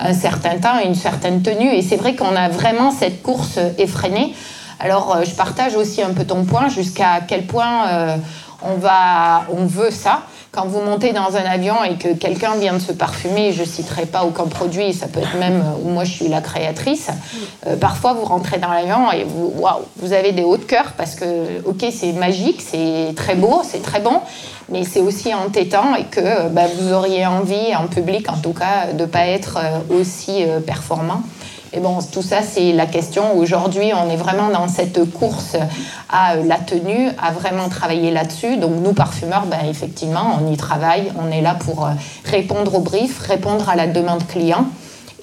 un 0.00 0.14
certain 0.14 0.58
temps, 0.58 0.80
une 0.84 0.94
certaine 0.94 1.42
tenue. 1.42 1.72
Et 1.72 1.82
c'est 1.82 1.96
vrai 1.96 2.14
qu'on 2.14 2.34
a 2.34 2.48
vraiment 2.48 2.90
cette 2.90 3.22
course 3.22 3.58
effrénée. 3.78 4.32
Alors, 4.80 5.18
je 5.24 5.34
partage 5.34 5.76
aussi 5.76 6.02
un 6.02 6.12
peu 6.14 6.24
ton 6.24 6.44
point, 6.44 6.68
jusqu'à 6.68 7.20
quel 7.26 7.46
point 7.46 8.18
on, 8.62 8.76
va, 8.76 9.44
on 9.50 9.66
veut 9.66 9.90
ça. 9.90 10.22
Quand 10.52 10.66
vous 10.66 10.80
montez 10.80 11.12
dans 11.12 11.36
un 11.36 11.44
avion 11.44 11.84
et 11.84 11.94
que 11.94 12.12
quelqu'un 12.12 12.56
vient 12.56 12.72
de 12.72 12.80
se 12.80 12.90
parfumer, 12.90 13.52
je 13.52 13.60
ne 13.60 13.66
citerai 13.66 14.06
pas 14.06 14.24
aucun 14.24 14.46
produit, 14.46 14.92
ça 14.92 15.06
peut 15.06 15.20
être 15.20 15.36
même 15.38 15.62
où 15.84 15.90
moi 15.90 16.02
je 16.02 16.10
suis 16.10 16.26
la 16.26 16.40
créatrice, 16.40 17.08
euh, 17.68 17.76
parfois 17.76 18.14
vous 18.14 18.24
rentrez 18.24 18.58
dans 18.58 18.70
l'avion 18.70 19.12
et 19.12 19.22
vous, 19.22 19.54
vous 19.98 20.12
avez 20.12 20.32
des 20.32 20.42
hauts 20.42 20.56
de 20.56 20.64
cœur 20.64 20.94
parce 20.96 21.14
que, 21.14 21.24
ok, 21.64 21.84
c'est 21.92 22.12
magique, 22.14 22.60
c'est 22.62 23.14
très 23.14 23.36
beau, 23.36 23.62
c'est 23.62 23.82
très 23.82 24.00
bon, 24.00 24.20
mais 24.70 24.82
c'est 24.82 25.00
aussi 25.00 25.32
entêtant 25.32 25.94
et 25.94 26.06
que 26.06 26.48
bah, 26.48 26.62
vous 26.80 26.92
auriez 26.92 27.26
envie, 27.26 27.76
en 27.76 27.86
public 27.86 28.28
en 28.28 28.38
tout 28.38 28.52
cas, 28.52 28.92
de 28.92 29.02
ne 29.02 29.06
pas 29.06 29.26
être 29.26 29.56
euh, 29.56 30.00
aussi 30.00 30.42
euh, 30.42 30.58
performant. 30.58 31.22
Et 31.72 31.78
bon, 31.78 31.98
tout 32.12 32.22
ça, 32.22 32.42
c'est 32.42 32.72
la 32.72 32.86
question. 32.86 33.36
Aujourd'hui, 33.36 33.92
on 33.94 34.10
est 34.10 34.16
vraiment 34.16 34.48
dans 34.48 34.66
cette 34.66 35.08
course 35.12 35.56
à 36.08 36.34
la 36.36 36.58
tenue, 36.58 37.10
à 37.22 37.30
vraiment 37.30 37.68
travailler 37.68 38.10
là-dessus. 38.10 38.56
Donc, 38.56 38.72
nous, 38.82 38.92
parfumeurs, 38.92 39.46
ben, 39.46 39.68
effectivement, 39.68 40.38
on 40.40 40.52
y 40.52 40.56
travaille. 40.56 41.12
On 41.16 41.30
est 41.30 41.42
là 41.42 41.54
pour 41.54 41.88
répondre 42.24 42.74
aux 42.74 42.80
briefs, 42.80 43.20
répondre 43.20 43.68
à 43.68 43.76
la 43.76 43.86
demande 43.86 44.26
client. 44.26 44.66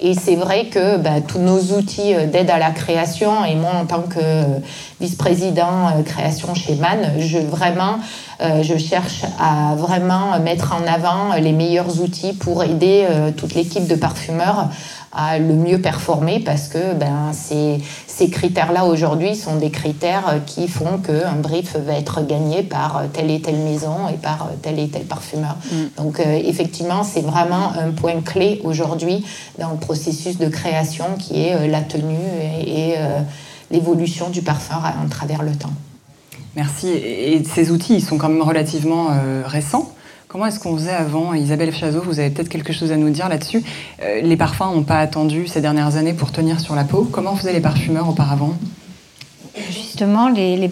Et 0.00 0.14
c'est 0.14 0.36
vrai 0.36 0.66
que 0.66 0.96
bah, 0.96 1.20
tous 1.26 1.40
nos 1.40 1.58
outils 1.76 2.14
euh, 2.14 2.26
d'aide 2.26 2.50
à 2.50 2.58
la 2.58 2.70
création, 2.70 3.44
et 3.44 3.56
moi 3.56 3.72
en 3.74 3.84
tant 3.84 4.02
que 4.02 4.18
euh, 4.20 4.44
vice-président 5.00 5.88
euh, 5.88 6.02
création 6.04 6.54
chez 6.54 6.76
MAN, 6.76 7.18
je, 7.18 7.38
vraiment, 7.38 7.98
je 8.40 8.78
cherche 8.78 9.24
à 9.40 9.74
vraiment 9.74 10.38
mettre 10.38 10.72
en 10.72 10.86
avant 10.86 11.34
les 11.34 11.50
meilleurs 11.50 12.00
outils 12.00 12.34
pour 12.34 12.62
aider 12.62 13.04
toute 13.36 13.54
l'équipe 13.54 13.88
de 13.88 13.96
parfumeurs 13.96 14.68
à 15.12 15.38
le 15.38 15.54
mieux 15.54 15.80
performer 15.80 16.40
parce 16.40 16.68
que 16.68 16.94
ben, 16.94 17.32
ces, 17.32 17.80
ces 18.06 18.30
critères-là 18.30 18.84
aujourd'hui 18.84 19.36
sont 19.36 19.56
des 19.56 19.70
critères 19.70 20.40
qui 20.46 20.68
font 20.68 20.98
qu'un 20.98 21.36
brief 21.36 21.76
va 21.76 21.94
être 21.94 22.26
gagné 22.26 22.62
par 22.62 23.04
telle 23.12 23.30
et 23.30 23.40
telle 23.40 23.58
maison 23.58 24.08
et 24.12 24.16
par 24.16 24.50
tel 24.62 24.78
et 24.78 24.88
tel 24.88 25.04
parfumeur. 25.04 25.56
Mm. 25.70 25.76
Donc 25.96 26.20
euh, 26.20 26.40
effectivement, 26.44 27.04
c'est 27.04 27.20
vraiment 27.20 27.72
un 27.72 27.90
point 27.90 28.20
clé 28.20 28.60
aujourd'hui 28.64 29.24
dans 29.58 29.70
le 29.70 29.76
processus 29.76 30.38
de 30.38 30.48
création 30.48 31.04
qui 31.18 31.42
est 31.42 31.54
euh, 31.54 31.66
la 31.66 31.80
tenue 31.80 32.16
et, 32.66 32.94
euh, 32.98 33.20
l'évolution 33.70 34.30
du 34.30 34.42
parfum 34.42 34.80
à, 34.82 34.94
travers 35.10 35.42
le 35.42 35.52
temps. 35.52 35.72
Merci. 36.56 36.88
Et 36.88 37.42
ces 37.44 37.70
outils, 37.70 37.96
ils 37.96 38.02
sont 38.02 38.16
quand 38.16 38.30
même 38.30 38.42
relativement 38.42 39.08
récents. 39.44 39.92
Comment 40.28 40.44
est-ce 40.44 40.60
qu'on 40.60 40.76
faisait 40.76 40.92
avant? 40.92 41.32
Isabelle 41.32 41.74
Chazot, 41.74 42.02
vous 42.02 42.20
avez 42.20 42.28
peut-être 42.28 42.50
quelque 42.50 42.74
chose 42.74 42.92
à 42.92 42.98
nous 42.98 43.08
dire 43.08 43.30
là-dessus. 43.30 43.64
Euh, 44.02 44.20
les 44.20 44.36
parfums 44.36 44.74
n'ont 44.74 44.82
pas 44.82 44.98
attendu 44.98 45.46
ces 45.46 45.62
dernières 45.62 45.96
années 45.96 46.12
pour 46.12 46.32
tenir 46.32 46.60
sur 46.60 46.74
la 46.74 46.84
peau. 46.84 47.08
Comment 47.10 47.34
faisaient 47.34 47.54
les 47.54 47.62
parfumeurs 47.62 48.10
auparavant? 48.10 48.54
Justement, 49.70 50.28
les, 50.28 50.58
les, 50.58 50.70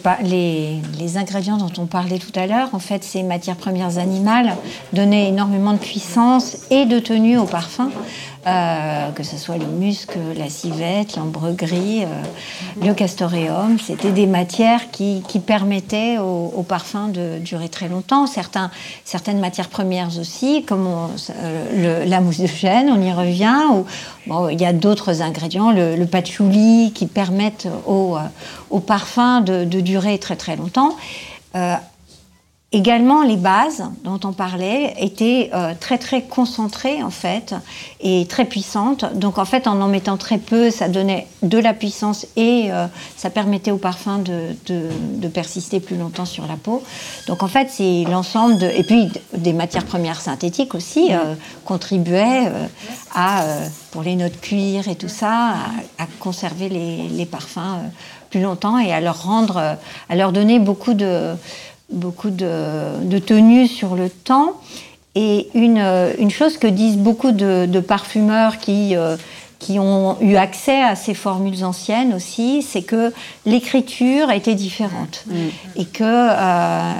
les, 0.98 1.16
ingrédients 1.16 1.56
dont 1.56 1.72
on 1.78 1.86
parlait 1.86 2.18
tout 2.18 2.38
à 2.38 2.46
l'heure, 2.46 2.68
en 2.74 2.78
fait, 2.78 3.02
ces 3.02 3.22
matières 3.22 3.56
premières 3.56 3.96
animales 3.96 4.54
donnaient 4.92 5.28
énormément 5.28 5.72
de 5.72 5.78
puissance 5.78 6.58
et 6.70 6.84
de 6.84 6.98
tenue 6.98 7.38
au 7.38 7.46
parfum. 7.46 7.90
Euh, 8.46 9.10
que 9.10 9.24
ce 9.24 9.36
soit 9.36 9.56
le 9.56 9.66
musc, 9.66 10.12
la 10.36 10.48
civette, 10.48 11.16
l'ambre 11.16 11.50
gris, 11.50 12.04
euh, 12.04 12.06
le 12.80 12.94
castoreum. 12.94 13.76
C'était 13.80 14.12
des 14.12 14.26
matières 14.26 14.92
qui, 14.92 15.20
permettaient 15.44 16.18
au, 16.18 16.62
parfum 16.62 17.08
de 17.08 17.38
durer 17.38 17.68
très 17.68 17.88
longtemps. 17.88 18.26
Certaines 18.26 19.40
matières 19.40 19.68
premières 19.68 20.16
aussi, 20.20 20.62
comme 20.64 20.86
euh, 20.86 22.04
la 22.04 22.20
mousse 22.20 22.38
de 22.38 22.46
chêne, 22.46 22.88
on 22.88 23.02
y 23.02 23.12
revient. 23.12 23.62
Ou, 23.72 24.48
il 24.48 24.60
y 24.60 24.66
a 24.66 24.72
d'autres 24.72 25.22
ingrédients, 25.22 25.72
le, 25.72 26.04
patchouli, 26.04 26.92
qui 26.94 27.06
permettent 27.06 27.66
au, 27.84 28.16
parfum 28.78 29.40
de, 29.40 29.64
durer 29.64 30.18
très 30.18 30.36
très 30.36 30.54
longtemps. 30.54 30.94
Également, 32.76 33.22
les 33.22 33.38
bases 33.38 33.84
dont 34.04 34.20
on 34.24 34.34
parlait 34.34 34.92
étaient 35.00 35.48
euh, 35.54 35.72
très 35.80 35.96
très 35.96 36.20
concentrées 36.20 37.02
en 37.02 37.08
fait 37.08 37.54
et 38.02 38.26
très 38.26 38.44
puissantes. 38.44 39.06
Donc 39.14 39.38
en 39.38 39.46
fait, 39.46 39.66
en 39.66 39.80
en 39.80 39.88
mettant 39.88 40.18
très 40.18 40.36
peu, 40.36 40.70
ça 40.70 40.86
donnait 40.88 41.26
de 41.42 41.56
la 41.56 41.72
puissance 41.72 42.26
et 42.36 42.66
euh, 42.70 42.86
ça 43.16 43.30
permettait 43.30 43.70
au 43.70 43.78
parfum 43.78 44.18
de, 44.18 44.54
de, 44.66 45.28
persister 45.28 45.80
plus 45.80 45.96
longtemps 45.96 46.26
sur 46.26 46.46
la 46.46 46.56
peau. 46.56 46.82
Donc 47.28 47.42
en 47.42 47.48
fait, 47.48 47.68
c'est 47.70 48.04
l'ensemble 48.10 48.58
de... 48.58 48.66
Et 48.66 48.82
puis 48.82 49.08
des 49.32 49.54
matières 49.54 49.86
premières 49.86 50.20
synthétiques 50.20 50.74
aussi 50.74 51.14
euh, 51.14 51.34
contribuaient 51.64 52.52
à, 53.14 53.42
pour 53.90 54.02
les 54.02 54.16
notes 54.16 54.38
cuir 54.38 54.86
et 54.86 54.96
tout 54.96 55.08
ça, 55.08 55.54
à, 55.98 56.06
conserver 56.20 56.68
les, 56.68 57.08
les 57.08 57.24
parfums 57.24 57.90
plus 58.28 58.42
longtemps 58.42 58.78
et 58.78 58.92
à 58.92 59.00
leur 59.00 59.22
rendre, 59.22 59.76
à 60.10 60.16
leur 60.16 60.32
donner 60.32 60.58
beaucoup 60.58 60.92
de 60.92 61.34
beaucoup 61.90 62.30
de, 62.30 63.04
de 63.04 63.18
tenue 63.18 63.66
sur 63.68 63.94
le 63.94 64.10
temps. 64.10 64.60
Et 65.14 65.48
une, 65.54 65.78
une, 66.18 66.30
chose 66.30 66.58
que 66.58 66.66
disent 66.66 66.98
beaucoup 66.98 67.32
de, 67.32 67.80
parfumeurs 67.80 68.58
qui, 68.58 68.94
euh, 68.94 69.16
qui 69.58 69.78
ont 69.78 70.20
eu 70.20 70.36
accès 70.36 70.82
à 70.82 70.94
ces 70.94 71.14
formules 71.14 71.64
anciennes 71.64 72.12
aussi, 72.12 72.60
c'est 72.60 72.82
que 72.82 73.14
l'écriture 73.46 74.30
était 74.30 74.54
différente. 74.54 75.24
Mm. 75.26 75.34
Et 75.76 75.84
que, 75.86 76.04
euh, 76.04 76.92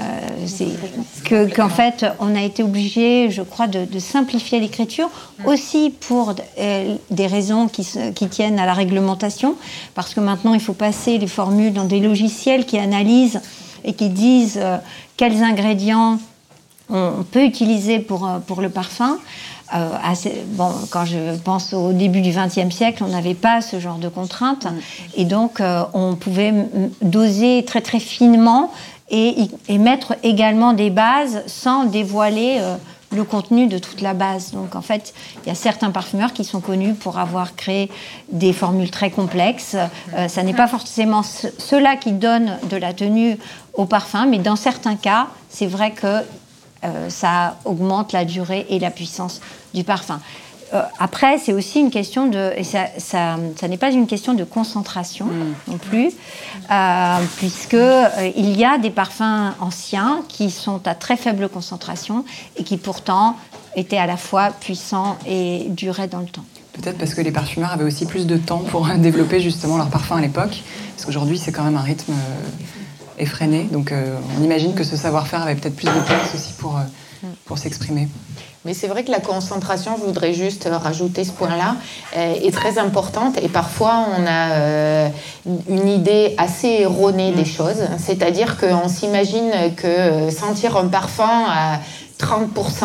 que, 1.25 1.53
qu'en 1.53 1.69
fait, 1.69 2.07
on 2.19 2.35
a 2.35 2.41
été 2.41 2.63
obligé, 2.63 3.29
je 3.29 3.43
crois, 3.43 3.67
de, 3.67 3.85
de 3.85 3.99
simplifier 3.99 4.59
l'écriture 4.59 5.11
aussi 5.45 5.93
pour 5.99 6.33
euh, 6.57 6.95
des 7.11 7.27
raisons 7.27 7.67
qui, 7.67 7.87
qui, 8.15 8.27
tiennent 8.29 8.59
à 8.59 8.65
la 8.65 8.73
réglementation, 8.73 9.55
parce 9.93 10.15
que 10.15 10.21
maintenant, 10.21 10.55
il 10.55 10.59
faut 10.59 10.73
passer 10.73 11.19
les 11.19 11.27
formules 11.27 11.73
dans 11.73 11.85
des 11.85 11.99
logiciels 11.99 12.65
qui 12.65 12.79
analysent 12.79 13.41
et 13.83 13.93
qui 13.93 14.09
disent 14.09 14.59
euh, 14.61 14.77
quels 15.15 15.43
ingrédients 15.43 16.19
on 16.89 17.25
peut 17.29 17.43
utiliser 17.43 17.99
pour, 17.99 18.25
euh, 18.25 18.39
pour 18.39 18.61
le 18.61 18.69
parfum. 18.69 19.17
Euh, 19.75 19.89
bon, 20.51 20.71
quand 20.89 21.03
je 21.03 21.35
pense 21.43 21.73
au 21.73 21.91
début 21.91 22.21
du 22.21 22.31
XXe 22.31 22.73
siècle, 22.73 23.03
on 23.05 23.09
n'avait 23.09 23.33
pas 23.33 23.61
ce 23.61 23.79
genre 23.79 23.97
de 23.97 24.07
contraintes. 24.07 24.67
Et 25.15 25.25
donc, 25.25 25.61
on 25.93 26.15
pouvait 26.15 26.53
doser 27.01 27.65
très 27.65 27.81
très 27.81 27.99
finement 27.99 28.71
et, 29.09 29.49
mettre 29.77 30.15
également 30.23 30.71
des 30.71 30.89
bases 30.89 31.43
sans 31.47 31.83
dévoiler 31.83 32.61
le 33.11 33.23
contenu 33.23 33.67
de 33.67 33.77
toute 33.77 34.01
la 34.01 34.13
base. 34.13 34.51
Donc 34.51 34.75
en 34.75 34.81
fait, 34.81 35.13
il 35.43 35.49
y 35.49 35.51
a 35.51 35.55
certains 35.55 35.91
parfumeurs 35.91 36.33
qui 36.33 36.43
sont 36.43 36.59
connus 36.59 36.93
pour 36.93 37.19
avoir 37.19 37.55
créé 37.55 37.89
des 38.31 38.53
formules 38.53 38.91
très 38.91 39.11
complexes. 39.11 39.75
Euh, 40.15 40.27
ça 40.27 40.43
n'est 40.43 40.53
pas 40.53 40.67
forcément 40.67 41.23
cela 41.23 41.95
qui 41.95 42.11
donne 42.11 42.57
de 42.69 42.77
la 42.77 42.93
tenue 42.93 43.37
au 43.73 43.85
parfum, 43.85 44.25
mais 44.25 44.39
dans 44.39 44.55
certains 44.55 44.95
cas, 44.95 45.27
c'est 45.49 45.67
vrai 45.67 45.91
que 45.91 46.23
euh, 46.83 47.09
ça 47.09 47.57
augmente 47.65 48.11
la 48.11 48.25
durée 48.25 48.65
et 48.69 48.79
la 48.79 48.91
puissance 48.91 49.41
du 49.73 49.83
parfum. 49.83 50.19
Euh, 50.73 50.81
après, 50.99 51.37
c'est 51.37 51.53
aussi 51.53 51.79
une 51.79 51.91
question 51.91 52.27
de. 52.27 52.51
Et 52.57 52.63
ça, 52.63 52.87
ça, 52.97 53.37
n'est 53.67 53.77
pas 53.77 53.91
une 53.91 54.07
question 54.07 54.33
de 54.33 54.43
concentration 54.43 55.25
mm. 55.25 55.71
non 55.71 55.77
plus, 55.77 56.11
euh, 56.71 57.17
puisqu'il 57.37 57.77
euh, 57.77 58.31
y 58.35 58.65
a 58.65 58.77
des 58.77 58.89
parfums 58.89 59.53
anciens 59.59 60.21
qui 60.27 60.51
sont 60.51 60.85
à 60.87 60.95
très 60.95 61.15
faible 61.15 61.47
concentration 61.49 62.25
et 62.57 62.63
qui 62.63 62.77
pourtant 62.77 63.37
étaient 63.75 63.97
à 63.97 64.07
la 64.07 64.17
fois 64.17 64.51
puissants 64.51 65.17
et 65.25 65.67
duraient 65.69 66.07
dans 66.07 66.19
le 66.19 66.27
temps. 66.27 66.45
Peut-être 66.73 66.97
parce 66.97 67.13
que 67.13 67.21
les 67.21 67.31
parfumeurs 67.31 67.71
avaient 67.71 67.85
aussi 67.85 68.05
plus 68.05 68.27
de 68.27 68.37
temps 68.37 68.59
pour 68.59 68.87
développer 68.97 69.39
justement 69.39 69.77
leurs 69.77 69.89
parfums 69.89 70.13
à 70.13 70.21
l'époque, 70.21 70.63
parce 70.95 71.05
qu'aujourd'hui 71.05 71.37
c'est 71.37 71.51
quand 71.51 71.63
même 71.63 71.77
un 71.77 71.81
rythme 71.81 72.13
effréné, 73.17 73.63
donc 73.71 73.91
on 74.37 74.43
imagine 74.43 74.75
que 74.75 74.83
ce 74.83 74.95
savoir-faire 74.95 75.41
avait 75.41 75.55
peut-être 75.55 75.75
plus 75.75 75.87
de 75.87 76.05
place 76.05 76.35
aussi 76.35 76.53
pour, 76.53 76.79
pour 77.45 77.57
s'exprimer. 77.57 78.07
Mais 78.67 78.73
c'est 78.73 78.87
vrai 78.87 79.05
que 79.05 79.11
la 79.11 79.21
concentration, 79.21 79.95
je 79.97 80.03
voudrais 80.03 80.33
juste 80.33 80.67
rajouter 80.69 81.23
ce 81.23 81.31
point-là, 81.31 81.77
euh, 82.17 82.33
est 82.33 82.53
très 82.53 82.77
importante 82.77 83.37
et 83.41 83.47
parfois 83.47 84.07
on 84.17 84.25
a 84.27 84.51
euh, 84.51 85.09
une 85.69 85.87
idée 85.87 86.35
assez 86.37 86.67
erronée 86.81 87.31
des 87.31 87.45
choses. 87.45 87.85
C'est-à-dire 87.97 88.57
qu'on 88.57 88.89
s'imagine 88.89 89.53
que 89.77 90.29
sentir 90.31 90.75
un 90.75 90.87
parfum 90.87 91.45
à 91.47 91.79
30%, 92.19 92.83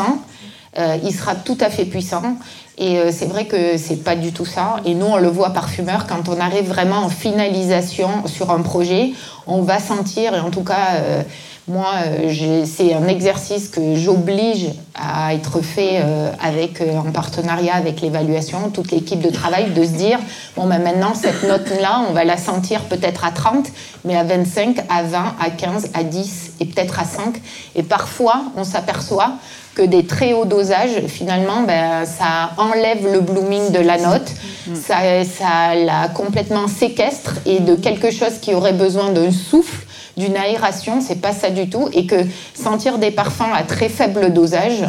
euh, 0.78 0.98
il 1.02 1.12
sera 1.12 1.34
tout 1.34 1.58
à 1.60 1.68
fait 1.68 1.84
puissant. 1.84 2.36
Et 2.78 2.98
c'est 3.10 3.26
vrai 3.26 3.46
que 3.46 3.76
c'est 3.76 4.02
pas 4.02 4.14
du 4.14 4.32
tout 4.32 4.46
ça. 4.46 4.76
Et 4.86 4.94
nous, 4.94 5.06
on 5.06 5.18
le 5.18 5.28
voit 5.28 5.50
parfumeur, 5.50 6.06
quand 6.06 6.28
on 6.28 6.40
arrive 6.40 6.68
vraiment 6.68 6.98
en 6.98 7.08
finalisation 7.08 8.26
sur 8.26 8.50
un 8.50 8.62
projet, 8.62 9.12
on 9.46 9.60
va 9.60 9.78
sentir, 9.78 10.34
et 10.34 10.40
en 10.40 10.50
tout 10.50 10.64
cas, 10.64 11.24
moi, 11.68 11.92
euh, 12.06 12.64
c'est 12.66 12.92
un 12.92 13.06
exercice 13.06 13.68
que 13.68 13.94
j'oblige 13.94 14.66
à 14.96 15.32
être 15.32 15.60
fait 15.60 16.00
euh, 16.00 16.32
avec, 16.42 16.80
euh, 16.80 16.98
en 16.98 17.12
partenariat 17.12 17.76
avec 17.76 18.00
l'évaluation, 18.00 18.70
toute 18.70 18.90
l'équipe 18.90 19.20
de 19.20 19.30
travail, 19.30 19.70
de 19.70 19.84
se 19.84 19.90
dire 19.90 20.18
bon, 20.56 20.66
ben 20.66 20.82
maintenant, 20.82 21.14
cette 21.14 21.44
note-là, 21.44 22.02
on 22.08 22.12
va 22.12 22.24
la 22.24 22.36
sentir 22.36 22.82
peut-être 22.86 23.24
à 23.24 23.30
30, 23.30 23.68
mais 24.04 24.16
à 24.16 24.24
25, 24.24 24.78
à 24.88 25.04
20, 25.04 25.36
à 25.40 25.50
15, 25.50 25.90
à 25.94 26.02
10 26.02 26.54
et 26.58 26.64
peut-être 26.64 26.98
à 26.98 27.04
5. 27.04 27.40
Et 27.76 27.84
parfois, 27.84 28.42
on 28.56 28.64
s'aperçoit 28.64 29.34
que 29.76 29.82
des 29.82 30.04
très 30.04 30.32
hauts 30.32 30.44
dosages, 30.44 31.06
finalement, 31.06 31.62
ben, 31.62 32.04
ça 32.04 32.50
enlève 32.58 33.10
le 33.10 33.20
blooming 33.20 33.70
de 33.70 33.78
la 33.78 33.98
note, 33.98 34.32
ça 34.74 35.74
la 35.76 36.08
complètement 36.08 36.66
séquestre 36.66 37.36
et 37.46 37.60
de 37.60 37.76
quelque 37.76 38.10
chose 38.10 38.38
qui 38.42 38.52
aurait 38.52 38.74
besoin 38.74 39.10
d'un 39.10 39.30
souffle 39.30 39.86
d'une 40.16 40.36
aération, 40.36 41.00
c'est 41.00 41.20
pas 41.20 41.32
ça 41.32 41.50
du 41.50 41.68
tout, 41.68 41.88
et 41.92 42.06
que 42.06 42.24
sentir 42.54 42.98
des 42.98 43.10
parfums 43.10 43.52
à 43.54 43.62
très 43.62 43.88
faible 43.88 44.32
dosage, 44.32 44.84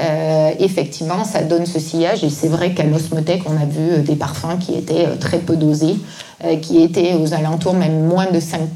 euh, 0.00 0.50
effectivement, 0.58 1.24
ça 1.24 1.42
donne 1.42 1.66
ce 1.66 1.80
sillage. 1.80 2.24
Et 2.24 2.30
c'est 2.30 2.48
vrai 2.48 2.72
qu'à 2.72 2.84
l'osmothèque, 2.84 3.42
on 3.46 3.56
a 3.56 3.64
vu 3.64 3.92
euh, 3.92 3.98
des 3.98 4.16
parfums 4.16 4.58
qui 4.60 4.74
étaient 4.74 5.06
euh, 5.06 5.16
très 5.16 5.38
peu 5.38 5.56
dosés. 5.56 5.96
Euh, 6.44 6.56
qui 6.56 6.82
étaient 6.82 7.14
aux 7.14 7.32
alentours 7.32 7.72
même 7.72 8.04
moins 8.08 8.30
de 8.30 8.38
5% 8.38 8.66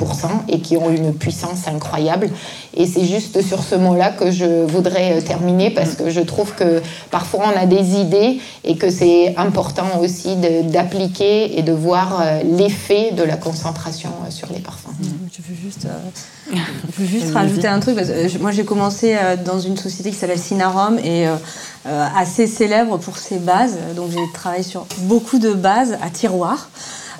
et 0.48 0.60
qui 0.60 0.78
ont 0.78 0.88
une 0.88 1.12
puissance 1.12 1.68
incroyable. 1.68 2.30
Et 2.74 2.86
c'est 2.86 3.04
juste 3.04 3.42
sur 3.46 3.62
ce 3.62 3.74
mot-là 3.74 4.12
que 4.12 4.30
je 4.30 4.64
voudrais 4.64 5.18
euh, 5.18 5.20
terminer 5.20 5.68
parce 5.68 5.94
que 5.94 6.08
je 6.08 6.22
trouve 6.22 6.54
que 6.54 6.80
parfois 7.10 7.52
on 7.54 7.60
a 7.60 7.66
des 7.66 8.00
idées 8.00 8.38
et 8.64 8.76
que 8.76 8.88
c'est 8.88 9.36
important 9.36 10.00
aussi 10.00 10.36
d'appliquer 10.36 11.58
et 11.58 11.62
de 11.62 11.72
voir 11.72 12.24
l'effet 12.44 13.10
de 13.12 13.24
la 13.24 13.36
concentration 13.36 14.08
sur 14.30 14.48
les 14.54 14.60
parfums. 14.60 14.94
Je 15.30 15.42
veux 15.42 15.60
juste, 15.62 15.86
je 16.50 17.02
veux 17.02 17.06
juste 17.06 17.34
rajouter 17.34 17.68
un 17.68 17.80
truc. 17.80 17.94
Parce 17.94 18.08
que 18.08 18.38
moi, 18.38 18.52
j'ai 18.52 18.64
commencé 18.64 19.14
dans 19.44 19.60
une 19.60 19.76
société 19.76 20.08
qui 20.08 20.16
s'appelle 20.16 20.38
Sinarom 20.38 20.98
et 20.98 21.26
assez 21.84 22.46
célèbre 22.46 22.96
pour 22.96 23.18
ses 23.18 23.38
bases. 23.38 23.76
Donc, 23.96 24.12
j'ai 24.12 24.32
travaillé 24.32 24.62
sur 24.62 24.86
beaucoup 25.00 25.38
de 25.38 25.52
bases 25.52 25.98
à 26.02 26.08
tiroir. 26.08 26.70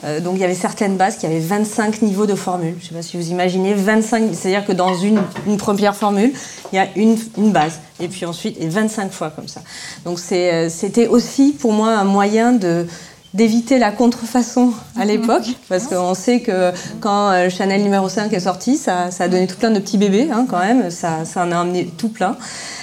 Euh, 0.04 0.20
donc 0.20 0.34
il 0.36 0.40
y 0.40 0.44
avait 0.44 0.54
certaines 0.54 0.96
bases 0.96 1.16
qui 1.16 1.26
avaient 1.26 1.40
25 1.40 2.02
niveaux 2.02 2.26
de 2.26 2.34
formule. 2.34 2.74
Je 2.78 2.84
ne 2.84 2.88
sais 2.88 2.94
pas 2.94 3.02
si 3.02 3.16
vous 3.16 3.30
imaginez 3.30 3.74
25, 3.74 4.30
c'est-à-dire 4.32 4.64
que 4.64 4.72
dans 4.72 4.94
une, 4.94 5.20
une, 5.46 5.56
première 5.56 5.94
formule, 5.94 6.32
il 6.72 6.76
y 6.76 6.78
a 6.78 6.86
une, 6.96 7.16
une, 7.36 7.52
base 7.52 7.80
et 8.00 8.08
puis 8.08 8.24
ensuite 8.24 8.56
et 8.60 8.68
25 8.68 9.12
fois 9.12 9.30
comme 9.30 9.48
ça. 9.48 9.60
Donc 10.04 10.18
euh, 10.32 10.68
c'était 10.70 11.06
aussi 11.06 11.52
pour 11.52 11.72
moi 11.72 11.94
un 11.94 12.04
moyen 12.04 12.52
de 12.52 12.86
d'éviter 13.32 13.78
la 13.78 13.92
contrefaçon 13.92 14.72
à 14.98 15.04
l'époque, 15.04 15.44
parce 15.68 15.86
qu'on 15.86 16.14
sait 16.14 16.40
que 16.40 16.72
quand 17.00 17.30
euh, 17.30 17.48
Chanel 17.48 17.82
numéro 17.82 18.08
5 18.08 18.32
est 18.32 18.40
sorti, 18.40 18.76
ça, 18.76 19.10
ça 19.12 19.24
a 19.24 19.28
donné 19.28 19.46
tout 19.46 19.56
plein 19.56 19.70
de 19.70 19.78
petits 19.78 19.98
bébés 19.98 20.28
hein, 20.32 20.46
quand 20.50 20.58
même, 20.58 20.90
ça, 20.90 21.24
ça 21.24 21.44
en 21.44 21.52
a 21.52 21.60
amené 21.60 21.86
tout 21.96 22.08
plein. 22.08 22.36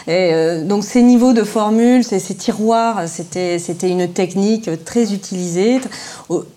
Et 0.07 0.33
euh, 0.33 0.63
donc 0.63 0.85
ces 0.85 1.01
niveaux 1.01 1.33
de 1.33 1.43
formules, 1.43 2.03
ces, 2.03 2.19
ces 2.19 2.35
tiroirs, 2.35 3.07
c'était 3.07 3.59
une 3.83 4.07
technique 4.07 4.69
très 4.85 5.13
utilisée. 5.13 5.79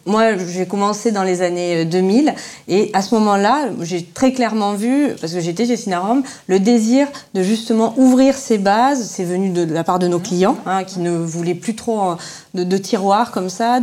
Moi, 0.07 0.37
j'ai 0.37 0.67
commencé 0.67 1.11
dans 1.11 1.25
les 1.25 1.43
années 1.43 1.85
2000 1.85 2.29
euh, 2.29 2.33
et 2.69 2.91
à 2.95 3.03
ce 3.03 3.15
moment-là, 3.17 3.71
j'ai 3.81 4.05
très 4.05 4.33
clairement 4.33 4.75
vu, 4.75 5.09
parce 5.21 5.33
que 5.33 5.41
j'étais 5.41 5.67
chez 5.67 5.77
Sinarom, 5.77 6.23
le 6.47 6.61
désir 6.61 7.09
de 7.35 7.43
justement 7.43 7.95
ouvrir 7.97 8.37
ces 8.37 8.59
bases. 8.59 9.09
C'est 9.11 9.25
venu 9.25 9.51
de, 9.51 9.65
la 9.65 9.83
part 9.83 9.99
de 9.99 10.07
nos 10.07 10.21
clients 10.21 10.57
hein, 10.65 10.85
qui 10.85 11.01
ne 11.01 11.11
voulaient 11.11 11.55
plus 11.55 11.75
trop 11.75 12.15
de, 12.55 12.63
de 12.63 12.77
tiroirs 12.79 13.33
comme 13.33 13.51
ça, 13.51 13.81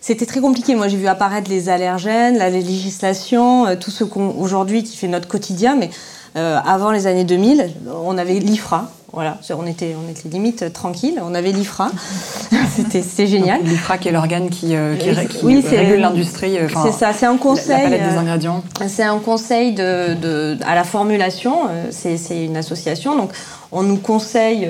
c'était 0.00 0.26
très 0.26 0.40
compliqué. 0.40 0.74
Moi, 0.74 0.88
j'ai 0.88 0.96
vu 0.96 1.06
apparaître 1.06 1.50
les 1.50 1.68
allergènes, 1.68 2.38
la 2.38 2.50
législation, 2.50 3.66
euh, 3.66 3.76
tout 3.76 3.90
ce 3.90 4.04
qu'on 4.04 4.30
aujourd'hui 4.38 4.82
qui 4.82 4.96
fait 4.96 5.08
notre 5.08 5.28
quotidien, 5.28 5.76
mais 5.76 5.90
euh, 6.36 6.58
avant 6.64 6.90
les 6.90 7.06
années 7.06 7.24
2000, 7.24 7.70
on 8.04 8.18
avait 8.18 8.38
l'IFRA. 8.38 8.90
Voilà, 9.12 9.38
on 9.56 9.66
était, 9.66 9.96
on 9.96 10.10
était 10.10 10.28
limite 10.28 10.70
tranquille. 10.74 11.18
On 11.22 11.34
avait 11.34 11.50
l'IFRA, 11.50 11.90
c'était 12.76 13.26
génial. 13.26 13.62
L'IFRA 13.64 13.96
qui 13.96 14.08
est 14.08 14.12
l'organe 14.12 14.50
qui, 14.50 14.76
euh, 14.76 14.96
qui, 14.96 15.10
régule 15.10 16.00
l'industrie. 16.00 16.58
Euh, 16.58 16.68
c'est 16.82 16.92
ça, 16.92 17.14
c'est 17.14 17.24
un 17.24 17.38
conseil. 17.38 17.90
La, 17.90 18.10
des 18.10 18.16
ingrédients. 18.16 18.62
C'est 18.86 19.04
un 19.04 19.18
conseil 19.18 19.72
de, 19.72 20.14
de, 20.14 20.58
à 20.66 20.74
la 20.74 20.84
formulation. 20.84 21.62
C'est 21.90 22.18
une 22.44 22.58
association, 22.58 23.16
donc 23.16 23.30
on 23.72 23.82
nous 23.82 23.96
conseille 23.96 24.68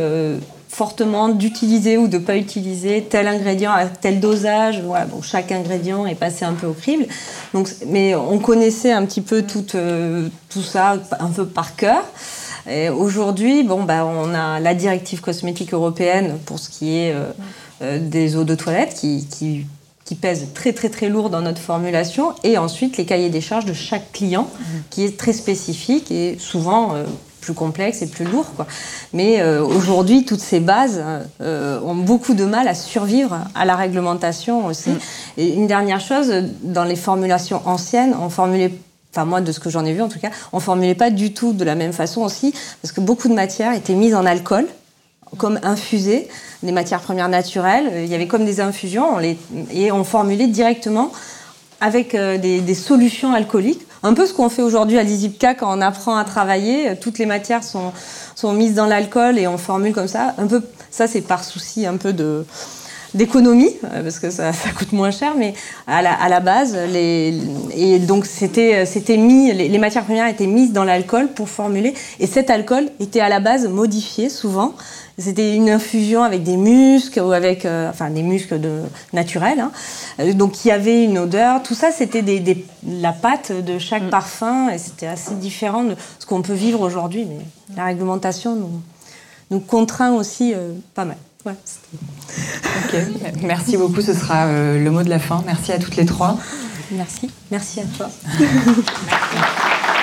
fortement 0.79 1.29
d'utiliser 1.29 1.97
ou 1.97 2.07
de 2.07 2.19
ne 2.19 2.23
pas 2.23 2.37
utiliser 2.37 3.03
tel 3.03 3.27
ingrédient 3.27 3.73
à 3.73 3.87
tel 3.87 4.21
dosage. 4.21 4.81
Voilà, 4.85 5.07
bon, 5.07 5.21
chaque 5.23 5.51
ingrédient 5.51 6.07
est 6.07 6.15
passé 6.15 6.45
un 6.45 6.53
peu 6.53 6.69
au 6.69 6.73
crible. 6.73 7.05
Donc, 7.53 7.69
mais 7.89 8.15
on 8.15 8.39
connaissait 8.39 8.93
un 8.93 9.05
petit 9.05 9.21
peu 9.21 9.43
tout, 9.43 9.67
euh, 9.75 10.29
tout 10.49 10.63
ça 10.63 10.95
un 11.19 11.31
peu 11.31 11.47
par 11.47 11.75
cœur. 11.75 12.05
Et 12.71 12.91
aujourd'hui, 12.91 13.65
bon, 13.65 13.83
bah, 13.83 14.07
on 14.07 14.33
a 14.35 14.61
la 14.61 14.75
directive 14.75 15.21
cosmétique 15.21 15.75
européenne 15.75 16.39
pour 16.47 16.61
ce 16.61 16.69
qui 16.69 16.97
est 16.97 17.13
euh, 17.13 17.25
euh, 17.83 17.99
des 17.99 18.37
eaux 18.37 18.45
de 18.45 18.55
toilette 18.55 18.95
qui, 18.95 19.27
qui, 19.27 19.67
qui 20.05 20.15
pèse 20.15 20.47
très 20.55 20.73
très 20.73 20.91
très 20.91 21.09
lourd 21.09 21.29
dans 21.29 21.41
notre 21.41 21.61
formulation 21.61 22.35
et 22.45 22.57
ensuite 22.57 22.99
les 22.99 23.05
cahiers 23.05 23.31
des 23.31 23.41
charges 23.41 23.65
de 23.65 23.73
chaque 23.73 24.13
client 24.13 24.49
qui 24.91 25.03
est 25.03 25.19
très 25.19 25.33
spécifique 25.33 26.13
et 26.13 26.37
souvent 26.39 26.95
plus 27.49 27.55
complexe 27.55 28.03
et 28.03 28.07
plus 28.07 28.27
lourd. 28.27 28.45
Quoi. 28.57 28.67
Mais 29.15 29.41
euh, 29.41 29.65
aujourd'hui, 29.65 30.27
toutes 30.27 30.41
ces 30.41 30.61
bases 30.61 31.03
euh, 31.41 31.81
ont 31.81 31.95
beaucoup 31.95 32.35
de 32.35 32.45
mal 32.45 32.69
à 32.69 32.75
survivre 32.75 33.39
à 33.55 33.65
la 33.65 33.75
réglementation 33.75 34.67
aussi. 34.67 34.91
Mm. 34.91 34.99
Et 35.39 35.55
une 35.55 35.67
dernière 35.67 36.01
chose, 36.01 36.31
dans 36.63 36.85
les 36.85 36.97
formulations 36.97 37.63
anciennes, 37.65 38.15
on 38.21 38.29
formulait 38.29 38.73
enfin 39.15 39.25
moi 39.25 39.41
de 39.41 39.51
ce 39.51 39.61
que 39.61 39.71
j'en 39.71 39.87
ai 39.87 39.95
vu 39.95 40.03
en 40.03 40.09
tout 40.09 40.19
cas, 40.19 40.29
on 40.53 40.61
formulait 40.61 40.95
pas 40.95 41.09
du 41.09 41.33
tout 41.33 41.55
de 41.55 41.65
la 41.65 41.75
même 41.75 41.95
façon 41.95 42.21
aussi, 42.21 42.53
parce 42.83 42.93
que 42.93 43.01
beaucoup 43.01 43.29
de 43.29 43.33
matières 43.33 43.73
étaient 43.73 43.95
mises 43.95 44.15
en 44.15 44.27
alcool, 44.27 44.67
comme 45.39 45.59
infusées, 45.63 46.29
des 46.63 46.73
matières 46.73 47.01
premières 47.01 47.31
naturelles, 47.31 47.91
il 48.05 48.11
y 48.11 48.15
avait 48.15 48.27
comme 48.27 48.45
des 48.45 48.61
infusions, 48.61 49.15
on 49.15 49.19
les, 49.19 49.39
et 49.73 49.91
on 49.91 50.05
formulait 50.05 50.49
directement 50.49 51.11
avec 51.81 52.15
euh, 52.15 52.37
des, 52.37 52.61
des 52.61 52.75
solutions 52.75 53.33
alcooliques 53.33 53.88
un 54.03 54.15
peu 54.15 54.27
ce 54.27 54.33
qu'on 54.33 54.49
fait 54.49 54.63
aujourd'hui 54.63 54.99
à 54.99 55.03
l'ISIPCA 55.03 55.55
quand 55.55 55.77
on 55.77 55.81
apprend 55.81 56.17
à 56.17 56.25
travailler. 56.25 56.97
Toutes 57.01 57.19
les 57.19 57.27
matières 57.27 57.65
sont, 57.65 57.93
sont 58.35 58.53
mises 58.53 58.75
dans 58.75 58.87
l'alcool 58.87 59.39
et 59.39 59.47
on 59.47 59.59
formule 59.59 59.93
comme 59.93 60.09
ça. 60.09 60.35
Un 60.39 60.47
peu, 60.47 60.63
ça, 60.91 61.07
c'est 61.07 61.21
par 61.21 61.45
souci 61.45 61.87
un 61.87 61.97
peu 61.97 62.13
d'économie 63.15 63.75
euh, 63.85 64.03
parce 64.03 64.19
que 64.19 64.31
ça, 64.31 64.53
ça, 64.53 64.71
coûte 64.71 64.93
moins 64.93 65.11
cher 65.11 65.35
mais 65.37 65.55
à 65.87 66.03
la, 66.03 66.13
à 66.13 66.29
la 66.29 66.41
base 66.41 66.77
les, 66.93 67.35
et 67.75 67.99
donc 67.99 68.27
c'était 68.27 68.85
c'était 68.85 69.17
mis 69.17 69.53
les, 69.53 69.79
matières 69.79 70.05
premières 70.05 70.29
étaient 70.29 70.47
mises 70.47 70.73
dans 70.73 70.85
l'alcool 70.85 71.29
pour 71.29 71.49
formuler 71.49 71.95
et 72.21 72.27
cet 72.27 72.51
alcool 72.51 72.91
était 73.01 73.21
à 73.21 73.29
la 73.29 73.41
base 73.41 73.67
modifié 73.67 74.29
souvent 74.29 74.75
c'était 75.19 75.55
une 75.55 75.69
infusion 75.69 76.23
avec 76.23 76.43
des 76.43 76.57
muscles 76.57 77.21
ou 77.21 77.33
avec, 77.33 77.65
euh, 77.65 77.91
enfin, 77.91 78.11
des 78.11 78.23
muscles 78.23 78.61
de, 78.61 78.83
naturels. 79.13 79.61
Hein. 79.61 79.73
Euh, 80.21 80.33
donc, 80.33 80.65
il 80.65 80.69
y 80.69 80.71
avait 80.71 81.05
une 81.05 81.19
odeur. 81.19 81.63
Tout 81.63 81.75
ça, 81.75 81.91
c'était 81.91 82.23
des, 82.23 82.41
des, 82.41 82.65
la 82.87 83.13
pâte 83.13 83.53
de 83.53 83.79
chaque 83.79 84.05
mm. 84.05 84.11
parfum 84.11 84.69
et 84.71 84.79
c'était 84.79 85.09
assez 85.09 85.35
différent 85.35 85.85
de 85.85 85.97
ce 86.19 86.27
qu'on 86.27 86.43
peut 86.43 86.55
vivre 86.55 86.81
aujourd'hui. 86.81 87.27
Mais 87.27 87.45
la 87.77 87.87
réglementation 87.87 88.55
nous, 88.55 88.81
nous 89.51 89.61
contraint 89.61 90.13
aussi 90.13 90.55
euh, 90.55 90.73
pas 90.95 91.05
mal. 91.05 91.17
Ouais, 91.47 91.55
merci 93.43 93.77
beaucoup. 93.77 94.01
Ce 94.01 94.13
sera 94.13 94.47
euh, 94.47 94.83
le 94.83 94.91
mot 94.91 95.03
de 95.03 95.11
la 95.11 95.19
fin. 95.19 95.43
Merci 95.47 95.73
à 95.73 95.79
toutes 95.79 95.97
les 95.97 96.07
trois. 96.07 96.39
Merci. 96.91 97.31
Merci 97.51 97.81
à 97.81 97.85
toi. 97.97 98.09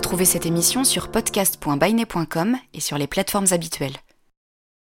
Retrouvez 0.00 0.24
cette 0.24 0.46
émission 0.46 0.82
sur 0.82 1.10
podcast.bainet.com 1.10 2.56
et 2.72 2.80
sur 2.80 2.96
les 2.96 3.06
plateformes 3.06 3.48
habituelles. 3.50 3.98